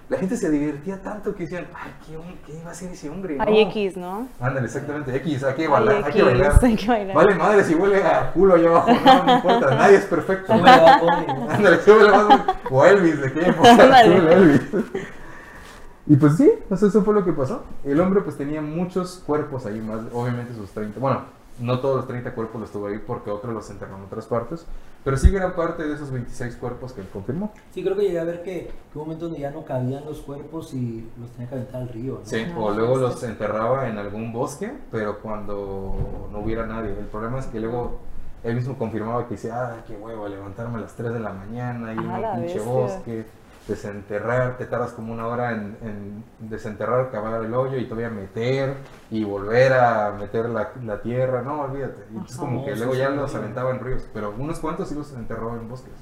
La 0.10 0.18
gente 0.18 0.36
se 0.38 0.50
divertía 0.50 1.02
tanto 1.02 1.36
que 1.36 1.44
decían, 1.44 1.68
ay, 1.76 1.92
¿qué, 2.08 2.18
qué 2.52 2.62
va 2.64 2.70
a 2.70 2.72
hacer 2.72 2.92
ese 2.92 3.10
hombre? 3.10 3.38
Hay 3.40 3.64
No. 3.66 3.70
X, 3.70 3.98
¿no? 3.98 4.28
Ándale, 4.40 4.66
exactamente, 4.66 5.16
X, 5.18 5.44
hay 5.44 5.54
que 5.54 5.62
Hay 5.64 5.68
bailar, 5.68 6.04
hay 6.06 6.12
que 6.14 6.24
bailar. 6.24 6.60
hay 6.64 6.76
que 6.76 6.88
bailar. 6.88 7.16
Vale 7.16 7.36
madre 7.36 7.64
si 7.64 7.76
huele 7.76 8.04
a 8.04 8.32
culo 8.34 8.56
allá 8.56 8.70
abajo, 8.70 8.92
no, 9.06 9.24
no 9.26 9.36
importa, 9.36 9.76
nadie 9.76 9.98
es 9.98 10.06
perfecto. 10.06 10.52
Ándale, 10.54 11.78
súbele 11.82 12.10
más. 12.12 12.42
O 12.72 12.86
Elvis, 12.86 13.22
de 13.22 13.32
qué 13.34 13.50
época, 13.50 13.70
Ándale. 13.70 14.04
súbele 14.06 14.30
a 14.30 14.38
Elvis. 14.38 14.62
Y 16.10 16.16
pues 16.18 16.36
sí, 16.38 16.52
pues 16.68 16.82
eso 16.84 17.02
fue 17.04 17.14
lo 17.14 17.24
que 17.24 17.32
pasó. 17.32 17.64
El 17.84 18.00
hombre 18.02 18.22
pues 18.22 18.36
tenía 18.36 18.62
muchos 18.62 19.24
cuerpos 19.26 19.66
ahí, 19.66 19.80
más 19.80 20.02
obviamente 20.12 20.54
sus 20.56 20.72
30. 20.72 21.00
Bueno, 21.00 21.22
no 21.60 21.80
todos 21.80 21.98
los 21.98 22.08
30 22.08 22.34
cuerpos 22.34 22.60
los 22.62 22.72
tuvo 22.72 22.88
ahí 22.88 22.98
porque 22.98 23.30
otros 23.30 23.54
los 23.54 23.70
enterró 23.70 23.96
en 23.98 24.04
otras 24.04 24.26
partes. 24.26 24.66
Pero 25.04 25.16
sí 25.18 25.30
gran 25.30 25.56
parte 25.56 25.84
de 25.88 25.94
esos 25.94 26.10
26 26.12 26.56
cuerpos 26.58 26.92
que 26.94 27.02
él 27.02 27.08
confirmó. 27.14 27.52
Sí, 27.72 27.84
creo 27.84 27.96
que 27.96 28.04
llegué 28.04 28.20
a 28.20 28.24
ver 28.26 28.42
que, 28.44 28.72
hubo 28.94 29.04
un 29.04 29.08
momento 29.10 29.26
donde 29.26 29.40
ya 29.40 29.52
no 29.52 29.64
cabían 29.64 30.04
los 30.06 30.20
cuerpos 30.22 30.74
y 30.74 31.08
los 31.20 31.30
tenía 31.32 31.48
que 31.48 31.56
aventar 31.56 31.82
al 31.84 31.90
río, 31.90 32.16
¿no? 32.16 32.26
Sí, 32.26 32.44
Ah, 32.54 32.60
o 32.60 32.72
luego 32.72 32.98
los 32.98 33.22
enterraba 33.24 33.88
en 33.88 33.98
algún 33.98 34.34
bosque, 34.34 34.74
pero 34.92 35.20
cuando 35.20 36.28
no 36.32 36.40
hubiera 36.40 36.66
nadie. 36.66 36.90
El 36.98 37.06
problema 37.06 37.40
es 37.40 37.46
que 37.46 37.60
luego 37.60 38.00
él 38.44 38.56
mismo 38.56 38.78
confirmaba 38.78 39.26
que 39.28 39.36
decía, 39.36 39.54
ah, 39.64 39.84
qué 39.86 39.96
huevo, 39.96 40.28
levantarme 40.28 40.80
a 40.80 40.82
las 40.82 40.94
3 40.96 41.14
de 41.14 41.20
la 41.20 41.34
mañana, 41.34 41.94
ir 41.94 42.00
a 42.00 42.16
Ah, 42.16 42.34
un 42.34 42.40
pinche 42.42 42.56
bestia. 42.56 42.72
bosque, 42.74 43.26
desenterrar, 43.70 44.58
te 44.58 44.66
tardas 44.66 44.92
como 44.92 45.14
una 45.14 45.28
hora 45.28 45.52
en, 45.52 45.78
en 45.82 46.24
desenterrar, 46.50 47.12
cavar 47.12 47.44
el 47.44 47.54
hoyo 47.54 47.78
y 47.78 47.86
todavía 47.86 48.10
meter 48.10 48.76
y 49.10 49.24
volver 49.24 49.74
a 49.74 50.12
meter 50.20 50.50
la, 50.50 50.72
la 50.84 51.02
tierra, 51.02 51.42
no, 51.42 51.62
olvídate. 51.62 52.04
Y 52.14 52.26
es 52.26 52.36
como 52.36 52.66
que 52.66 52.76
luego 52.76 52.96
ya 52.96 53.10
los 53.10 53.34
aventaba 53.36 53.72
en 53.72 53.80
ríos, 53.80 54.08
pero 54.14 54.34
unos 54.38 54.60
cuantos 54.60 54.90
sí 54.90 54.96
los 54.96 55.14
enterró 55.14 55.56
en 55.56 55.70
bosques. 55.70 55.94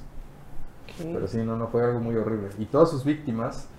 Pero 0.97 1.27
sí, 1.27 1.37
no, 1.43 1.55
no 1.55 1.67
fue 1.67 1.83
algo 1.83 1.99
muy 1.99 2.15
horrible. 2.15 2.49
Y 2.57 2.65
todas 2.65 2.89
sus 2.89 3.03
víctimas, 3.03 3.69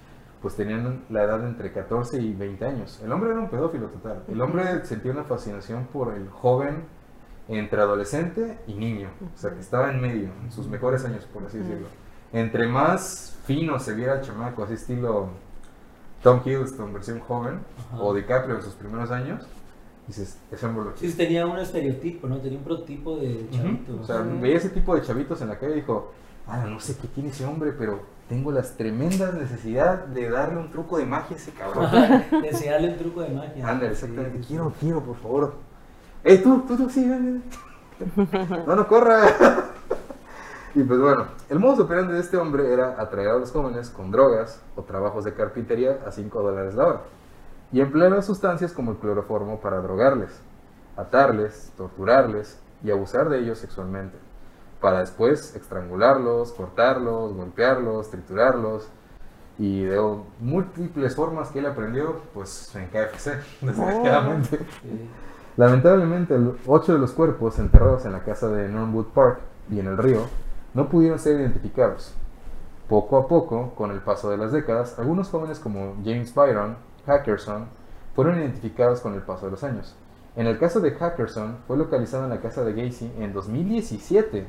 pues 0.40 0.54
tenían 0.54 1.04
la 1.08 1.24
edad 1.24 1.40
de 1.40 1.48
entre 1.48 1.72
14 1.72 2.20
y 2.20 2.32
20 2.34 2.64
años. 2.64 3.00
El 3.02 3.10
hombre 3.10 3.30
era 3.30 3.40
un 3.40 3.50
pedófilo 3.50 3.88
total. 3.88 4.22
El 4.28 4.40
hombre 4.40 4.84
sentía 4.84 5.10
una 5.10 5.24
fascinación 5.24 5.86
por 5.92 6.14
el 6.14 6.28
joven 6.28 6.84
entre 7.48 7.80
adolescente 7.80 8.58
y 8.66 8.74
niño. 8.74 9.08
O 9.34 9.38
sea, 9.38 9.52
que 9.52 9.60
estaba 9.60 9.90
en 9.90 10.00
medio, 10.00 10.30
en 10.44 10.52
sus 10.52 10.68
mejores 10.68 11.04
años, 11.04 11.24
por 11.24 11.44
así 11.44 11.58
decirlo. 11.58 11.88
Entre 12.32 12.66
más 12.66 13.36
fino 13.46 13.78
se 13.78 13.94
viera 13.94 14.16
el 14.16 14.20
chamaco, 14.22 14.64
así 14.64 14.74
estilo 14.74 15.28
Tom 16.22 16.40
Hiddleston, 16.44 16.92
versión 16.92 17.20
joven, 17.20 17.60
Ajá. 17.88 18.02
o 18.02 18.12
DiCaprio 18.14 18.56
en 18.56 18.62
sus 18.62 18.74
primeros 18.74 19.10
años, 19.10 19.46
dices, 20.06 20.36
ese 20.50 20.66
hombre 20.66 20.84
lo 20.84 20.96
Sí, 20.96 21.10
tenía 21.12 21.46
un 21.46 21.58
estereotipo, 21.58 22.26
¿no? 22.28 22.38
Tenía 22.38 22.58
un 22.58 22.64
prototipo 22.64 23.16
de 23.16 23.48
chavito. 23.50 23.92
Ujú. 23.94 24.02
O 24.02 24.06
sea, 24.06 24.18
veía 24.18 24.56
ese 24.56 24.70
tipo 24.70 24.94
de 24.94 25.02
chavitos 25.02 25.40
en 25.40 25.48
la 25.48 25.58
calle 25.58 25.72
y 25.72 25.76
dijo, 25.76 26.12
ah, 26.46 26.64
no 26.66 26.80
sé 26.80 26.96
qué 27.00 27.08
tiene 27.08 27.30
ese 27.30 27.46
hombre, 27.46 27.72
pero 27.72 28.00
tengo 28.28 28.52
las 28.52 28.76
tremendas 28.76 29.32
necesidad 29.32 30.04
de 30.06 30.28
darle 30.28 30.58
un 30.58 30.70
truco 30.70 30.98
de 30.98 31.06
magia 31.06 31.36
a 31.36 31.38
ese 31.40 31.52
cabrón. 31.52 31.86
Ajá, 31.86 32.24
de 32.42 32.48
enseñarle 32.48 32.88
un 32.90 32.98
truco 32.98 33.22
de 33.22 33.28
magia. 33.30 33.66
Anda, 33.68 33.86
Sí, 33.86 33.92
exactamente. 33.92 34.38
sí. 34.40 34.44
Quiero, 34.48 34.72
quiero, 34.78 35.02
por 35.02 35.16
favor. 35.16 35.54
¡Ey, 36.24 36.38
tú, 36.42 36.62
tú, 36.68 36.76
tú, 36.76 36.90
sí, 36.90 37.08
ven. 37.08 37.42
No, 38.66 38.76
no 38.76 38.86
corra. 38.86 39.22
Y 40.78 40.84
pues 40.84 41.00
bueno, 41.00 41.26
el 41.48 41.58
modo 41.58 41.82
operandi 41.82 42.12
de 42.12 42.20
este 42.20 42.36
hombre 42.36 42.72
era 42.72 42.94
atraer 43.00 43.30
a 43.30 43.38
los 43.38 43.50
jóvenes 43.50 43.90
con 43.90 44.12
drogas 44.12 44.62
o 44.76 44.82
trabajos 44.82 45.24
de 45.24 45.34
carpintería 45.34 45.98
a 46.06 46.12
5 46.12 46.40
dólares 46.40 46.76
la 46.76 46.86
hora 46.86 47.00
y 47.72 47.80
emplear 47.80 48.22
sustancias 48.22 48.72
como 48.72 48.92
el 48.92 48.98
cloroformo 48.98 49.58
para 49.58 49.80
drogarles, 49.80 50.40
atarles, 50.96 51.72
torturarles 51.76 52.60
y 52.84 52.92
abusar 52.92 53.28
de 53.28 53.40
ellos 53.40 53.58
sexualmente, 53.58 54.16
para 54.80 55.00
después 55.00 55.56
estrangularlos, 55.56 56.52
cortarlos, 56.52 57.34
golpearlos, 57.34 58.12
triturarlos 58.12 58.88
y 59.58 59.82
de 59.82 60.00
múltiples 60.38 61.16
formas 61.16 61.50
que 61.50 61.58
él 61.58 61.66
aprendió 61.66 62.20
pues 62.32 62.72
en 62.76 62.86
KFC, 62.86 63.32
desgraciadamente. 63.62 64.58
Sí. 64.58 65.10
Lamentablemente, 65.56 66.38
ocho 66.68 66.92
de 66.92 67.00
los 67.00 67.10
cuerpos 67.10 67.58
enterrados 67.58 68.04
en 68.04 68.12
la 68.12 68.20
casa 68.20 68.46
de 68.46 68.68
Norwood 68.68 69.06
Park 69.06 69.40
y 69.72 69.80
en 69.80 69.88
el 69.88 69.98
río 69.98 70.20
no 70.74 70.88
pudieron 70.88 71.18
ser 71.18 71.40
identificados. 71.40 72.14
Poco 72.88 73.18
a 73.18 73.28
poco, 73.28 73.72
con 73.74 73.90
el 73.90 74.00
paso 74.00 74.30
de 74.30 74.36
las 74.36 74.52
décadas, 74.52 74.98
algunos 74.98 75.28
jóvenes 75.28 75.58
como 75.58 75.94
James 76.04 76.34
Byron, 76.34 76.76
Hackerson, 77.06 77.66
fueron 78.14 78.38
identificados 78.38 79.00
con 79.00 79.14
el 79.14 79.22
paso 79.22 79.46
de 79.46 79.52
los 79.52 79.64
años. 79.64 79.94
En 80.36 80.46
el 80.46 80.58
caso 80.58 80.80
de 80.80 80.92
Hackerson, 80.92 81.58
fue 81.66 81.76
localizado 81.76 82.24
en 82.24 82.30
la 82.30 82.40
casa 82.40 82.64
de 82.64 82.72
Gacy 82.72 83.12
en 83.18 83.32
2017. 83.32 84.46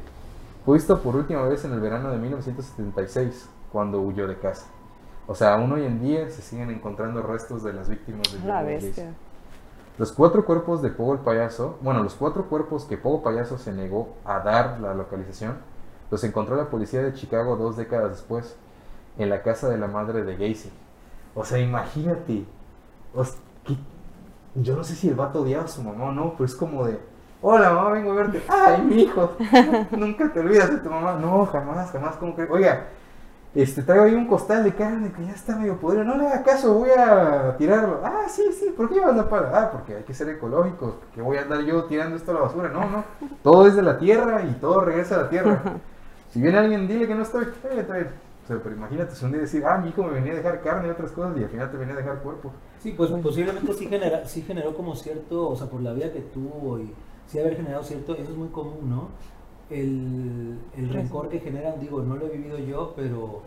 Fue 0.65 0.75
visto 0.77 0.99
por 1.01 1.15
última 1.15 1.41
vez 1.43 1.65
en 1.65 1.73
el 1.73 1.79
verano 1.79 2.11
de 2.11 2.17
1976, 2.17 3.49
cuando 3.71 3.99
huyó 4.01 4.27
de 4.27 4.37
casa. 4.37 4.67
O 5.27 5.35
sea, 5.35 5.55
aún 5.55 5.71
hoy 5.71 5.85
en 5.85 6.01
día 6.01 6.29
se 6.29 6.41
siguen 6.41 6.69
encontrando 6.69 7.21
restos 7.21 7.63
de 7.63 7.73
las 7.73 7.89
víctimas 7.89 8.31
de 8.31 8.47
La 8.47 8.63
Gacy. 8.63 8.85
bestia. 8.87 9.13
Los 9.99 10.13
cuatro 10.13 10.45
cuerpos 10.45 10.81
de 10.81 10.89
Pogo 10.91 11.13
el 11.13 11.19
payaso, 11.19 11.77
bueno, 11.81 12.01
los 12.01 12.15
cuatro 12.15 12.45
cuerpos 12.45 12.85
que 12.85 12.97
Pogo 12.97 13.21
Payaso 13.21 13.57
se 13.57 13.73
negó 13.73 14.15
a 14.23 14.39
dar 14.39 14.79
la 14.79 14.93
localización, 14.93 15.57
los 16.11 16.23
encontró 16.23 16.55
la 16.55 16.69
policía 16.69 17.01
de 17.01 17.13
Chicago 17.13 17.55
dos 17.55 17.77
décadas 17.77 18.11
después, 18.11 18.55
en 19.17 19.29
la 19.29 19.43
casa 19.43 19.69
de 19.69 19.77
la 19.77 19.87
madre 19.87 20.23
de 20.23 20.33
Gacy. 20.33 20.71
O 21.35 21.45
sea, 21.45 21.59
imagínate. 21.59 22.45
yo 24.55 24.75
no 24.75 24.83
sé 24.83 24.95
si 24.95 25.09
el 25.09 25.15
vato 25.15 25.41
odiaba 25.41 25.65
a 25.65 25.67
su 25.67 25.83
mamá 25.83 26.05
o 26.05 26.11
no, 26.11 26.33
pero 26.33 26.45
es 26.45 26.55
como 26.55 26.85
de, 26.85 26.99
hola 27.41 27.71
mamá, 27.71 27.91
vengo 27.91 28.11
a 28.11 28.15
verte. 28.15 28.41
Ay, 28.47 28.81
mi 28.81 29.03
hijo, 29.03 29.33
nunca 29.91 30.31
te 30.31 30.39
olvidas 30.39 30.71
de 30.71 30.77
tu 30.77 30.89
mamá. 30.89 31.13
No, 31.13 31.45
jamás, 31.45 31.91
jamás, 31.91 32.15
como 32.15 32.35
que, 32.35 32.43
oiga, 32.43 32.87
este, 33.55 33.81
traigo 33.81 34.05
ahí 34.05 34.13
un 34.13 34.27
costal 34.27 34.63
de 34.63 34.75
carne 34.75 35.11
que 35.11 35.25
ya 35.25 35.31
está 35.31 35.55
medio 35.55 35.77
podrido. 35.77 36.03
No 36.03 36.17
le 36.17 36.27
haga 36.27 36.43
caso, 36.43 36.73
voy 36.73 36.91
a 36.91 37.55
tirarlo. 37.57 37.99
Ah, 38.03 38.25
sí, 38.27 38.43
sí, 38.57 38.73
¿por 38.75 38.89
qué 38.89 38.95
llevas 38.95 39.15
la 39.15 39.27
pala? 39.27 39.51
Ah, 39.53 39.71
porque 39.71 39.95
hay 39.95 40.03
que 40.03 40.13
ser 40.13 40.29
ecológicos. 40.29 40.95
que 41.13 41.21
voy 41.21 41.37
a 41.37 41.41
andar 41.41 41.61
yo 41.61 41.85
tirando 41.85 42.15
esto 42.15 42.31
a 42.31 42.35
la 42.35 42.41
basura? 42.41 42.69
No, 42.69 42.89
no. 42.89 43.03
Todo 43.41 43.67
es 43.67 43.75
de 43.75 43.81
la 43.81 43.97
tierra 43.97 44.43
y 44.43 44.53
todo 44.59 44.81
regresa 44.81 45.15
a 45.15 45.23
la 45.23 45.29
tierra. 45.29 45.61
Si 46.29 46.41
viene 46.41 46.57
alguien, 46.57 46.87
dile 46.87 47.07
que 47.07 47.15
no 47.15 47.23
estoy. 47.23 47.45
Eh, 47.45 47.79
está 47.79 47.95
bien. 47.95 48.09
O 48.43 48.47
sea, 48.47 48.57
pero 48.63 48.75
imagínate, 48.75 49.15
si 49.15 49.25
un 49.25 49.31
día 49.31 49.41
decir, 49.41 49.63
ah, 49.65 49.77
mi 49.77 49.89
hijo 49.89 50.03
me 50.03 50.11
venía 50.13 50.33
a 50.33 50.35
dejar 50.37 50.61
carne 50.61 50.87
y 50.87 50.91
otras 50.91 51.11
cosas 51.11 51.37
y 51.37 51.43
al 51.43 51.49
final 51.49 51.71
te 51.71 51.77
venía 51.77 51.93
a 51.93 51.97
dejar 51.97 52.19
cuerpo. 52.19 52.51
Sí, 52.79 52.93
pues 52.93 53.11
posiblemente 53.11 53.73
sí, 53.73 53.87
genera, 53.87 54.25
sí 54.25 54.41
generó 54.41 54.73
como 54.75 54.95
cierto, 54.95 55.49
o 55.49 55.55
sea, 55.55 55.67
por 55.67 55.81
la 55.81 55.93
vida 55.93 56.11
que 56.11 56.21
tuvo 56.21 56.79
y 56.79 56.91
sí 57.27 57.39
haber 57.39 57.55
generado 57.57 57.83
cierto, 57.83 58.13
eso 58.15 58.31
es 58.31 58.37
muy 58.37 58.47
común, 58.49 58.89
¿no? 58.89 59.09
El, 59.69 60.57
el 60.75 60.89
rencor 60.89 61.29
que 61.29 61.39
generan, 61.39 61.79
digo, 61.79 62.01
no 62.01 62.15
lo 62.15 62.25
he 62.27 62.29
vivido 62.37 62.57
yo, 62.57 62.93
pero 62.95 63.41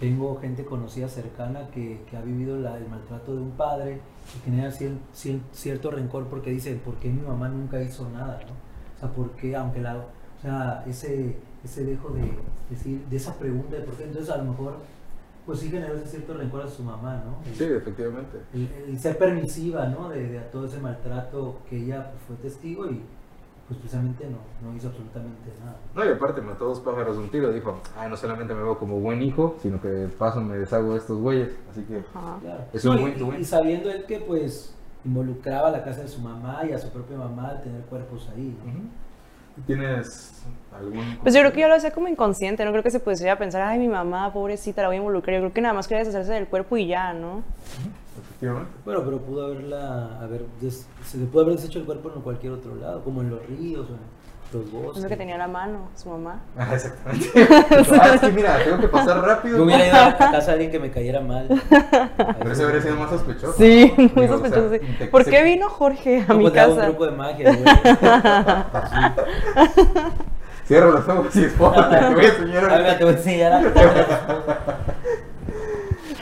tengo 0.00 0.36
gente 0.40 0.64
conocida 0.64 1.08
cercana 1.08 1.68
que, 1.70 2.00
que 2.10 2.16
ha 2.16 2.22
vivido 2.22 2.56
la- 2.56 2.78
el 2.78 2.88
maltrato 2.88 3.34
de 3.34 3.42
un 3.42 3.50
padre 3.52 4.00
y 4.36 4.44
genera 4.44 4.70
cier- 4.70 4.98
cier- 5.14 5.40
cierto 5.52 5.90
rencor 5.90 6.26
porque 6.28 6.50
dicen, 6.50 6.80
¿por 6.84 6.94
qué 6.96 7.08
mi 7.10 7.22
mamá 7.22 7.48
nunca 7.48 7.80
hizo 7.82 8.08
nada? 8.10 8.40
¿no? 8.46 8.52
O 8.96 9.00
sea, 9.00 9.08
¿por 9.10 9.30
qué, 9.32 9.54
aunque 9.56 9.80
la, 9.80 9.96
o 9.98 10.42
sea, 10.42 10.84
ese, 10.86 11.36
ese 11.64 11.84
dejo 11.84 12.10
de 12.10 12.22
decir, 12.70 13.04
de 13.08 13.16
esa 13.16 13.34
pregunta 13.38 13.76
de 13.76 13.82
por 13.82 13.94
qué, 13.94 14.04
entonces 14.04 14.30
a 14.30 14.38
lo 14.38 14.44
mejor, 14.50 14.74
pues 15.46 15.60
sí 15.60 15.70
generó 15.70 15.94
ese 15.94 16.06
cierto 16.06 16.34
rencor 16.34 16.62
a 16.62 16.68
su 16.68 16.82
mamá, 16.82 17.22
¿no? 17.24 17.36
Sí, 17.54 17.64
efectivamente. 17.64 18.38
el, 18.54 18.68
el 18.88 18.98
ser 18.98 19.18
permisiva, 19.18 19.86
¿no? 19.86 20.08
De, 20.08 20.28
de 20.28 20.40
todo 20.40 20.66
ese 20.66 20.78
maltrato 20.78 21.58
que 21.68 21.78
ella 21.78 22.10
pues, 22.10 22.22
fue 22.26 22.36
testigo 22.36 22.86
y 22.86 23.02
pues 23.68 23.78
precisamente 23.78 24.26
no, 24.28 24.38
no 24.68 24.76
hizo 24.76 24.88
absolutamente 24.88 25.50
nada. 25.64 25.76
No, 25.94 26.04
y 26.04 26.08
aparte 26.08 26.40
mató 26.42 26.66
dos 26.66 26.80
pájaros 26.80 27.16
de 27.16 27.22
un 27.22 27.30
tiro. 27.30 27.52
Dijo, 27.52 27.80
ah, 27.96 28.08
no 28.08 28.16
solamente 28.16 28.54
me 28.54 28.62
veo 28.62 28.78
como 28.78 28.98
buen 29.00 29.22
hijo, 29.22 29.56
sino 29.62 29.80
que 29.80 29.88
de 29.88 30.08
paso 30.08 30.40
me 30.40 30.58
deshago 30.58 30.92
de 30.92 30.98
estos 30.98 31.18
güeyes. 31.18 31.50
Así 31.70 31.82
que, 31.82 32.02
Ajá. 32.14 32.38
Claro. 32.40 32.64
Es 32.72 32.84
un 32.84 32.96
No, 32.96 33.32
to 33.32 33.38
y, 33.38 33.44
sabiendo 33.44 33.90
él 33.90 34.04
que 34.04 34.18
pues 34.18 34.74
involucraba 35.04 35.68
a 35.68 35.70
la 35.70 35.84
casa 35.84 36.02
de 36.02 36.08
su 36.08 36.20
mamá 36.20 36.60
y 36.68 36.72
a 36.72 36.78
su 36.78 36.88
propia 36.90 37.16
mamá 37.16 37.48
al 37.50 37.62
tener 37.62 37.82
cuerpos 37.82 38.28
ahí. 38.34 38.56
¿no? 38.64 38.72
¿Tienes 39.66 40.42
algún...? 40.76 41.18
Pues 41.22 41.34
yo 41.34 41.40
creo 41.40 41.52
que 41.52 41.60
ya 41.60 41.68
lo 41.68 41.74
hacía 41.74 41.90
como 41.92 42.08
inconsciente, 42.08 42.64
no 42.64 42.70
creo 42.70 42.82
que 42.82 42.90
se 42.90 43.00
pudiera 43.00 43.36
pensar, 43.38 43.62
ay, 43.62 43.78
mi 43.78 43.88
mamá, 43.88 44.32
pobrecita, 44.32 44.82
la 44.82 44.88
voy 44.88 44.96
a 44.96 44.98
involucrar. 44.98 45.34
Yo 45.36 45.40
creo 45.42 45.52
que 45.52 45.60
nada 45.60 45.74
más 45.74 45.86
quería 45.88 46.00
deshacerse 46.04 46.32
del 46.32 46.46
cuerpo 46.46 46.76
y 46.76 46.86
ya, 46.86 47.12
¿no? 47.12 47.42
Efectivamente. 48.20 48.70
Bueno, 48.84 49.02
pero 49.04 49.18
pudo 49.20 49.46
haberla, 49.46 50.20
haber, 50.20 50.44
des- 50.60 50.86
se 51.04 51.18
le 51.18 51.26
pudo 51.26 51.42
haber 51.42 51.56
deshecho 51.56 51.78
el 51.78 51.84
cuerpo 51.84 52.12
en 52.14 52.22
cualquier 52.22 52.52
otro 52.52 52.74
lado, 52.76 53.02
como 53.04 53.20
en 53.22 53.30
los 53.30 53.46
ríos 53.46 53.88
o 53.88 53.92
en 53.94 54.00
los 54.52 54.70
bosques. 54.70 54.96
Es 54.98 55.02
lo 55.04 55.08
que 55.08 55.16
tenía 55.16 55.34
a 55.36 55.38
la 55.38 55.48
mano, 55.48 55.88
su 55.96 56.10
mamá. 56.10 56.40
Ah, 56.58 56.68
exactamente. 56.74 57.30
ah, 58.00 58.14
es 58.14 58.20
que 58.20 58.32
mira, 58.32 58.58
tengo 58.64 58.78
que 58.78 58.88
pasar 58.88 59.20
rápido. 59.22 59.58
Yo 59.58 59.64
hubiera 59.64 59.86
ido 59.86 59.96
a 59.96 60.16
casa 60.16 60.46
de 60.46 60.52
alguien 60.52 60.70
que 60.70 60.78
me 60.78 60.90
cayera 60.90 61.20
mal. 61.20 61.48
Pero 62.38 62.52
ese 62.52 62.64
habría 62.64 62.80
sido 62.82 62.96
más 62.96 63.10
sospechoso. 63.10 63.52
Sí, 63.58 63.92
¿no? 63.96 64.02
muy 64.14 64.26
Digo, 64.26 64.36
o 64.36 64.38
sea, 64.38 64.48
sospechoso. 64.50 64.84
sí. 64.98 65.04
¿Por 65.06 65.24
qué 65.24 65.42
vino 65.42 65.68
Jorge 65.68 66.24
a 66.28 66.34
mi 66.34 66.44
pues, 66.48 66.56
hago 66.58 66.72
un 66.72 66.76
casa? 66.78 66.88
truco 66.88 67.06
de 67.06 67.12
magia, 67.12 67.52
güey. 67.52 67.64
Cierra 70.64 70.86
los 70.90 71.08
ojos 71.08 71.34
y 71.36 71.44
esponja, 71.44 71.90
te 71.90 72.14
voy 72.14 72.24
a 72.24 72.28
enseñar. 72.28 72.64
A 72.70 72.78
ver, 72.78 72.98
te 72.98 73.04
voy 73.04 73.14
a 73.14 73.16
enseñar 73.16 73.52
a... 73.52 73.58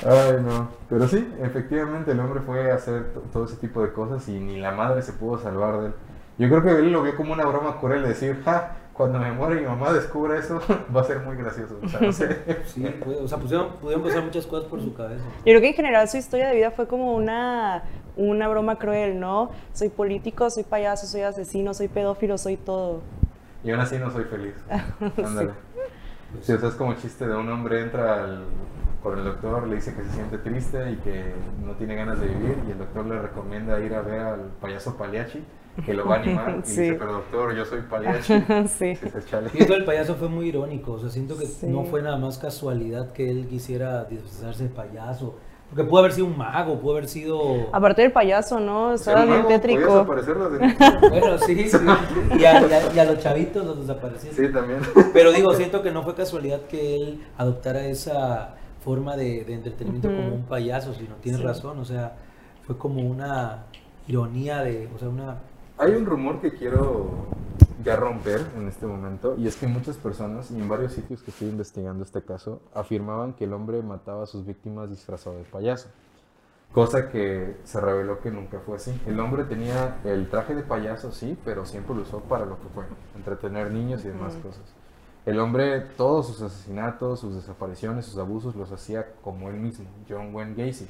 Ay, 0.06 0.38
no. 0.42 0.68
Pero 0.88 1.06
sí, 1.06 1.30
efectivamente 1.42 2.12
el 2.12 2.20
hombre 2.20 2.40
fue 2.40 2.72
a 2.72 2.76
hacer 2.76 3.12
to- 3.12 3.20
todo 3.32 3.44
ese 3.44 3.56
tipo 3.56 3.82
de 3.82 3.92
cosas 3.92 4.26
y 4.28 4.40
ni 4.40 4.58
la 4.58 4.70
madre 4.72 5.02
se 5.02 5.12
pudo 5.12 5.38
salvar 5.38 5.78
de 5.80 5.86
él. 5.88 5.92
Yo 6.40 6.48
creo 6.48 6.62
que 6.62 6.70
él 6.70 6.90
lo 6.92 7.02
vio 7.02 7.14
como 7.16 7.32
una 7.34 7.44
broma 7.44 7.78
cruel 7.78 8.02
de 8.02 8.08
decir, 8.08 8.40
ja, 8.44 8.76
cuando 8.94 9.18
me 9.18 9.30
muera 9.32 9.56
y 9.56 9.60
mi 9.60 9.66
mamá 9.66 9.92
descubra 9.92 10.38
eso, 10.38 10.60
va 10.96 11.02
a 11.02 11.04
ser 11.04 11.20
muy 11.20 11.36
gracioso. 11.36 11.78
O 11.82 11.88
sea, 11.88 12.00
no 12.00 12.12
sé. 12.12 12.38
Sí, 12.66 12.82
puede- 13.04 13.18
o 13.20 13.28
sea, 13.28 13.36
pusieron, 13.38 13.72
pudieron 13.80 14.02
pasar 14.02 14.22
muchas 14.24 14.46
cosas 14.46 14.68
por 14.68 14.80
su 14.80 14.94
cabeza. 14.94 15.22
Yo 15.38 15.42
creo 15.44 15.60
que 15.60 15.68
en 15.68 15.74
general 15.74 16.08
su 16.08 16.16
historia 16.16 16.48
de 16.48 16.56
vida 16.56 16.70
fue 16.70 16.86
como 16.88 17.14
una, 17.14 17.82
una 18.16 18.48
broma 18.48 18.76
cruel, 18.78 19.20
¿no? 19.20 19.50
Soy 19.74 19.90
político, 19.90 20.48
soy 20.50 20.64
payaso, 20.64 21.06
soy 21.06 21.20
asesino, 21.22 21.74
soy 21.74 21.88
pedófilo, 21.88 22.38
soy 22.38 22.56
todo. 22.56 23.02
Y 23.62 23.70
aún 23.72 23.80
así 23.80 23.98
no 23.98 24.10
soy 24.10 24.24
feliz. 24.24 24.54
Ándale. 25.22 25.50
Sí, 26.42 26.52
o 26.52 26.58
sea, 26.58 26.68
es 26.70 26.74
como 26.74 26.92
el 26.92 26.98
chiste 26.98 27.26
de 27.26 27.36
un 27.36 27.50
hombre 27.50 27.82
entra 27.82 28.24
al- 28.24 28.44
con 29.02 29.18
el 29.18 29.24
doctor, 29.24 29.66
le 29.66 29.76
dice 29.76 29.94
que 29.94 30.02
se 30.04 30.10
siente 30.12 30.38
triste 30.38 30.90
y 30.92 30.96
que 30.96 31.32
no 31.64 31.72
tiene 31.72 31.94
ganas 31.96 32.20
de 32.20 32.26
vivir 32.28 32.56
y 32.68 32.72
el 32.72 32.78
doctor 32.78 33.06
le 33.06 33.18
recomienda 33.20 33.80
ir 33.80 33.94
a 33.94 34.02
ver 34.02 34.20
al 34.20 34.40
payaso 34.60 34.96
Pagliacci 34.96 35.42
que 35.86 35.94
lo 35.94 36.06
va 36.06 36.16
a 36.16 36.18
animar 36.22 36.58
y 36.62 36.66
Sí. 36.68 36.80
dice, 36.82 36.94
pero 36.94 37.12
doctor, 37.14 37.54
yo 37.54 37.64
soy 37.64 37.80
Pagliacci. 37.82 38.34
sí. 38.68 38.98
Y 39.54 39.60
esto 39.62 39.72
del 39.72 39.84
payaso 39.84 40.16
fue 40.16 40.28
muy 40.28 40.48
irónico, 40.48 40.92
o 40.92 40.98
sea, 40.98 41.08
siento 41.08 41.38
que 41.38 41.46
Sí. 41.46 41.66
no 41.66 41.84
fue 41.84 42.02
nada 42.02 42.18
más 42.18 42.36
casualidad 42.38 43.12
que 43.12 43.30
él 43.30 43.46
quisiera 43.48 44.04
disfrazarse 44.04 44.64
de 44.64 44.68
payaso, 44.68 45.36
porque 45.70 45.84
pudo 45.84 46.00
haber 46.00 46.12
sido 46.12 46.26
un 46.26 46.36
mago, 46.36 46.80
pudo 46.80 46.92
haber 46.96 47.06
sido... 47.08 47.68
Aparte 47.72 48.02
del 48.02 48.10
payaso, 48.12 48.58
¿no? 48.60 48.92
Estaba 48.92 49.24
bien 49.24 49.46
tétrico. 49.46 50.04
Bueno, 51.08 51.38
sí, 51.38 51.68
sí. 51.70 51.76
Y 52.38 52.44
a, 52.44 52.60
y 52.66 52.72
a- 52.72 52.92
y 52.94 52.98
a 52.98 53.04
los 53.04 53.18
chavitos 53.20 53.64
los 53.64 53.80
desaparecieron. 53.80 54.36
Sí, 54.36 54.52
también. 54.52 54.80
Pero 55.12 55.30
digo, 55.32 55.54
siento 55.54 55.80
que 55.82 55.90
no 55.92 56.02
fue 56.02 56.14
casualidad 56.14 56.62
que 56.62 56.96
él 56.96 57.24
adoptara 57.38 57.84
esa 57.86 58.56
forma 58.82 59.16
de, 59.16 59.44
de 59.44 59.54
entretenimiento 59.54 60.08
como 60.08 60.34
un 60.34 60.42
payaso, 60.44 60.94
sino 60.94 61.14
tienes 61.16 61.40
Sí. 61.40 61.46
razón, 61.46 61.78
o 61.78 61.84
sea, 61.84 62.16
fue 62.66 62.76
como 62.78 63.02
una 63.02 63.64
ironía 64.08 64.62
de, 64.62 64.88
o 64.94 64.98
sea, 64.98 65.08
una... 65.08 65.38
Hay 65.78 65.92
un 65.92 66.04
rumor 66.06 66.40
que 66.40 66.52
quiero 66.52 67.10
ya 67.84 67.96
romper 67.96 68.42
en 68.56 68.68
este 68.68 68.86
momento 68.86 69.34
y 69.38 69.46
es 69.46 69.56
que 69.56 69.66
muchas 69.66 69.96
personas 69.96 70.50
y 70.50 70.58
en 70.58 70.68
varios 70.68 70.92
sitios 70.92 71.22
que 71.22 71.30
estoy 71.30 71.48
investigando 71.48 72.04
este 72.04 72.22
caso 72.22 72.60
afirmaban 72.74 73.32
que 73.32 73.44
el 73.44 73.52
hombre 73.54 73.82
mataba 73.82 74.24
a 74.24 74.26
sus 74.26 74.44
víctimas 74.44 74.90
disfrazado 74.90 75.36
de 75.36 75.44
payaso. 75.44 75.88
Cosa 76.72 77.08
que 77.08 77.56
se 77.64 77.80
reveló 77.80 78.20
que 78.20 78.30
nunca 78.30 78.60
fue 78.60 78.76
así. 78.76 78.92
El 79.06 79.18
hombre 79.18 79.44
tenía 79.44 79.96
el 80.04 80.28
traje 80.28 80.54
de 80.54 80.62
payaso, 80.62 81.10
sí, 81.10 81.36
pero 81.44 81.64
siempre 81.66 81.96
lo 81.96 82.02
usó 82.02 82.20
para 82.20 82.44
lo 82.46 82.60
que 82.60 82.68
fue, 82.68 82.84
entretener 83.16 83.72
niños 83.72 84.04
y 84.04 84.08
demás 84.08 84.34
cosas. 84.36 84.62
El 85.26 85.38
hombre, 85.38 85.80
todos 85.96 86.26
sus 86.28 86.40
asesinatos, 86.42 87.20
sus 87.20 87.34
desapariciones, 87.34 88.06
sus 88.06 88.18
abusos, 88.18 88.54
los 88.56 88.72
hacía 88.72 89.06
como 89.22 89.48
él 89.48 89.56
mismo, 89.56 89.86
John 90.08 90.34
Wayne 90.34 90.54
Gacy. 90.54 90.88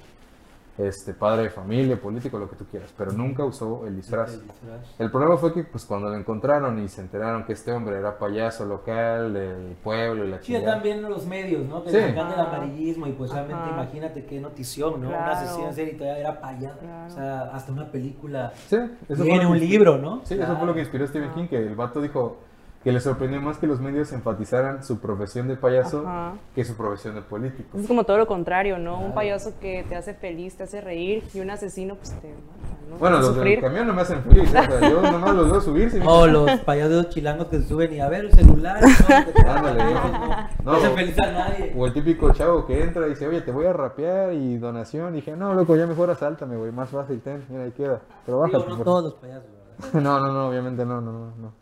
Este, 0.78 1.12
padre 1.12 1.42
de 1.42 1.50
familia, 1.50 2.00
político, 2.00 2.38
lo 2.38 2.48
que 2.48 2.56
tú 2.56 2.64
quieras, 2.64 2.90
pero 2.96 3.12
nunca 3.12 3.44
usó 3.44 3.86
el 3.86 3.96
disfraz. 3.96 4.32
el 4.32 4.42
disfraz. 4.44 4.80
El 4.98 5.10
problema 5.10 5.36
fue 5.36 5.52
que 5.52 5.64
pues 5.64 5.84
cuando 5.84 6.08
lo 6.08 6.14
encontraron 6.16 6.78
y 6.82 6.88
se 6.88 7.02
enteraron 7.02 7.44
que 7.44 7.52
este 7.52 7.70
hombre 7.72 7.98
era 7.98 8.18
payaso 8.18 8.64
local 8.64 9.34
del 9.34 9.76
pueblo 9.84 10.24
y 10.24 10.28
la 10.30 10.38
Sí, 10.38 10.44
chingada. 10.54 10.74
también 10.76 11.02
los 11.02 11.26
medios, 11.26 11.66
¿no? 11.66 11.84
Que 11.84 11.90
Sí. 11.90 11.96
el 11.98 12.18
amarillismo 12.18 13.06
y 13.08 13.12
pues 13.12 13.30
realmente 13.30 13.62
Ajá. 13.62 13.72
imagínate 13.74 14.24
qué 14.24 14.40
notición, 14.40 15.02
¿no? 15.02 15.08
Una 15.08 15.32
asesina 15.32 15.68
en 15.68 15.74
serie 15.74 15.92
y 15.94 15.96
todavía 15.98 16.20
era 16.20 16.40
payaso. 16.40 16.78
Claro. 16.78 17.06
O 17.06 17.10
sea, 17.14 17.40
hasta 17.52 17.72
una 17.72 17.90
película. 17.90 18.52
Sí, 18.68 18.76
eso 19.08 19.22
Tiene 19.24 19.40
fue 19.40 19.44
lo 19.44 19.50
un 19.50 19.58
libro, 19.60 19.98
¿no? 19.98 20.22
Sí, 20.24 20.34
eso 20.40 20.56
fue 20.56 20.66
lo 20.66 20.72
que 20.72 20.80
inspiró 20.80 21.04
a 21.04 21.08
Stephen. 21.08 21.34
King, 21.34 21.48
que 21.48 21.58
el 21.58 21.74
vato 21.74 22.00
dijo 22.00 22.38
que 22.82 22.92
le 22.92 23.00
sorprendió 23.00 23.40
más 23.42 23.58
que 23.58 23.66
los 23.66 23.78
medios 23.80 24.10
enfatizaran 24.12 24.82
su 24.84 25.00
profesión 25.00 25.48
de 25.48 25.56
payaso 25.56 26.00
Ajá. 26.06 26.32
que 26.54 26.64
su 26.64 26.74
profesión 26.76 27.14
de 27.14 27.20
político. 27.22 27.76
Es 27.78 27.86
como 27.86 28.04
todo 28.04 28.16
lo 28.16 28.26
contrario, 28.26 28.78
¿no? 28.78 28.98
Un 28.98 29.12
payaso 29.14 29.52
que 29.60 29.84
te 29.88 29.96
hace 29.96 30.14
feliz, 30.14 30.56
te 30.56 30.62
hace 30.62 30.80
reír 30.80 31.22
y 31.34 31.40
un 31.40 31.50
asesino 31.50 31.94
pues 31.96 32.10
te 32.22 32.28
mata, 32.28 32.88
¿no? 32.88 32.96
Bueno, 32.96 33.18
los 33.20 33.36
del 33.36 33.60
camión 33.60 33.86
no 33.86 33.92
me 33.92 34.00
hacen 34.00 34.22
feliz, 34.22 34.48
o 34.48 34.52
sea, 34.52 34.88
yo 34.90 35.02
nomás 35.12 35.34
los 35.34 35.50
veo 35.50 35.60
subirse. 35.60 35.98
y- 35.98 36.02
O 36.06 36.26
los 36.26 36.50
payasos 36.60 37.10
chilangos 37.10 37.48
que 37.48 37.58
se 37.60 37.68
suben 37.68 37.92
y 37.92 38.00
a 38.00 38.08
ver 38.08 38.24
el 38.24 38.32
celular. 38.32 38.80
¿no? 38.80 39.50
Ándale, 39.50 39.84
no. 39.84 40.08
no, 40.08 40.46
No. 40.64 40.72
hace 40.72 40.88
feliz 40.90 41.18
a 41.20 41.32
nadie. 41.32 41.74
O 41.76 41.86
el 41.86 41.92
típico 41.92 42.32
chavo 42.32 42.64
que 42.66 42.82
entra 42.82 43.06
y 43.06 43.10
dice, 43.10 43.28
oye, 43.28 43.42
te 43.42 43.52
voy 43.52 43.66
a 43.66 43.74
rapear 43.74 44.32
y 44.32 44.56
donación. 44.56 45.12
dije, 45.12 45.36
no, 45.36 45.52
loco, 45.52 45.76
ya 45.76 45.86
mejor 45.86 46.08
asáltame, 46.10 46.56
güey, 46.56 46.72
más 46.72 46.88
fácil, 46.88 47.20
ten, 47.20 47.44
mira, 47.50 47.64
ahí 47.64 47.72
queda. 47.72 48.00
Pero 48.24 48.38
Digo, 48.46 48.58
bájate. 48.58 48.70
no 48.70 48.76
por 48.76 48.84
todos 48.86 49.04
los 49.04 49.14
payasos, 49.14 49.44
¿verdad? 49.44 49.60
No, 50.02 50.18
no, 50.18 50.32
no, 50.32 50.48
obviamente 50.48 50.84
no, 50.86 51.00
no, 51.02 51.12
no, 51.36 51.59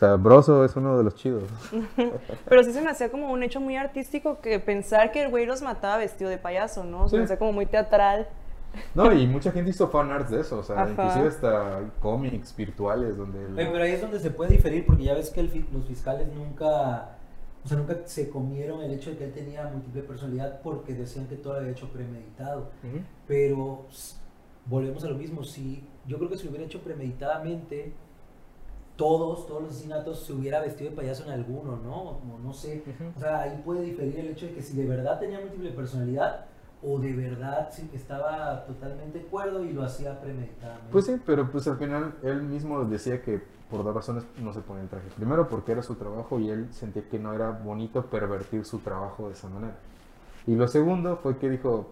sea, 0.00 0.16
Broso 0.16 0.64
es 0.64 0.74
uno 0.76 0.98
de 0.98 1.04
los 1.04 1.14
chidos. 1.14 1.44
Pero 2.48 2.64
sí 2.64 2.72
se 2.72 2.80
me 2.82 2.90
hacía 2.90 3.10
como 3.10 3.30
un 3.30 3.42
hecho 3.42 3.60
muy 3.60 3.76
artístico 3.76 4.40
que 4.40 4.58
pensar 4.58 5.12
que 5.12 5.22
el 5.22 5.28
güey 5.30 5.46
los 5.46 5.62
mataba 5.62 5.96
vestido 5.98 6.28
de 6.30 6.38
payaso, 6.38 6.84
¿no? 6.84 7.08
Se 7.08 7.16
me 7.18 7.24
hacía 7.24 7.38
como 7.38 7.52
muy 7.52 7.66
teatral. 7.66 8.26
No, 8.94 9.12
y 9.12 9.26
mucha 9.26 9.50
gente 9.52 9.70
hizo 9.70 9.88
fan 9.88 10.10
arts 10.12 10.30
de 10.30 10.40
eso, 10.42 10.58
o 10.60 10.62
sea, 10.62 10.82
Ajá. 10.82 10.90
inclusive 10.92 11.26
hasta 11.28 11.80
cómics 12.00 12.54
virtuales 12.56 13.16
donde... 13.16 13.44
el- 13.44 13.54
pero 13.72 13.82
ahí 13.82 13.92
es 13.92 14.00
donde 14.00 14.20
se 14.20 14.30
puede 14.30 14.52
diferir 14.52 14.86
porque 14.86 15.02
ya 15.04 15.14
ves 15.14 15.30
que 15.30 15.40
el 15.40 15.48
fi- 15.48 15.66
los 15.72 15.84
fiscales 15.86 16.28
nunca, 16.32 17.16
o 17.64 17.68
sea, 17.68 17.76
nunca 17.76 17.96
se 18.04 18.30
comieron 18.30 18.80
el 18.82 18.92
hecho 18.92 19.10
de 19.10 19.16
que 19.16 19.24
él 19.24 19.32
tenía 19.32 19.64
múltiple 19.64 20.02
personalidad 20.02 20.60
porque 20.62 20.94
decían 20.94 21.26
que 21.26 21.34
todo 21.36 21.54
lo 21.54 21.58
había 21.58 21.72
hecho 21.72 21.88
premeditado. 21.88 22.70
Pero 23.26 23.86
volvemos 24.66 25.02
a 25.02 25.08
lo 25.08 25.16
mismo, 25.16 25.42
si 25.42 25.84
yo 26.06 26.18
creo 26.18 26.30
que 26.30 26.36
si 26.36 26.44
lo 26.44 26.50
hubiera 26.50 26.64
hecho 26.64 26.80
premeditadamente, 26.80 27.92
todos, 29.00 29.46
todos 29.46 29.62
los 29.62 29.70
asesinatos 29.70 30.26
se 30.26 30.34
hubiera 30.34 30.60
vestido 30.60 30.90
de 30.90 30.96
payaso 30.96 31.24
en 31.24 31.30
alguno, 31.30 31.78
¿no? 31.82 32.18
Como 32.20 32.38
no 32.38 32.52
sé. 32.52 32.84
Ujú. 32.86 33.12
O 33.16 33.18
sea, 33.18 33.40
ahí 33.40 33.62
puede 33.64 33.80
diferir 33.80 34.18
el 34.18 34.28
hecho 34.28 34.44
de 34.44 34.52
que 34.52 34.60
si 34.60 34.76
de 34.76 34.84
verdad 34.84 35.18
tenía 35.18 35.40
múltiple 35.40 35.70
personalidad 35.70 36.44
o 36.82 36.98
de 36.98 37.14
verdad 37.14 37.70
sí 37.72 37.88
estaba 37.94 38.66
totalmente 38.66 39.22
cuerdo 39.22 39.64
y 39.64 39.72
lo 39.72 39.84
hacía 39.84 40.20
premeditadamente. 40.20 40.92
Pues 40.92 41.06
sí, 41.06 41.16
pero 41.24 41.50
pues 41.50 41.66
al 41.66 41.78
final 41.78 42.14
él 42.22 42.42
mismo 42.42 42.84
decía 42.84 43.22
que 43.22 43.42
por 43.70 43.84
dos 43.84 43.94
razones 43.94 44.24
no 44.38 44.52
se 44.52 44.60
ponía 44.60 44.82
el 44.82 44.90
traje. 44.90 45.08
Primero 45.16 45.48
porque 45.48 45.72
era 45.72 45.82
su 45.82 45.94
trabajo 45.94 46.38
y 46.38 46.50
él 46.50 46.68
sentía 46.70 47.08
que 47.08 47.18
no 47.18 47.32
era 47.32 47.52
bonito 47.52 48.04
pervertir 48.04 48.66
su 48.66 48.80
trabajo 48.80 49.28
de 49.28 49.32
esa 49.32 49.48
manera. 49.48 49.76
Y 50.46 50.56
lo 50.56 50.68
segundo 50.68 51.16
fue 51.16 51.38
que 51.38 51.48
dijo, 51.48 51.86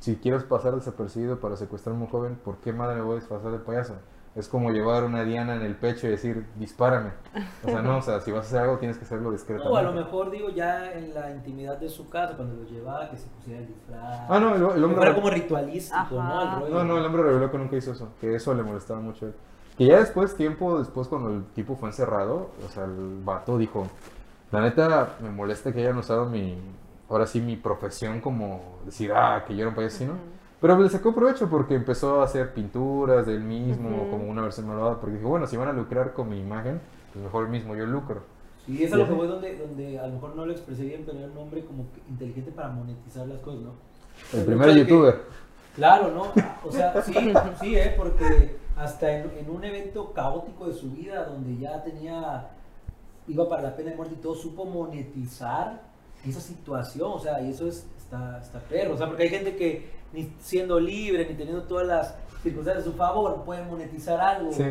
si 0.00 0.16
quieres 0.16 0.44
pasar 0.44 0.74
desapercibido 0.74 1.38
para 1.38 1.56
secuestrar 1.58 1.94
a 1.94 1.98
un 1.98 2.06
joven, 2.06 2.36
¿por 2.42 2.56
qué 2.56 2.72
madre 2.72 2.96
me 2.96 3.02
voy 3.02 3.16
a 3.16 3.20
disfrazar 3.20 3.52
de 3.52 3.58
payaso? 3.58 3.96
Es 4.36 4.48
como 4.48 4.70
llevar 4.70 5.04
una 5.04 5.24
diana 5.24 5.56
en 5.56 5.62
el 5.62 5.74
pecho 5.76 6.06
y 6.06 6.10
decir, 6.10 6.44
dispárame. 6.56 7.10
O 7.64 7.68
sea, 7.68 7.80
no, 7.80 7.96
o 7.96 8.02
sea, 8.02 8.20
si 8.20 8.30
vas 8.32 8.44
a 8.44 8.48
hacer 8.48 8.60
algo 8.60 8.76
tienes 8.76 8.98
que 8.98 9.04
hacerlo 9.04 9.32
discretamente. 9.32 9.72
No, 9.72 9.76
a 9.78 9.82
lo 9.82 9.92
mejor 9.92 10.30
digo 10.30 10.50
ya 10.50 10.92
en 10.92 11.14
la 11.14 11.30
intimidad 11.30 11.78
de 11.78 11.88
su 11.88 12.10
casa, 12.10 12.36
cuando 12.36 12.54
lo 12.54 12.68
llevaba, 12.68 13.08
que 13.08 13.16
se 13.16 13.28
pusiera 13.28 13.60
el 13.60 13.66
disfraz. 13.66 14.20
Ah, 14.28 14.38
no, 14.38 14.54
el, 14.54 14.76
el 14.76 14.84
hombre... 14.84 14.98
fuera 14.98 15.14
como 15.14 15.30
ritualístico, 15.30 16.20
Ajá. 16.20 16.58
¿no? 16.58 16.66
El. 16.66 16.72
No, 16.74 16.84
no, 16.84 16.98
el 16.98 17.06
hombre 17.06 17.22
reveló 17.22 17.50
que 17.50 17.56
nunca 17.56 17.76
hizo 17.76 17.92
eso, 17.92 18.10
que 18.20 18.34
eso 18.34 18.52
le 18.52 18.62
molestaba 18.62 19.00
mucho 19.00 19.24
a 19.24 19.28
él. 19.28 19.34
Que 19.78 19.86
ya 19.86 20.00
después, 20.00 20.36
tiempo 20.36 20.78
después, 20.78 21.08
cuando 21.08 21.30
el 21.30 21.44
tipo 21.54 21.76
fue 21.76 21.88
encerrado, 21.88 22.50
o 22.62 22.68
sea, 22.68 22.84
el 22.84 23.22
vato 23.24 23.56
dijo, 23.56 23.88
la 24.52 24.60
neta, 24.60 25.16
me 25.20 25.30
molesta 25.30 25.72
que 25.72 25.80
hayan 25.80 25.96
usado 25.96 26.26
mi, 26.26 26.58
ahora 27.08 27.26
sí, 27.26 27.40
mi 27.40 27.56
profesión 27.56 28.20
como 28.20 28.80
decir, 28.84 29.12
ah, 29.14 29.44
que 29.46 29.54
yo 29.54 29.60
era 29.60 29.70
un 29.70 29.74
payaso, 29.74 30.04
¿no? 30.04 30.12
Ujú. 30.12 30.35
Pero 30.60 30.78
le 30.78 30.88
sacó 30.88 31.14
provecho 31.14 31.48
porque 31.50 31.74
empezó 31.74 32.20
a 32.20 32.24
hacer 32.24 32.54
pinturas 32.54 33.26
del 33.26 33.40
mismo, 33.40 33.90
Ujú. 34.02 34.10
como 34.10 34.30
una 34.30 34.42
versión 34.42 34.66
malvada, 34.66 34.98
porque 35.00 35.16
dijo, 35.16 35.28
bueno, 35.28 35.46
si 35.46 35.56
van 35.56 35.68
a 35.68 35.72
lucrar 35.72 36.12
con 36.14 36.28
mi 36.30 36.38
imagen, 36.40 36.80
pues 37.12 37.24
mejor 37.24 37.44
el 37.44 37.50
mismo 37.50 37.76
yo 37.76 37.84
lucro. 37.86 38.22
Sí, 38.64 38.82
es 38.82 38.92
a 38.92 38.96
lo 38.96 39.06
que 39.06 39.12
voy 39.12 39.28
donde, 39.28 39.56
donde 39.58 39.98
a 40.00 40.06
lo 40.06 40.14
mejor 40.14 40.34
no 40.34 40.46
lo 40.46 40.52
expresé 40.52 40.84
bien, 40.84 41.02
pero 41.06 41.18
era 41.18 41.28
un 41.28 41.38
hombre 41.38 41.64
como 41.64 41.84
inteligente 42.08 42.50
para 42.50 42.68
monetizar 42.70 43.26
las 43.28 43.40
cosas, 43.40 43.60
¿no? 43.60 43.72
El 44.32 44.44
primer 44.44 44.68
de 44.68 44.74
que- 44.74 44.80
youtuber. 44.80 45.20
Claro, 45.76 46.10
¿no? 46.10 46.32
O 46.64 46.72
sea, 46.72 47.00
sí, 47.02 47.12
sí, 47.60 47.76
¿eh? 47.76 47.92
Porque 47.96 48.56
hasta 48.76 49.12
en, 49.12 49.30
en 49.38 49.50
un 49.50 49.62
evento 49.62 50.12
caótico 50.14 50.66
de 50.68 50.72
su 50.74 50.90
vida, 50.90 51.24
donde 51.26 51.58
ya 51.58 51.82
tenía, 51.84 52.48
iba 53.28 53.46
para 53.48 53.60
la 53.62 53.76
pena 53.76 53.90
de 53.90 53.96
muerte 53.96 54.14
y 54.18 54.22
todo, 54.22 54.34
supo 54.34 54.64
monetizar 54.64 55.82
esa 56.26 56.40
situación, 56.40 57.12
o 57.12 57.18
sea, 57.20 57.40
y 57.42 57.50
eso 57.50 57.68
es, 57.68 57.86
está, 57.98 58.40
está 58.40 58.58
perro, 58.60 58.94
o 58.94 58.96
sea, 58.96 59.06
porque 59.06 59.24
hay 59.24 59.28
gente 59.28 59.54
que 59.54 59.90
ni 60.12 60.32
siendo 60.40 60.78
libre, 60.80 61.26
ni 61.28 61.34
teniendo 61.34 61.62
todas 61.64 61.86
las 61.86 62.14
circunstancias 62.42 62.86
a 62.86 62.90
su 62.90 62.96
favor, 62.96 63.42
puede 63.44 63.62
monetizar 63.64 64.20
algo. 64.20 64.52
Sí. 64.52 64.62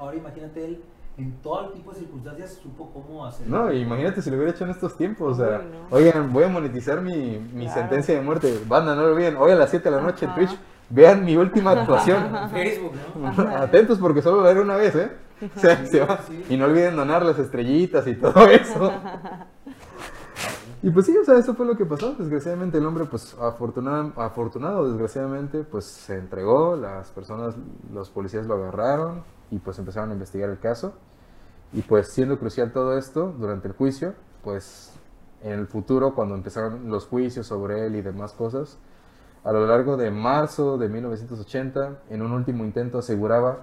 ahora 0.00 0.16
imagínate 0.16 0.64
él, 0.64 0.82
en 1.16 1.32
todo 1.42 1.68
tipo 1.70 1.92
de 1.92 2.00
circunstancias, 2.00 2.58
supo 2.62 2.90
cómo 2.92 3.24
hacerlo. 3.24 3.64
No, 3.66 3.72
imagínate 3.72 4.20
si 4.22 4.30
lo 4.30 4.36
hubiera 4.36 4.52
hecho 4.52 4.64
en 4.64 4.70
estos 4.70 4.96
tiempos, 4.96 5.38
o 5.38 5.44
sea, 5.44 5.58
Uy, 5.60 5.64
no. 5.70 5.96
oigan, 5.96 6.32
voy 6.32 6.44
a 6.44 6.48
monetizar 6.48 7.00
mi, 7.00 7.38
mi 7.52 7.66
Claro. 7.66 7.80
sentencia 7.80 8.14
de 8.14 8.20
muerte, 8.20 8.60
banda, 8.66 8.94
no 8.96 9.02
lo 9.02 9.12
olviden, 9.14 9.36
hoy 9.36 9.52
a 9.52 9.54
las 9.56 9.70
7 9.70 9.90
de 9.90 9.96
la 9.96 10.02
noche 10.02 10.26
en. 10.26 10.34
Twitch, 10.34 10.58
vean 10.90 11.24
mi 11.24 11.36
última 11.36 11.70
actuación. 11.72 12.36
Facebook, 12.52 12.92
¿no? 13.16 13.48
Atentos 13.56 13.98
porque 13.98 14.22
solo 14.22 14.40
lo 14.42 14.48
haré 14.48 14.60
una 14.60 14.76
vez, 14.76 14.94
¿eh? 14.96 15.10
O 15.56 15.60
sea, 15.60 15.84
se 15.86 16.00
va. 16.00 16.18
Sí. 16.26 16.44
Y 16.50 16.56
no 16.56 16.64
olviden 16.66 16.96
donar 16.96 17.24
las 17.24 17.38
estrellitas 17.38 18.06
y 18.06 18.14
todo 18.14 18.46
eso. 18.48 18.92
Y 20.84 20.90
pues 20.90 21.06
sí, 21.06 21.16
o 21.16 21.24
sea, 21.24 21.38
eso 21.38 21.54
fue 21.54 21.64
lo 21.64 21.78
que 21.78 21.86
pasó. 21.86 22.12
Desgraciadamente 22.12 22.76
el 22.76 22.84
hombre, 22.84 23.06
pues 23.06 23.34
afortunado, 23.40 24.12
afortunado 24.20 24.86
desgraciadamente, 24.86 25.64
pues 25.64 25.86
se 25.86 26.18
entregó, 26.18 26.76
las 26.76 27.10
personas, 27.10 27.54
los 27.90 28.10
policías 28.10 28.44
lo 28.44 28.56
agarraron 28.56 29.24
y 29.50 29.60
pues 29.60 29.78
empezaron 29.78 30.10
a 30.10 30.12
investigar 30.12 30.50
el 30.50 30.58
caso. 30.58 30.92
Y 31.72 31.80
pues 31.80 32.08
siendo 32.08 32.38
crucial 32.38 32.70
todo 32.70 32.98
esto 32.98 33.34
durante 33.38 33.68
el 33.68 33.72
juicio, 33.72 34.12
pues 34.42 34.92
en 35.40 35.52
el 35.52 35.68
futuro, 35.68 36.14
cuando 36.14 36.34
empezaron 36.34 36.90
los 36.90 37.06
juicios 37.06 37.46
sobre 37.46 37.86
él 37.86 37.96
y 37.96 38.02
demás 38.02 38.34
cosas, 38.34 38.76
a 39.42 39.52
lo 39.52 39.66
largo 39.66 39.96
de 39.96 40.10
marzo 40.10 40.76
de 40.76 40.90
1980, 40.90 42.02
en 42.10 42.20
un 42.20 42.32
último 42.32 42.62
intento 42.62 42.98
aseguraba 42.98 43.60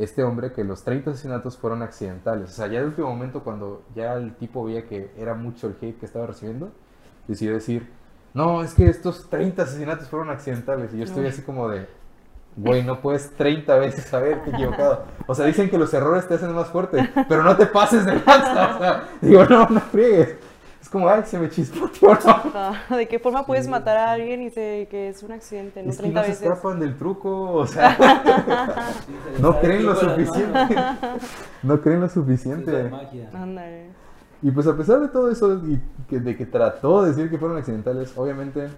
este 0.00 0.24
hombre 0.24 0.52
que 0.52 0.64
los 0.64 0.82
30 0.82 1.10
asesinatos 1.10 1.58
fueron 1.58 1.82
accidentales. 1.82 2.50
O 2.50 2.52
sea, 2.52 2.66
ya 2.66 2.78
en 2.78 2.84
el 2.84 2.88
último 2.88 3.08
momento, 3.10 3.42
cuando 3.44 3.82
ya 3.94 4.14
el 4.14 4.34
tipo 4.34 4.64
veía 4.64 4.86
que 4.86 5.12
era 5.16 5.34
mucho 5.34 5.66
el 5.66 5.76
hate 5.80 5.98
que 5.98 6.06
estaba 6.06 6.26
recibiendo, 6.26 6.72
decidió 7.28 7.54
decir, 7.54 7.88
no, 8.32 8.62
es 8.62 8.74
que 8.74 8.86
estos 8.86 9.28
30 9.28 9.62
asesinatos 9.62 10.08
fueron 10.08 10.30
accidentales. 10.30 10.94
Y 10.94 10.98
yo 10.98 11.04
estoy 11.04 11.26
así 11.26 11.42
como 11.42 11.68
de, 11.68 11.86
güey, 12.56 12.82
no 12.82 13.00
puedes 13.00 13.30
30 13.36 13.76
veces 13.76 14.12
haberte 14.14 14.50
equivocado. 14.50 15.04
O 15.26 15.34
sea, 15.34 15.44
dicen 15.46 15.68
que 15.68 15.76
los 15.78 15.92
errores 15.92 16.26
te 16.26 16.34
hacen 16.34 16.54
más 16.54 16.68
fuerte, 16.68 17.10
pero 17.28 17.42
no 17.42 17.56
te 17.56 17.66
pases 17.66 18.06
de 18.06 18.14
lanza. 18.14 18.76
O 18.76 18.78
sea, 18.78 19.08
digo, 19.20 19.44
no, 19.44 19.68
no 19.68 19.80
friegues. 19.80 20.36
Es 20.80 20.88
como, 20.88 21.08
ay, 21.08 21.22
se 21.26 21.38
me 21.38 21.50
chispoteó, 21.50 22.16
no. 22.90 22.96
¿De 22.96 23.06
qué 23.06 23.18
forma 23.18 23.44
puedes 23.44 23.66
Sí. 23.66 23.70
matar 23.70 23.96
a 23.98 24.12
alguien 24.12 24.40
y 24.42 24.50
se- 24.50 24.88
que 24.90 25.08
es 25.10 25.22
un 25.22 25.32
accidente? 25.32 25.82
¿no? 25.82 25.90
Es 25.90 25.96
que 25.96 26.02
30 26.04 26.20
no 26.20 26.26
se 26.26 26.32
escapan 26.32 26.80
del 26.80 26.96
truco, 26.96 27.52
o 27.52 27.66
sea, 27.66 27.96
no 29.40 29.60
creen 29.60 29.84
lo 29.86 29.94
suficiente. 29.94 30.76
No 31.62 31.80
creen 31.82 32.00
lo 32.00 32.08
suficiente. 32.08 32.90
Ándale. 33.34 33.90
Y 34.42 34.50
pues 34.50 34.66
a 34.66 34.74
pesar 34.76 35.00
de 35.00 35.08
todo 35.08 35.30
eso, 35.30 35.54
y 35.66 35.78
que, 36.08 36.18
de 36.18 36.34
que 36.36 36.46
trató 36.46 37.02
de 37.02 37.10
decir 37.10 37.28
que 37.30 37.36
fueron 37.38 37.58
accidentales, 37.58 38.16
obviamente 38.16 38.68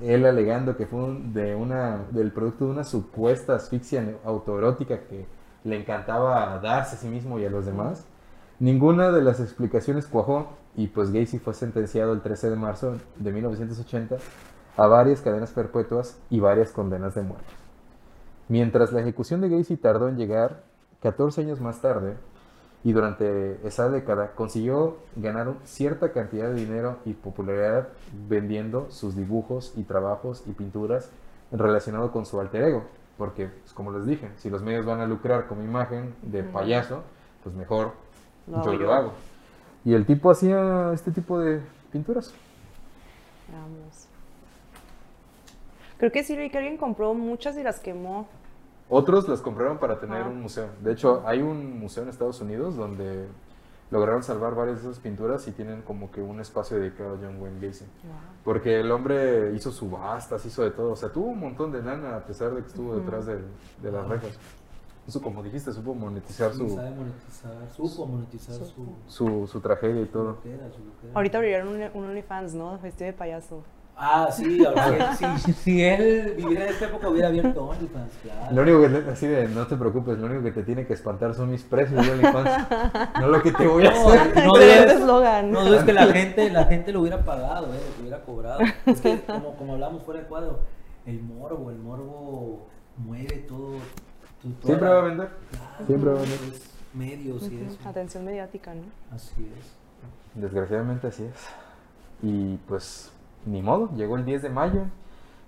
él 0.00 0.24
alegando 0.24 0.76
que 0.76 0.86
fue 0.86 1.00
un- 1.00 1.34
de 1.34 1.56
una, 1.56 1.98
del 2.12 2.30
producto 2.30 2.66
de 2.66 2.70
una 2.70 2.84
supuesta 2.84 3.56
asfixia 3.56 4.04
autoerótica 4.24 5.00
que 5.08 5.26
le 5.64 5.76
encantaba 5.76 6.58
darse 6.62 6.94
a 6.96 6.98
sí 6.98 7.08
mismo 7.08 7.38
y 7.40 7.44
a 7.46 7.50
los 7.50 7.66
demás, 7.66 8.06
ninguna 8.60 9.10
de 9.10 9.22
las 9.22 9.40
explicaciones 9.40 10.06
cuajó 10.06 10.46
y 10.76 10.88
pues 10.88 11.12
Gacy 11.12 11.38
fue 11.38 11.54
sentenciado 11.54 12.12
el 12.12 12.20
13 12.20 12.50
de 12.50 12.56
marzo 12.56 12.96
de 13.16 13.32
1980 13.32 14.16
a 14.76 14.86
varias 14.86 15.20
cadenas 15.20 15.50
perpetuas 15.50 16.18
y 16.30 16.40
varias 16.40 16.72
condenas 16.72 17.14
de 17.14 17.22
muerte. 17.22 17.52
Mientras 18.48 18.92
la 18.92 19.00
ejecución 19.00 19.40
de 19.40 19.48
Gacy 19.48 19.76
tardó 19.76 20.08
en 20.08 20.16
llegar, 20.16 20.64
14 21.02 21.42
años 21.42 21.60
más 21.60 21.80
tarde, 21.80 22.16
y 22.84 22.92
durante 22.92 23.64
esa 23.66 23.88
década 23.88 24.32
consiguió 24.34 24.96
ganar 25.16 25.54
cierta 25.64 26.12
cantidad 26.12 26.48
de 26.48 26.54
dinero 26.54 26.96
y 27.04 27.12
popularidad 27.12 27.88
vendiendo 28.28 28.90
sus 28.90 29.14
dibujos 29.14 29.72
y 29.76 29.84
trabajos 29.84 30.42
y 30.46 30.52
pinturas 30.52 31.10
relacionados 31.52 32.10
con 32.10 32.26
su 32.26 32.40
alter 32.40 32.64
ego. 32.64 32.84
Porque, 33.16 33.46
pues, 33.46 33.72
como 33.72 33.92
les 33.92 34.06
dije, 34.06 34.30
si 34.36 34.50
los 34.50 34.62
medios 34.62 34.84
van 34.84 35.00
a 35.00 35.06
lucrar 35.06 35.46
con 35.46 35.58
mi 35.58 35.64
imagen 35.64 36.14
de 36.22 36.42
payaso, 36.42 37.02
pues 37.44 37.54
mejor 37.54 37.92
hago 38.52 38.64
yo 38.64 38.72
lo 38.72 38.80
yo. 38.80 38.92
hago. 38.92 39.12
Y 39.84 39.94
el 39.94 40.06
tipo 40.06 40.30
hacía 40.30 40.92
este 40.92 41.10
tipo 41.10 41.38
de 41.38 41.60
pinturas. 41.90 42.32
Veamos. 43.50 44.08
Creo 45.98 46.10
que 46.12 46.24
sí 46.24 46.36
vi 46.36 46.50
que 46.50 46.58
alguien 46.58 46.76
compró 46.76 47.14
muchas 47.14 47.56
y 47.56 47.62
las 47.62 47.80
quemó. 47.80 48.28
Otros 48.88 49.28
las 49.28 49.40
compraron 49.40 49.78
para 49.78 49.98
tener 50.00 50.26
un 50.26 50.42
museo. 50.42 50.68
De 50.82 50.92
hecho, 50.92 51.22
hay 51.26 51.40
un 51.40 51.78
museo 51.80 52.02
en 52.02 52.08
Estados 52.10 52.40
Unidos 52.40 52.76
donde 52.76 53.26
lograron 53.90 54.22
salvar 54.22 54.54
varias 54.54 54.82
de 54.82 54.90
esas 54.90 55.00
pinturas 55.02 55.46
y 55.48 55.52
tienen 55.52 55.82
como 55.82 56.10
que 56.10 56.20
un 56.20 56.40
espacio 56.40 56.78
dedicado 56.78 57.14
a 57.14 57.18
John 57.18 57.40
Wayne 57.40 57.66
Gacy. 57.66 57.84
Porque 58.44 58.80
el 58.80 58.90
hombre 58.90 59.52
hizo 59.54 59.70
subastas, 59.70 60.44
hizo 60.44 60.62
de 60.62 60.70
todo. 60.72 60.92
O 60.92 60.96
sea, 60.96 61.10
tuvo 61.10 61.26
un 61.26 61.40
montón 61.40 61.72
de 61.72 61.82
lana 61.82 62.16
a 62.16 62.20
pesar 62.20 62.50
de 62.54 62.62
que 62.62 62.68
estuvo 62.68 62.96
detrás 62.96 63.26
del- 63.26 63.44
de, 63.82 63.92
las 63.92 64.06
rejas. 64.08 64.38
Eso, 65.06 65.20
como 65.20 65.42
dijiste, 65.42 65.72
supo 65.72 65.94
monetizar 65.94 66.52
Sí, 66.52 66.58
su, 66.58 66.76
sabe 66.76 66.90
monetizar, 66.90 67.52
supo 67.76 68.06
monetizar 68.06 68.54
su, 68.54 68.86
su, 69.08 69.46
su 69.48 69.60
tragedia 69.60 70.02
y 70.02 70.06
su 70.06 70.12
todo. 70.12 70.24
loquera, 70.24 70.70
su 70.70 70.84
loquera. 70.84 71.12
Ahorita 71.14 71.38
abrirían 71.38 71.66
un, 71.68 71.82
un 71.94 72.04
OnlyFans, 72.10 72.54
¿no? 72.54 72.78
Vestido 72.78 73.06
de 73.06 73.12
payaso. 73.12 73.62
Ah, 73.96 74.28
sí, 74.32 74.64
ahora 74.64 75.14
sí, 75.38 75.52
si 75.52 75.84
él 75.84 76.34
viviera 76.36 76.64
en 76.64 76.70
esta 76.70 76.86
época 76.86 77.08
hubiera 77.08 77.28
abierto 77.28 77.64
OnlyFans, 77.68 78.12
claro. 78.22 78.54
Lo 78.54 78.62
único 78.62 78.80
que 78.80 78.88
te, 78.88 79.10
así 79.10 79.26
de, 79.26 79.48
no 79.48 79.66
te 79.66 79.76
preocupes, 79.76 80.18
lo 80.18 80.26
único 80.26 80.42
que 80.44 80.52
te 80.52 80.62
tiene 80.62 80.86
que 80.86 80.94
espantar 80.94 81.34
son 81.34 81.50
mis 81.50 81.62
precios 81.64 82.04
de 82.06 82.12
OnlyFans. 82.12 82.68
no 83.20 83.26
lo 83.28 83.42
que 83.42 83.52
te 83.52 83.66
voy 83.66 83.84
a 83.86 83.90
No, 83.90 84.08
hacer. 84.08 84.36
no 84.46 84.52
dudes- 84.52 84.92
eslogan. 84.92 85.50
No 85.50 85.64
dudes 85.64 85.82
que 85.84 85.92
la 85.92 86.06
gente, 86.06 86.48
la 86.48 86.64
gente 86.64 86.92
lo 86.92 87.00
hubiera 87.00 87.22
pagado, 87.24 87.66
eh, 87.74 87.80
lo 87.96 88.02
hubiera 88.02 88.22
cobrado. 88.24 88.60
Es 88.86 89.00
que 89.00 89.20
como, 89.22 89.56
como 89.56 89.72
hablamos 89.74 90.04
fuera 90.04 90.20
de 90.20 90.26
cuadro, 90.26 90.60
el 91.06 91.20
morbo, 91.22 91.70
el 91.70 91.78
morbo 91.78 92.68
mueve 92.96 93.44
todo. 93.48 93.74
Siempre 94.42 94.88
va 94.88 94.98
a 94.98 95.02
vender. 95.02 95.28
Claro, 95.50 95.86
Siempre 95.86 96.10
va 96.10 96.18
a 96.18 96.22
vender. 96.22 96.40
es 96.52 96.70
medios 96.94 97.50
y 97.50 97.60
eso. 97.60 97.88
Atención 97.88 98.24
mediática, 98.24 98.74
¿no? 98.74 98.82
Así 99.14 99.50
es. 99.58 99.72
Desgraciadamente 100.34 101.06
así 101.06 101.24
es. 101.24 101.46
Y 102.22 102.56
pues, 102.68 103.12
ni 103.46 103.62
modo, 103.62 103.90
llegó 103.94 104.16
el 104.16 104.24
10 104.24 104.42
de 104.42 104.50
mayo 104.50 104.82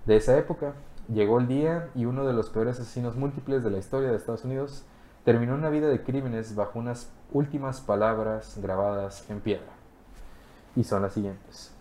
de 0.05 0.15
esa 0.15 0.37
época. 0.37 0.73
Llegó 1.07 1.39
el 1.39 1.47
día 1.47 1.89
y 1.93 2.05
uno 2.05 2.25
de 2.25 2.33
los 2.33 2.49
peores 2.49 2.79
asesinos 2.79 3.15
múltiples 3.15 3.63
de 3.63 3.69
la 3.69 3.77
historia 3.77 4.09
de 4.09 4.15
Estados 4.15 4.43
Unidos 4.43 4.83
terminó 5.23 5.55
una 5.55 5.69
vida 5.69 5.87
de 5.87 6.03
crímenes 6.03 6.55
bajo 6.55 6.79
unas 6.79 7.11
últimas 7.31 7.81
palabras 7.81 8.57
grabadas 8.61 9.29
en 9.29 9.41
piedra. 9.41 9.73
Y 10.75 10.83
son 10.83 11.01
las 11.01 11.13
siguientes. 11.13 11.71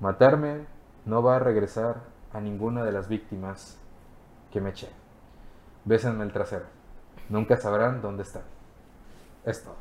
Matarme 0.00 0.66
no 1.04 1.22
va 1.22 1.36
a 1.36 1.38
regresar 1.38 1.96
a 2.32 2.40
ninguna 2.40 2.84
de 2.84 2.92
las 2.92 3.08
víctimas 3.08 3.76
que 4.52 4.60
me 4.60 4.70
eché. 4.70 4.88
Bésenme 5.84 6.24
el 6.24 6.32
trasero. 6.32 6.64
Nunca 7.28 7.56
sabrán 7.56 8.02
dónde 8.02 8.22
están. 8.22 8.42
Es 9.44 9.62
todo. 9.62 9.76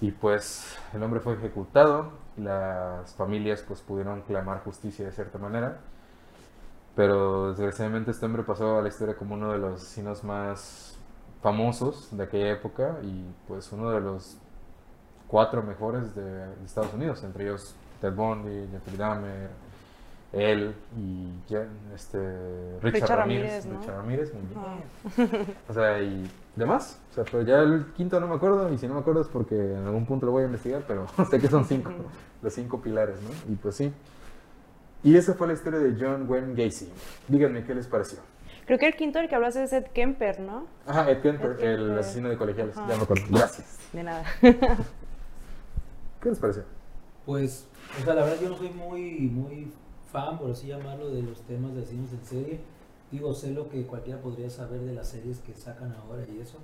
Y 0.00 0.12
pues 0.12 0.76
el 0.94 1.02
hombre 1.02 1.20
fue 1.20 1.34
ejecutado, 1.34 2.12
las 2.36 3.12
familias 3.14 3.64
pues 3.66 3.80
pudieron 3.80 4.22
clamar 4.22 4.62
justicia 4.62 5.04
de 5.04 5.12
cierta 5.12 5.38
manera, 5.38 5.78
pero 6.94 7.48
desgraciadamente 7.48 8.12
este 8.12 8.26
hombre 8.26 8.44
pasó 8.44 8.78
a 8.78 8.82
la 8.82 8.88
historia 8.88 9.16
como 9.16 9.34
uno 9.34 9.52
de 9.52 9.58
los 9.58 9.82
asesinos 9.82 10.22
más 10.22 10.96
famosos 11.42 12.16
de 12.16 12.24
aquella 12.24 12.52
época 12.52 12.98
y 13.02 13.24
pues 13.48 13.72
uno 13.72 13.90
de 13.90 14.00
los 14.00 14.36
cuatro 15.26 15.62
mejores 15.62 16.14
de, 16.14 16.22
de 16.22 16.64
Estados 16.64 16.94
Unidos, 16.94 17.24
entre 17.24 17.44
ellos 17.44 17.74
Ted 18.00 18.14
Bundy, 18.14 18.68
Jeffrey 18.70 18.96
Dahmer, 18.96 19.50
él 20.32 20.74
y 20.96 21.30
ya, 21.48 21.66
este, 21.94 22.18
Richard, 22.82 23.02
Richard 23.02 23.18
Ramírez. 23.18 23.64
Ramírez, 23.64 23.66
¿no? 23.66 23.80
Richard 23.80 23.96
Ramírez, 23.96 24.34
muy 24.34 24.42
bien. 24.42 24.60
Ah. 24.60 25.52
O 25.68 25.72
sea, 25.72 26.02
y 26.02 26.30
demás. 26.54 27.00
O 27.10 27.14
sea, 27.14 27.24
pero 27.24 27.42
ya 27.42 27.60
el 27.60 27.86
quinto 27.96 28.20
no 28.20 28.28
me 28.28 28.34
acuerdo, 28.34 28.72
y 28.72 28.78
si 28.78 28.86
no 28.86 28.94
me 28.94 29.00
acuerdo 29.00 29.22
es 29.22 29.28
porque 29.28 29.54
en 29.54 29.84
algún 29.86 30.04
punto 30.06 30.26
lo 30.26 30.32
voy 30.32 30.42
a 30.42 30.46
investigar, 30.46 30.82
pero 30.86 31.06
sé 31.30 31.38
que 31.38 31.48
son 31.48 31.64
cinco, 31.64 31.90
los 32.42 32.52
cinco 32.52 32.80
pilares, 32.80 33.16
¿no? 33.22 33.52
Y 33.52 33.56
pues 33.56 33.76
sí. 33.76 33.92
Y 35.02 35.16
esa 35.16 35.34
fue 35.34 35.46
la 35.46 35.52
historia 35.52 35.78
de 35.78 35.96
John 35.98 36.28
Wayne 36.28 36.54
Gacy. 36.54 36.90
Díganme, 37.28 37.64
¿qué 37.64 37.74
les 37.74 37.86
pareció? 37.86 38.18
Creo 38.66 38.78
que 38.78 38.86
el 38.86 38.96
quinto 38.96 39.18
del 39.18 39.28
que 39.28 39.34
hablas 39.34 39.56
es 39.56 39.72
Ed 39.72 39.86
Kemper, 39.94 40.40
¿no? 40.40 40.66
Ajá, 40.86 41.10
Ed 41.10 41.22
Kemper, 41.22 41.52
Ed 41.52 41.64
el 41.64 41.78
Kemper. 41.78 41.98
asesino 42.00 42.28
de 42.28 42.36
colegiales. 42.36 42.76
Ajá. 42.76 42.86
Ya 42.88 42.96
me 42.96 43.02
acuerdo. 43.04 43.24
Gracias. 43.30 43.78
De 43.94 44.02
nada. 44.02 44.24
¿Qué 44.42 46.28
les 46.28 46.38
pareció? 46.38 46.64
Pues, 47.24 47.66
o 47.98 48.04
sea, 48.04 48.14
la 48.14 48.24
verdad 48.24 48.38
yo 48.42 48.50
no 48.50 48.56
soy 48.56 48.70
muy, 48.70 49.20
muy 49.20 49.72
fan, 50.10 50.38
por 50.38 50.50
así 50.50 50.68
llamarlo, 50.68 51.10
de 51.10 51.22
los 51.22 51.40
temas 51.42 51.74
de 51.74 51.82
asesinos 51.82 52.12
en 52.12 52.24
serie. 52.24 52.60
Digo, 53.10 53.32
sé 53.34 53.52
lo 53.52 53.68
que 53.68 53.86
cualquiera 53.86 54.20
podría 54.20 54.50
saber 54.50 54.80
de 54.80 54.92
las 54.92 55.08
series 55.08 55.38
que 55.38 55.54
sacan 55.54 55.92
ahora 55.94 56.24
y 56.28 56.40
eso. 56.40 56.58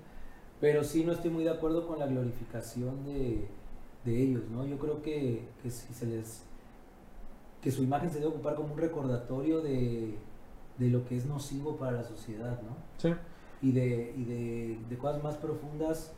Pero 0.60 0.84
sí 0.84 1.04
no 1.04 1.12
estoy 1.12 1.30
muy 1.30 1.44
de 1.44 1.50
acuerdo 1.50 1.86
con 1.86 1.98
la 1.98 2.06
glorificación 2.06 3.04
de, 3.04 3.48
de 4.04 4.22
ellos, 4.22 4.42
¿no? 4.50 4.66
Yo 4.66 4.78
creo 4.78 5.02
que, 5.02 5.46
que 5.62 5.70
si 5.70 5.92
se 5.94 6.06
les... 6.06 6.42
que 7.62 7.70
su 7.70 7.82
imagen 7.82 8.10
se 8.10 8.18
debe 8.18 8.30
ocupar 8.30 8.54
como 8.54 8.74
un 8.74 8.78
recordatorio 8.78 9.60
de, 9.62 10.16
de 10.78 10.88
lo 10.90 11.04
que 11.06 11.16
es 11.16 11.26
nocivo 11.26 11.76
para 11.76 11.92
la 11.92 12.04
sociedad, 12.04 12.60
¿no? 12.62 12.76
Sí. 12.98 13.14
y 13.62 13.72
de, 13.72 14.14
y 14.16 14.24
de, 14.24 14.78
de 14.88 14.98
cosas 14.98 15.22
más 15.22 15.36
profundas. 15.36 16.12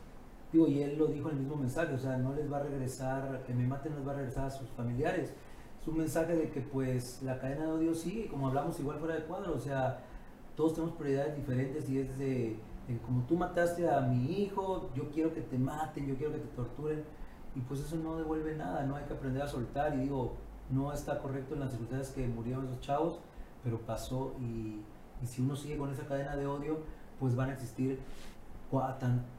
Digo, 0.51 0.67
y 0.67 0.81
él 0.81 0.97
lo 0.97 1.07
dijo 1.07 1.29
en 1.29 1.37
el 1.37 1.41
mismo 1.43 1.57
mensaje, 1.57 1.93
o 1.93 1.97
sea, 1.97 2.17
no 2.17 2.33
les 2.33 2.51
va 2.51 2.57
a 2.57 2.63
regresar, 2.63 3.43
que 3.45 3.53
me 3.53 3.65
maten 3.65 3.93
no 3.93 3.99
les 3.99 4.07
va 4.07 4.11
a 4.13 4.15
regresar 4.15 4.45
a 4.45 4.49
sus 4.51 4.69
familiares. 4.69 5.33
Un 5.87 5.97
mensaje 5.97 6.35
de 6.35 6.49
que 6.49 6.61
pues 6.61 7.21
la 7.23 7.39
cadena 7.39 7.63
de 7.65 7.71
odio 7.71 7.95
sigue, 7.95 8.27
como 8.27 8.47
hablamos 8.47 8.79
igual 8.79 8.99
fuera 8.99 9.15
de 9.15 9.23
cuadro, 9.23 9.55
o 9.55 9.59
sea, 9.59 9.99
todos 10.55 10.73
tenemos 10.73 10.95
prioridades 10.97 11.35
diferentes 11.35 11.89
y 11.89 11.99
es 11.99 12.17
de, 12.17 12.59
como 13.05 13.21
tú 13.23 13.37
mataste 13.37 13.89
a 13.89 14.01
mi 14.01 14.41
hijo, 14.41 14.89
yo 14.93 15.09
quiero 15.11 15.33
que 15.33 15.41
te 15.41 15.57
maten, 15.57 16.05
yo 16.05 16.15
quiero 16.15 16.33
que 16.33 16.39
te 16.39 16.47
torturen, 16.55 17.03
y 17.55 17.61
pues 17.61 17.79
eso 17.79 17.95
no 17.95 18.17
devuelve 18.17 18.55
nada, 18.55 18.83
no 18.83 18.97
hay 18.97 19.05
que 19.05 19.13
aprender 19.13 19.41
a 19.41 19.47
soltar, 19.47 19.95
y 19.95 20.01
digo, 20.01 20.33
no 20.69 20.91
está 20.91 21.19
correcto 21.19 21.53
en 21.53 21.61
las 21.61 21.69
circunstancias 21.69 22.13
que 22.13 22.27
murieron 22.27 22.65
esos 22.65 22.81
chavos, 22.81 23.19
pero 23.63 23.79
pasó 23.79 24.35
y, 24.41 24.81
y 25.23 25.25
si 25.25 25.41
uno 25.41 25.55
sigue 25.55 25.77
con 25.77 25.89
esa 25.91 26.05
cadena 26.05 26.35
de 26.35 26.47
odio, 26.47 26.79
pues 27.19 27.35
van 27.35 27.49
a 27.49 27.53
existir 27.53 27.99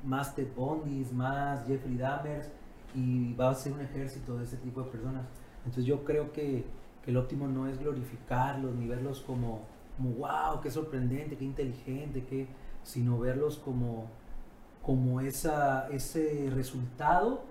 más 0.04 0.34
Ted 0.34 0.48
Bundys, 0.56 1.12
más 1.12 1.66
Jeffrey 1.66 1.96
Dahmers 1.96 2.48
y 2.94 3.34
va 3.34 3.50
a 3.50 3.54
ser 3.54 3.74
un 3.74 3.80
ejército 3.80 4.38
de 4.38 4.44
ese 4.44 4.56
tipo 4.56 4.82
de 4.82 4.90
personas. 4.90 5.26
Entonces 5.68 5.84
yo 5.84 6.02
creo 6.02 6.32
que, 6.32 6.64
que 7.04 7.10
el 7.10 7.18
óptimo 7.18 7.46
no 7.46 7.66
es 7.66 7.78
glorificarlos 7.78 8.74
ni 8.74 8.88
verlos 8.88 9.20
como, 9.20 9.60
wow, 9.98 10.62
qué 10.62 10.70
sorprendente, 10.70 11.36
qué 11.36 11.44
inteligente, 11.44 12.24
qué, 12.24 12.46
sino 12.82 13.18
verlos 13.18 13.58
como, 13.58 14.06
como 14.82 15.20
esa, 15.20 15.86
ese 15.90 16.50
resultado 16.54 17.42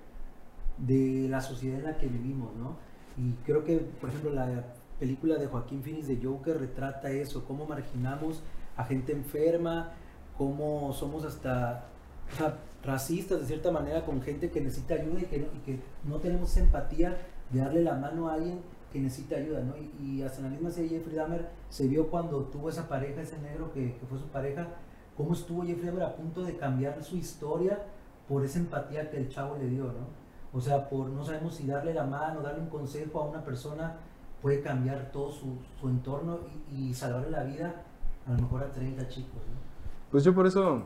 de 0.80 1.28
la 1.30 1.42
sociedad 1.42 1.78
en 1.78 1.86
la 1.86 1.98
que 2.00 2.08
vivimos, 2.08 2.56
¿no? 2.56 2.76
Y 3.18 3.34
creo 3.46 3.64
que, 3.64 3.78
por 3.78 4.10
ejemplo, 4.10 4.32
la 4.32 4.66
película 5.00 5.36
de 5.36 5.46
Joaquín 5.46 5.84
Phoenix 5.84 6.08
de 6.08 6.20
Joker 6.20 6.60
retrata 6.60 7.12
eso, 7.12 7.46
cómo 7.46 7.68
marginamos 7.68 8.42
a 8.78 8.84
gente 8.84 9.12
enferma, 9.12 9.92
cómo 10.40 10.92
somos 10.92 11.24
hasta 11.24 11.86
o 12.34 12.36
sea, 12.36 12.58
racistas 12.84 13.42
de 13.42 13.46
cierta 13.46 13.70
manera 13.70 14.04
con 14.04 14.24
gente 14.24 14.50
que 14.50 14.60
necesita 14.60 14.96
ayuda 14.96 15.22
y 15.22 15.26
que, 15.26 15.38
no, 15.38 15.48
y 15.56 15.60
que 15.60 15.80
no 16.04 16.18
tenemos 16.18 16.58
empatía 16.58 17.16
de 17.50 17.60
darle 17.60 17.84
la 17.84 17.96
mano 17.96 18.30
a 18.30 18.34
alguien 18.34 18.62
que 18.92 19.00
necesita 19.00 19.36
ayuda, 19.36 19.62
¿no? 19.62 19.74
Y, 19.78 19.92
y 20.02 20.24
hasta 20.24 20.42
la 20.42 20.50
misma 20.50 20.72
serie 20.72 20.98
Jeffrey 20.98 21.16
Dahmer 21.16 21.50
se 21.70 21.88
vio 21.88 22.08
cuando 22.10 22.42
tuvo 22.46 22.70
esa 22.70 22.88
pareja, 22.88 23.22
ese 23.22 23.38
negro 23.40 23.72
que, 23.74 23.98
fue 24.10 24.18
su 24.18 24.28
pareja, 24.28 24.68
cómo 25.16 25.34
estuvo 25.34 25.64
Jeffrey 25.64 25.88
Dahmer 25.88 26.04
a 26.04 26.16
punto 26.16 26.44
de 26.44 26.58
cambiar 26.58 27.04
su 27.04 27.18
historia 27.18 27.80
por 28.28 28.44
esa 28.44 28.60
empatía 28.60 29.10
que 29.10 29.18
el 29.18 29.30
chavo 29.30 29.58
le 29.58 29.68
dio, 29.68 29.86
¿no? 29.86 30.28
O 30.54 30.62
sea, 30.62 30.90
por 30.90 31.10
no 31.10 31.24
sabemos 31.24 31.56
si 31.56 31.68
darle 31.68 31.94
la 31.94 32.06
mano, 32.06 32.42
darle 32.42 32.62
un 32.62 32.70
consejo 32.70 33.22
a 33.22 33.26
una 33.26 33.44
persona 33.44 33.98
puede 34.42 34.62
cambiar 34.62 35.12
todo 35.12 35.32
su, 35.32 35.58
su 35.80 35.90
entorno 35.90 36.40
y, 36.72 36.90
y 36.90 36.94
salvarle 36.94 37.32
la 37.32 37.44
vida 37.44 37.84
a 38.26 38.32
lo 38.32 38.42
mejor 38.42 38.64
a 38.64 38.72
30 38.72 39.08
chicos, 39.08 39.34
¿no? 39.34 39.68
Pues 40.12 40.24
yo 40.24 40.34
por 40.34 40.48
eso 40.48 40.84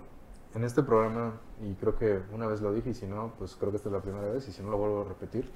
en 0.56 0.64
este 0.64 0.84
programa, 0.84 1.40
y 1.62 1.74
creo 1.76 1.96
que 1.96 2.22
una 2.34 2.48
vez 2.48 2.62
lo 2.62 2.74
dije, 2.74 2.90
y 2.90 2.94
si 2.94 3.06
no, 3.06 3.34
pues 3.38 3.56
creo 3.56 3.72
que 3.72 3.78
esta 3.78 3.90
es 3.90 3.94
la 3.94 4.02
primera 4.02 4.28
vez, 4.30 4.48
y 4.48 4.52
si 4.52 4.62
no 4.62 4.72
lo 4.72 4.78
vuelvo 4.78 5.02
a 5.02 5.06
repetir, 5.06 5.50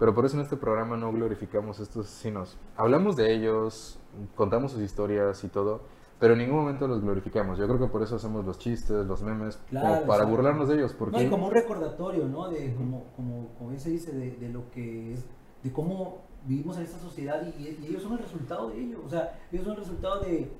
pero 0.00 0.14
por 0.14 0.24
eso 0.24 0.36
en 0.36 0.42
este 0.42 0.56
programa 0.56 0.96
no 0.96 1.12
glorificamos 1.12 1.78
a 1.78 1.82
estos 1.84 2.06
asesinos. 2.06 2.58
Hablamos 2.76 3.16
de 3.16 3.32
ellos, 3.34 4.00
contamos 4.34 4.72
sus 4.72 4.80
historias 4.80 5.44
y 5.44 5.48
todo, 5.48 5.82
pero 6.18 6.32
en 6.32 6.38
ningún 6.40 6.56
momento 6.56 6.88
los 6.88 7.02
glorificamos. 7.02 7.58
Yo 7.58 7.66
creo 7.68 7.78
que 7.78 7.86
por 7.86 8.02
eso 8.02 8.16
hacemos 8.16 8.44
los 8.44 8.58
chistes, 8.58 9.06
los 9.06 9.22
memes, 9.22 9.56
como 9.56 9.68
Claro, 9.68 9.88
para 10.06 10.22
exacto. 10.24 10.28
burlarnos 10.30 10.68
de 10.68 10.74
ellos, 10.76 10.94
porque... 10.94 11.18
No, 11.18 11.22
y 11.22 11.28
como 11.28 11.46
un 11.48 11.52
recordatorio, 11.52 12.26
¿no? 12.26 12.48
De, 12.48 12.74
como, 12.74 13.04
como, 13.14 13.48
como 13.58 13.70
bien 13.70 13.80
se 13.80 13.90
dice, 13.90 14.12
de, 14.12 14.32
de 14.32 14.48
lo 14.48 14.70
que 14.70 15.12
es, 15.12 15.24
de 15.62 15.70
cómo 15.70 16.22
vivimos 16.46 16.78
en 16.78 16.84
esta 16.84 16.98
sociedad 16.98 17.42
y, 17.46 17.62
y 17.62 17.86
ellos 17.86 18.02
son 18.02 18.12
el 18.14 18.20
resultado 18.20 18.70
de 18.70 18.80
ello. 18.80 19.02
O 19.04 19.08
sea, 19.08 19.38
ellos 19.52 19.64
son 19.66 19.74
el 19.74 19.80
resultado 19.80 20.20
de, 20.20 20.50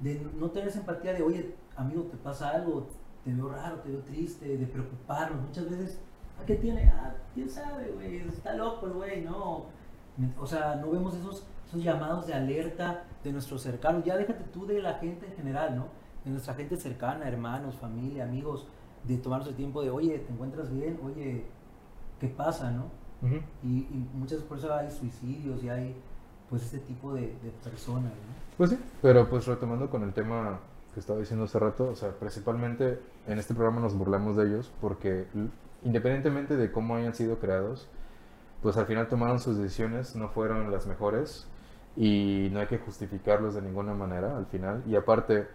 de 0.00 0.20
no 0.36 0.50
tener 0.50 0.68
esa 0.68 0.80
empatía 0.80 1.14
de, 1.14 1.22
oye, 1.22 1.54
amigo, 1.76 2.02
te 2.10 2.16
pasa 2.16 2.50
algo, 2.50 2.88
te 3.24 3.32
veo 3.32 3.48
raro, 3.50 3.76
te 3.76 3.90
veo 3.90 4.00
triste, 4.00 4.56
de 4.56 4.66
preocuparnos. 4.66 5.40
Muchas 5.42 5.70
veces, 5.70 6.00
¿a 6.40 6.46
qué 6.46 6.56
tiene? 6.56 6.92
Ah, 6.94 7.14
quién 7.34 7.48
sabe, 7.48 7.90
güey, 7.92 8.18
está 8.28 8.54
loco 8.54 8.86
el 8.86 8.92
güey, 8.92 9.22
no. 9.22 9.66
O 10.38 10.46
sea, 10.46 10.76
no 10.76 10.90
vemos 10.90 11.14
esos, 11.14 11.46
esos 11.66 11.82
llamados 11.82 12.26
de 12.26 12.34
alerta 12.34 13.04
de 13.24 13.32
nuestros 13.32 13.62
cercanos. 13.62 14.04
Ya 14.04 14.16
déjate 14.16 14.44
tú 14.44 14.66
de 14.66 14.80
la 14.80 14.94
gente 14.94 15.26
en 15.26 15.34
general, 15.34 15.76
¿no? 15.76 15.86
De 16.24 16.30
nuestra 16.30 16.54
gente 16.54 16.76
cercana, 16.76 17.26
hermanos, 17.26 17.76
familia, 17.76 18.24
amigos, 18.24 18.66
de 19.04 19.16
tomarnos 19.16 19.48
el 19.48 19.54
tiempo 19.54 19.82
de, 19.82 19.90
oye, 19.90 20.18
¿te 20.18 20.32
encuentras 20.32 20.70
bien? 20.70 20.98
Oye, 21.04 21.46
¿qué 22.18 22.28
pasa, 22.28 22.70
no? 22.70 22.86
Y, 23.62 23.80
y 23.80 24.08
muchas 24.14 24.42
por 24.42 24.58
eso 24.58 24.72
hay 24.74 24.90
suicidios 24.90 25.62
y 25.62 25.68
hay, 25.68 25.94
pues, 26.48 26.62
este 26.62 26.78
tipo 26.78 27.12
de, 27.14 27.20
de 27.20 27.50
personas, 27.62 28.12
¿no? 28.12 28.40
Pues 28.56 28.70
sí, 28.70 28.78
pero 29.00 29.28
pues 29.28 29.46
retomando 29.46 29.88
con 29.88 30.02
el 30.02 30.12
tema 30.12 30.60
que 30.92 31.00
estaba 31.00 31.18
diciendo 31.18 31.44
hace 31.44 31.58
rato, 31.58 31.88
o 31.88 31.96
sea, 31.96 32.10
principalmente 32.10 33.00
en 33.26 33.38
este 33.38 33.54
programa 33.54 33.80
nos 33.80 33.96
burlamos 33.96 34.36
de 34.36 34.46
ellos 34.46 34.72
porque 34.80 35.26
independientemente 35.82 36.56
de 36.56 36.70
cómo 36.72 36.96
hayan 36.96 37.14
sido 37.14 37.38
creados, 37.38 37.88
pues 38.62 38.76
al 38.76 38.86
final 38.86 39.08
tomaron 39.08 39.38
sus 39.38 39.56
decisiones, 39.56 40.14
no 40.16 40.28
fueron 40.28 40.70
las 40.70 40.86
mejores 40.86 41.48
y 41.96 42.48
no 42.52 42.60
hay 42.60 42.66
que 42.66 42.78
justificarlos 42.78 43.54
de 43.54 43.62
ninguna 43.62 43.94
manera 43.94 44.36
al 44.36 44.46
final. 44.46 44.82
Y 44.86 44.96
aparte, 44.96 45.48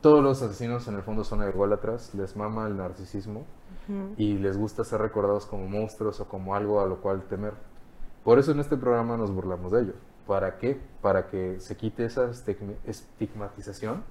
todos 0.00 0.22
los 0.22 0.42
asesinos 0.42 0.88
en 0.88 0.94
el 0.96 1.02
fondo 1.02 1.24
son 1.24 1.42
ególatras, 1.42 2.14
les 2.14 2.36
mama 2.36 2.66
el 2.66 2.76
narcisismo 2.76 3.44
y 4.16 4.38
les 4.38 4.56
gusta 4.56 4.84
ser 4.84 5.00
recordados 5.00 5.46
como 5.46 5.68
monstruos 5.68 6.20
o 6.20 6.28
como 6.28 6.54
algo 6.54 6.80
a 6.80 6.86
lo 6.86 7.00
cual 7.00 7.22
temer. 7.28 7.54
Por 8.24 8.38
eso 8.38 8.52
en 8.52 8.60
este 8.60 8.76
programa 8.76 9.16
nos 9.16 9.30
burlamos 9.32 9.72
de 9.72 9.82
ellos. 9.82 9.96
¿Para 10.26 10.56
qué? 10.58 10.80
Para 11.00 11.26
que 11.26 11.58
se 11.60 11.76
quite 11.76 12.04
esa 12.04 12.30
estigma- 12.30 12.76
estigmatización 12.84 14.04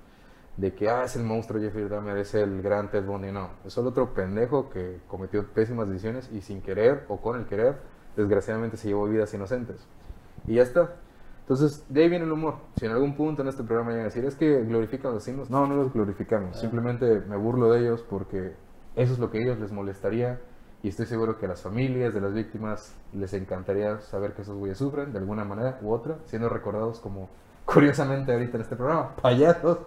de 0.58 0.74
que 0.74 0.90
ah, 0.90 1.04
es 1.04 1.16
el 1.16 1.24
monstruo 1.24 1.62
Jeffrey 1.62 1.88
Dahmer, 1.88 2.18
es 2.18 2.34
el 2.36 2.62
gran 2.62 2.92
Ted 2.92 3.06
Bundy. 3.06 3.32
No, 3.32 3.50
es 3.66 3.74
solo 3.74 3.90
otro 3.90 4.14
pendejo 4.14 4.70
que 4.70 5.00
cometió 5.08 5.46
pésimas 5.48 5.88
decisiones 5.88 6.30
y 6.32 6.42
sin 6.42 6.62
querer 6.62 7.06
o 7.08 7.18
con 7.18 7.40
el 7.40 7.46
querer, 7.46 7.78
desgraciadamente 8.16 8.78
se 8.78 8.90
llevó 8.90 9.08
vidas 9.08 9.34
inocentes. 9.34 9.88
Y 10.48 10.56
ya 10.56 10.64
está. 10.64 10.96
Entonces, 11.42 11.86
de 11.90 12.04
ahí 12.04 12.10
viene 12.10 12.26
el 12.26 12.32
humor. 12.32 12.56
Si 12.78 12.86
en 12.86 12.92
algún 12.92 13.16
punto 13.16 13.42
en 13.42 13.48
este 13.48 13.64
programa 13.64 13.92
llegan 13.92 14.06
a 14.06 14.10
decir, 14.10 14.24
es 14.26 14.36
que 14.36 14.64
glorifican 14.64 15.12
a 15.12 15.14
los 15.16 15.24
asesinos, 15.24 15.50
no, 15.50 15.66
no 15.68 15.76
los 15.76 15.94
glorificamos. 15.94 16.56
Ah. 16.56 16.60
Simplemente 16.60 17.22
me 17.28 17.36
burlo 17.36 17.72
de 17.72 17.82
ellos 17.82 18.06
porque 18.08 18.54
eso 18.96 19.14
es 19.14 19.20
lo 19.20 19.32
que 19.32 19.40
a 19.40 19.42
ellos 19.42 19.60
les 19.60 19.72
molestaría. 19.72 20.40
Y 20.84 20.90
estoy 20.90 21.06
seguro 21.06 21.38
que 21.38 21.46
a 21.46 21.50
las 21.50 21.62
familias 21.62 22.14
de 22.14 22.22
las 22.22 22.34
víctimas 22.34 22.96
les 23.14 23.34
encantaría 23.34 24.00
saber 24.02 24.34
que 24.34 24.42
esos 24.42 24.58
güeyes 24.58 24.78
sufren 24.78 25.12
de 25.14 25.20
alguna 25.20 25.44
manera 25.44 25.78
u 25.82 25.92
otra, 25.92 26.18
siendo 26.26 26.50
recordados 26.50 27.00
como, 27.00 27.30
curiosamente 27.66 28.32
ahorita 28.32 28.58
en 28.58 28.62
este 28.62 28.76
programa, 28.76 29.16
payasos. 29.18 29.80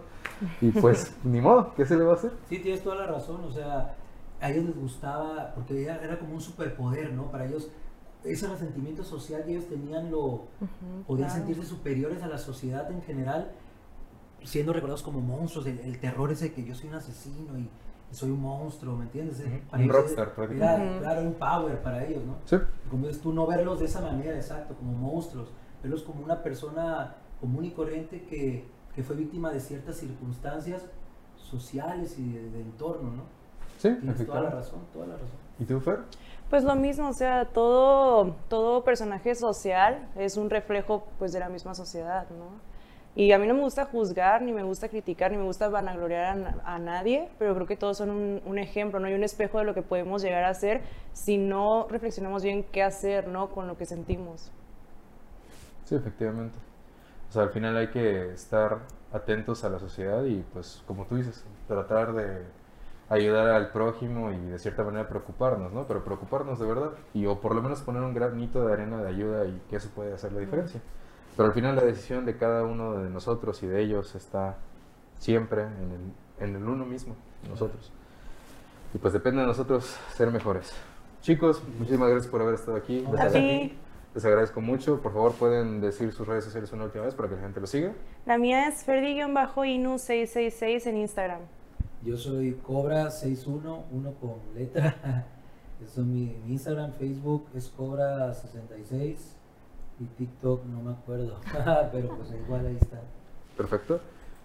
Y 0.60 0.70
pues, 0.72 1.12
ni 1.24 1.40
modo, 1.40 1.74
¿qué 1.74 1.84
se 1.86 1.96
le 1.96 2.04
va 2.04 2.12
a 2.12 2.16
hacer? 2.16 2.32
Sí, 2.48 2.58
tienes 2.58 2.82
toda 2.82 2.96
la 2.96 3.06
razón, 3.06 3.42
o 3.44 3.50
sea, 3.52 3.94
a 4.40 4.50
ellos 4.50 4.64
les 4.66 4.76
gustaba, 4.76 5.52
porque 5.54 5.84
era, 5.84 6.02
era 6.02 6.18
como 6.18 6.34
un 6.34 6.40
superpoder, 6.40 7.12
¿no? 7.12 7.30
Para 7.30 7.46
ellos, 7.46 7.68
ese 8.24 8.46
resentimiento 8.48 9.04
social 9.04 9.44
que 9.44 9.52
ellos 9.52 9.68
tenían, 9.68 10.10
lo 10.10 10.46
Ujú, 10.60 11.04
podían 11.06 11.28
claro. 11.28 11.44
sentirse 11.46 11.64
superiores 11.68 12.22
a 12.22 12.28
la 12.28 12.38
sociedad 12.38 12.90
en 12.90 13.02
general, 13.02 13.50
siendo 14.42 14.72
recordados 14.72 15.02
como 15.02 15.20
monstruos, 15.20 15.66
el, 15.66 15.78
el 15.80 15.98
terror 16.00 16.30
ese 16.32 16.52
que 16.52 16.64
yo 16.64 16.74
soy 16.74 16.88
un 16.90 16.96
asesino 16.96 17.58
y, 17.58 17.68
y 18.12 18.14
soy 18.14 18.30
un 18.30 18.40
monstruo, 18.42 18.96
¿me 18.96 19.04
entiendes? 19.04 19.40
Ujú, 19.40 19.60
Para 19.70 19.82
un 19.82 19.88
ellos 19.88 19.96
rockstar, 19.96 20.26
era- 20.28 20.34
prácticamente. 20.36 20.86
Era, 20.96 20.98
claro, 21.14 21.20
un 21.22 21.34
power 21.34 21.82
para 21.82 22.04
ellos, 22.04 22.24
¿no? 22.24 22.36
Sí, 22.44 22.56
Como 22.90 23.06
dices 23.06 23.22
tú, 23.22 23.32
no 23.32 23.46
verlos 23.46 23.78
de 23.80 23.86
esa 23.86 24.00
manera, 24.02 24.36
exacto, 24.36 24.74
como 24.74 24.92
monstruos, 24.92 25.48
verlos 25.82 26.02
como 26.02 26.22
una 26.24 26.42
persona 26.42 27.16
común 27.40 27.64
y 27.64 27.70
corriente 27.70 28.22
que, 28.24 28.66
que 28.94 29.02
fue 29.02 29.16
víctima 29.16 29.50
de 29.50 29.60
ciertas 29.60 29.96
circunstancias 29.96 30.82
sociales 31.36 32.18
y 32.18 32.32
de, 32.32 32.50
de 32.50 32.60
entorno, 32.60 33.10
¿no? 33.10 33.22
sí, 33.78 33.94
Tienes 34.00 34.24
toda 34.26 34.40
la 34.40 34.50
razón, 34.50 34.80
toda 34.92 35.06
la 35.06 35.14
razón. 35.14 35.38
¿Y 35.58 35.64
tú, 35.64 35.80
Fer? 35.80 36.00
Pues 36.50 36.62
lo 36.64 36.74
mismo, 36.76 37.08
o 37.08 37.12
sea, 37.12 37.46
todo, 37.46 38.36
todo 38.48 38.84
personaje 38.84 39.34
social 39.34 40.08
es 40.16 40.36
un 40.36 40.50
reflejo 40.50 41.04
pues 41.18 41.32
de 41.32 41.40
la 41.40 41.48
misma 41.48 41.74
sociedad, 41.74 42.26
¿no? 42.30 42.62
Y 43.16 43.30
a 43.32 43.38
mí 43.38 43.46
no 43.46 43.54
me 43.54 43.60
gusta 43.60 43.84
juzgar, 43.86 44.42
ni 44.42 44.52
me 44.52 44.64
gusta 44.64 44.88
criticar, 44.88 45.30
ni 45.30 45.36
me 45.36 45.44
gusta 45.44 45.68
vanagloriar 45.68 46.24
a, 46.24 46.34
na- 46.34 46.60
a 46.64 46.78
nadie, 46.78 47.28
pero 47.38 47.54
creo 47.54 47.66
que 47.66 47.76
todos 47.76 47.96
son 47.98 48.10
un, 48.10 48.42
un 48.44 48.58
ejemplo, 48.58 48.98
¿no? 49.00 49.08
Y 49.08 49.14
un 49.14 49.22
espejo 49.22 49.58
de 49.58 49.64
lo 49.64 49.74
que 49.74 49.82
podemos 49.82 50.22
llegar 50.22 50.44
a 50.44 50.48
hacer 50.50 50.82
si 51.12 51.38
no 51.38 51.86
reflexionamos 51.88 52.42
bien 52.42 52.64
qué 52.72 52.82
hacer, 52.82 53.28
¿no? 53.28 53.50
Con 53.50 53.66
lo 53.68 53.76
que 53.78 53.86
sentimos. 53.86 54.50
Sí, 55.84 55.94
efectivamente. 55.94 56.58
O 57.28 57.32
sea, 57.32 57.42
al 57.42 57.50
final 57.50 57.76
hay 57.76 57.88
que 57.88 58.32
estar 58.32 58.78
atentos 59.12 59.64
a 59.64 59.68
la 59.68 59.78
sociedad 59.78 60.24
y, 60.24 60.44
pues, 60.52 60.82
como 60.86 61.06
tú 61.06 61.16
dices, 61.16 61.44
tratar 61.66 62.12
de 62.12 62.42
ayudar 63.08 63.48
al 63.48 63.70
prójimo 63.70 64.32
y 64.32 64.38
de 64.38 64.58
cierta 64.58 64.82
manera 64.82 65.08
preocuparnos, 65.08 65.72
¿no? 65.72 65.86
Pero 65.86 66.04
preocuparnos 66.04 66.58
de 66.58 66.66
verdad 66.66 66.90
y 67.12 67.26
o 67.26 67.40
por 67.40 67.54
lo 67.54 67.62
menos 67.62 67.82
poner 67.82 68.02
un 68.02 68.14
granito 68.14 68.66
de 68.66 68.72
arena 68.72 69.02
de 69.02 69.08
ayuda 69.08 69.44
y 69.46 69.60
que 69.68 69.76
eso 69.76 69.90
puede 69.94 70.14
hacer 70.14 70.32
la 70.32 70.40
diferencia. 70.40 70.80
Pero 71.36 71.48
al 71.48 71.54
final 71.54 71.76
la 71.76 71.82
decisión 71.82 72.24
de 72.24 72.36
cada 72.36 72.64
uno 72.64 72.94
de 72.94 73.10
nosotros 73.10 73.62
y 73.62 73.66
de 73.66 73.82
ellos 73.82 74.14
está 74.14 74.56
siempre 75.18 75.62
en 75.62 76.14
el, 76.40 76.48
en 76.48 76.56
el 76.56 76.62
uno 76.62 76.86
mismo, 76.86 77.16
nosotros. 77.48 77.92
Y 78.94 78.98
pues 78.98 79.12
depende 79.12 79.40
de 79.40 79.48
nosotros 79.48 79.96
ser 80.14 80.30
mejores. 80.30 80.72
Chicos, 81.20 81.62
muchísimas 81.78 82.10
gracias 82.10 82.30
por 82.30 82.42
haber 82.42 82.54
estado 82.54 82.76
aquí. 82.76 83.04
Ti. 83.32 83.78
Les 84.14 84.24
agradezco 84.24 84.60
mucho. 84.60 85.00
Por 85.00 85.12
favor, 85.12 85.32
pueden 85.32 85.80
decir 85.80 86.12
sus 86.12 86.26
redes 86.26 86.44
sociales 86.44 86.72
una 86.72 86.84
última 86.84 87.04
vez 87.04 87.14
para 87.14 87.28
que 87.28 87.36
la 87.36 87.42
gente 87.42 87.60
lo 87.60 87.66
siga. 87.66 87.92
La 88.26 88.38
mía 88.38 88.68
es 88.68 88.86
Ferdi-Inu666 88.86 90.86
en 90.86 90.96
Instagram. 90.98 91.40
Yo 92.02 92.16
soy 92.16 92.58
Cobra61, 92.66 93.82
uno 93.90 94.14
con 94.20 94.34
letra. 94.54 94.94
Eso 95.82 96.02
es 96.02 96.06
mi, 96.06 96.36
mi 96.44 96.52
Instagram, 96.52 96.92
Facebook 96.92 97.46
es 97.54 97.72
Cobra66 97.76 99.16
y 100.00 100.04
TikTok 100.04 100.64
no 100.66 100.82
me 100.82 100.92
acuerdo, 100.92 101.38
pero 101.92 102.16
pues 102.16 102.30
igual 102.32 102.66
ahí 102.66 102.78
está. 102.80 103.00
Perfecto. 103.56 104.00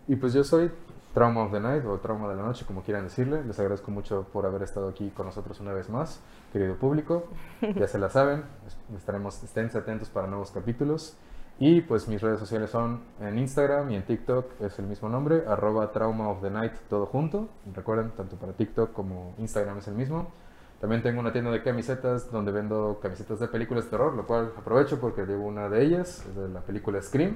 Y 0.07 0.15
pues 0.15 0.34
yo 0.34 0.43
soy 0.43 0.72
Trauma 1.14 1.43
of 1.43 1.51
the 1.51 1.60
Night 1.60 1.86
o 1.86 1.97
Trauma 1.97 2.30
de 2.30 2.36
la 2.36 2.43
Noche, 2.43 2.66
como 2.66 2.82
quieran 2.84 3.03
decirle. 3.05 3.43
Les 3.43 3.60
agradezco 3.60 3.91
mucho 3.91 4.28
por 4.32 4.45
haber 4.45 4.62
estado 4.64 4.88
aquí 4.89 5.10
con 5.16 5.26
nosotros 5.26 5.60
una 5.60 5.74
vez 5.74 5.89
más, 5.89 6.22
querido 6.53 6.76
público. 6.76 7.26
Ya 7.76 7.88
se 7.88 7.97
la 7.97 8.10
saben, 8.10 8.43
es- 8.68 8.78
estaremos, 8.97 9.43
esténse 9.43 9.78
atentos 9.78 10.10
para 10.10 10.28
nuevos 10.28 10.51
capítulos. 10.51 11.18
Y 11.62 11.82
pues 11.82 12.07
mis 12.07 12.22
redes 12.22 12.39
sociales 12.39 12.70
son 12.70 13.01
en 13.20 13.38
Instagram 13.38 13.91
y 13.91 13.95
en 13.97 14.03
TikTok 14.03 14.62
es 14.62 14.80
el 14.80 14.86
mismo 14.88 15.10
nombre, 15.10 15.43
arroba 15.45 15.91
Trauma 15.91 16.30
of 16.30 16.41
the 16.41 16.49
Night, 16.49 16.72
todo 16.89 17.05
junto. 17.05 17.49
Recuerden, 17.74 18.12
tanto 18.12 18.38
para 18.38 18.53
TikTok 18.53 18.93
como 18.93 19.34
Instagram 19.39 19.80
es 19.80 19.88
el 19.89 19.95
mismo. 19.95 20.32
También 20.80 21.03
tengo 21.03 21.20
una 21.20 21.34
tienda 21.34 21.51
de 21.51 21.62
camisetas 21.62 22.32
donde 22.32 22.53
vendo 22.53 22.99
camisetas 23.01 23.41
de 23.41 23.49
películas 23.49 23.84
de 23.86 23.89
terror, 23.89 24.14
lo 24.14 24.26
cual 24.26 24.53
aprovecho 24.57 25.01
porque 25.01 25.26
llevo 25.26 25.45
una 25.47 25.68
de 25.68 25.84
ellas, 25.84 26.26
es 26.30 26.36
de 26.38 26.47
la 26.47 26.62
película 26.62 27.01
Scream. 27.01 27.36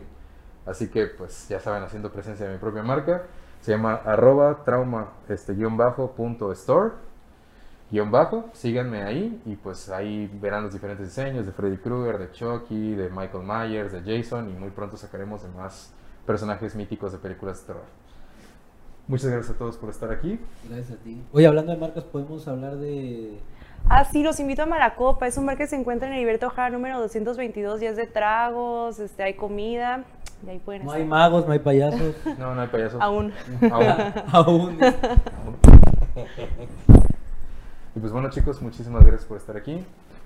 Así 0.66 0.88
que 0.88 1.08
pues 1.08 1.50
ya 1.50 1.60
saben, 1.60 1.84
haciendo 1.84 2.10
presencia 2.10 2.46
de 2.48 2.54
mi 2.54 2.60
propia 2.60 2.82
marca. 2.84 3.24
Se 3.64 3.72
llama 3.72 3.96
arroba 4.06 4.64
trauma 4.66 5.14
este, 5.30 5.54
guion 5.56 5.78
bajo 5.78 6.12
punto 6.12 6.52
store 6.52 6.92
guion 7.94 8.12
bajo. 8.12 8.50
Síganme 8.54 9.04
ahí 9.04 9.42
y 9.46 9.56
pues 9.56 9.90
ahí 9.90 10.30
verán 10.42 10.64
los 10.64 10.74
diferentes 10.74 11.08
diseños 11.08 11.46
de 11.46 11.54
Freddy 11.54 11.78
Krueger, 11.78 12.18
de 12.18 12.32
Chucky, 12.32 12.96
de 12.96 13.10
Michael 13.10 13.46
Myers, 13.46 13.94
de 13.94 14.02
Jason 14.02 14.50
y 14.50 14.54
muy 14.54 14.72
pronto 14.72 14.98
sacaremos 14.98 15.44
de 15.44 15.50
más 15.50 15.94
personajes 16.26 16.76
míticos 16.76 17.14
de 17.14 17.20
películas 17.20 17.62
de 17.62 17.68
terror. 17.68 17.86
Muchas 19.08 19.32
gracias 19.32 19.56
a 19.56 19.58
todos 19.58 19.78
por 19.78 19.90
estar 19.90 20.12
aquí. 20.12 20.40
Gracias 20.68 21.00
a 21.00 21.04
ti. 21.04 21.22
Oye, 21.34 21.46
hablando 21.48 21.72
de 21.72 21.78
marcas, 21.78 22.04
podemos 22.04 22.48
hablar 22.48 22.78
de... 22.78 23.40
Ah, 23.90 24.06
sí, 24.06 24.24
los 24.24 24.40
invito 24.40 24.64
a 24.64 24.66
Malacopa. 24.66 25.28
Es 25.28 25.38
un 25.38 25.46
bar 25.46 25.58
que 25.58 25.68
se 25.68 25.76
encuentra 25.76 26.08
en 26.08 26.14
Heriberto 26.14 26.50
Jara 26.50 26.70
número 26.70 27.00
222. 27.00 27.82
Ya 27.82 27.90
es 27.90 27.98
de 27.98 28.08
tragos, 28.08 29.00
este, 29.00 29.24
hay 29.24 29.34
comida. 29.34 30.06
Y 30.46 30.50
ahí 30.50 30.60
pueden 30.60 30.84
No 30.84 30.90
estar. 30.90 31.02
hay 31.02 31.08
magos, 31.08 31.46
no 31.48 31.54
hay 31.54 31.60
payasos. 31.60 32.16
No, 32.38 32.54
no 32.56 32.62
hay 32.62 32.68
payasos. 32.68 33.02
Aún. 33.02 33.32
Aún. 33.72 33.86
Aún. 34.34 34.78
Y 37.96 38.00
pues 38.00 38.12
bueno 38.12 38.30
chicos, 38.30 38.62
muchísimas 38.62 39.04
gracias 39.06 39.26
por 39.26 39.38
estar 39.38 39.56
aquí. 39.56 39.86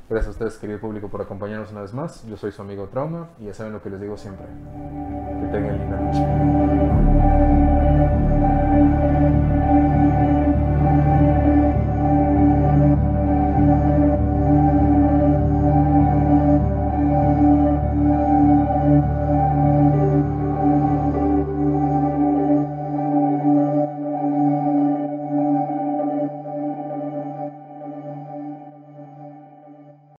Gracias 0.09 0.27
a 0.29 0.31
ustedes, 0.31 0.57
querido 0.57 0.79
público, 0.79 1.09
por 1.09 1.21
acompañarnos 1.21 1.69
una 1.71 1.81
vez 1.81 1.93
más. 1.93 2.25
Yo 2.27 2.37
soy 2.37 2.51
su 2.53 2.61
amigo 2.61 2.85
Trauma 2.87 3.27
y 3.41 3.45
ya 3.45 3.53
saben 3.53 3.73
lo 3.73 3.81
que 3.81 3.89
les 3.89 3.99
digo 3.99 4.17
siempre. 4.17 4.45
Que 5.41 5.47
tengan 5.51 5.77
linda 5.77 5.99
noche. 5.99 7.96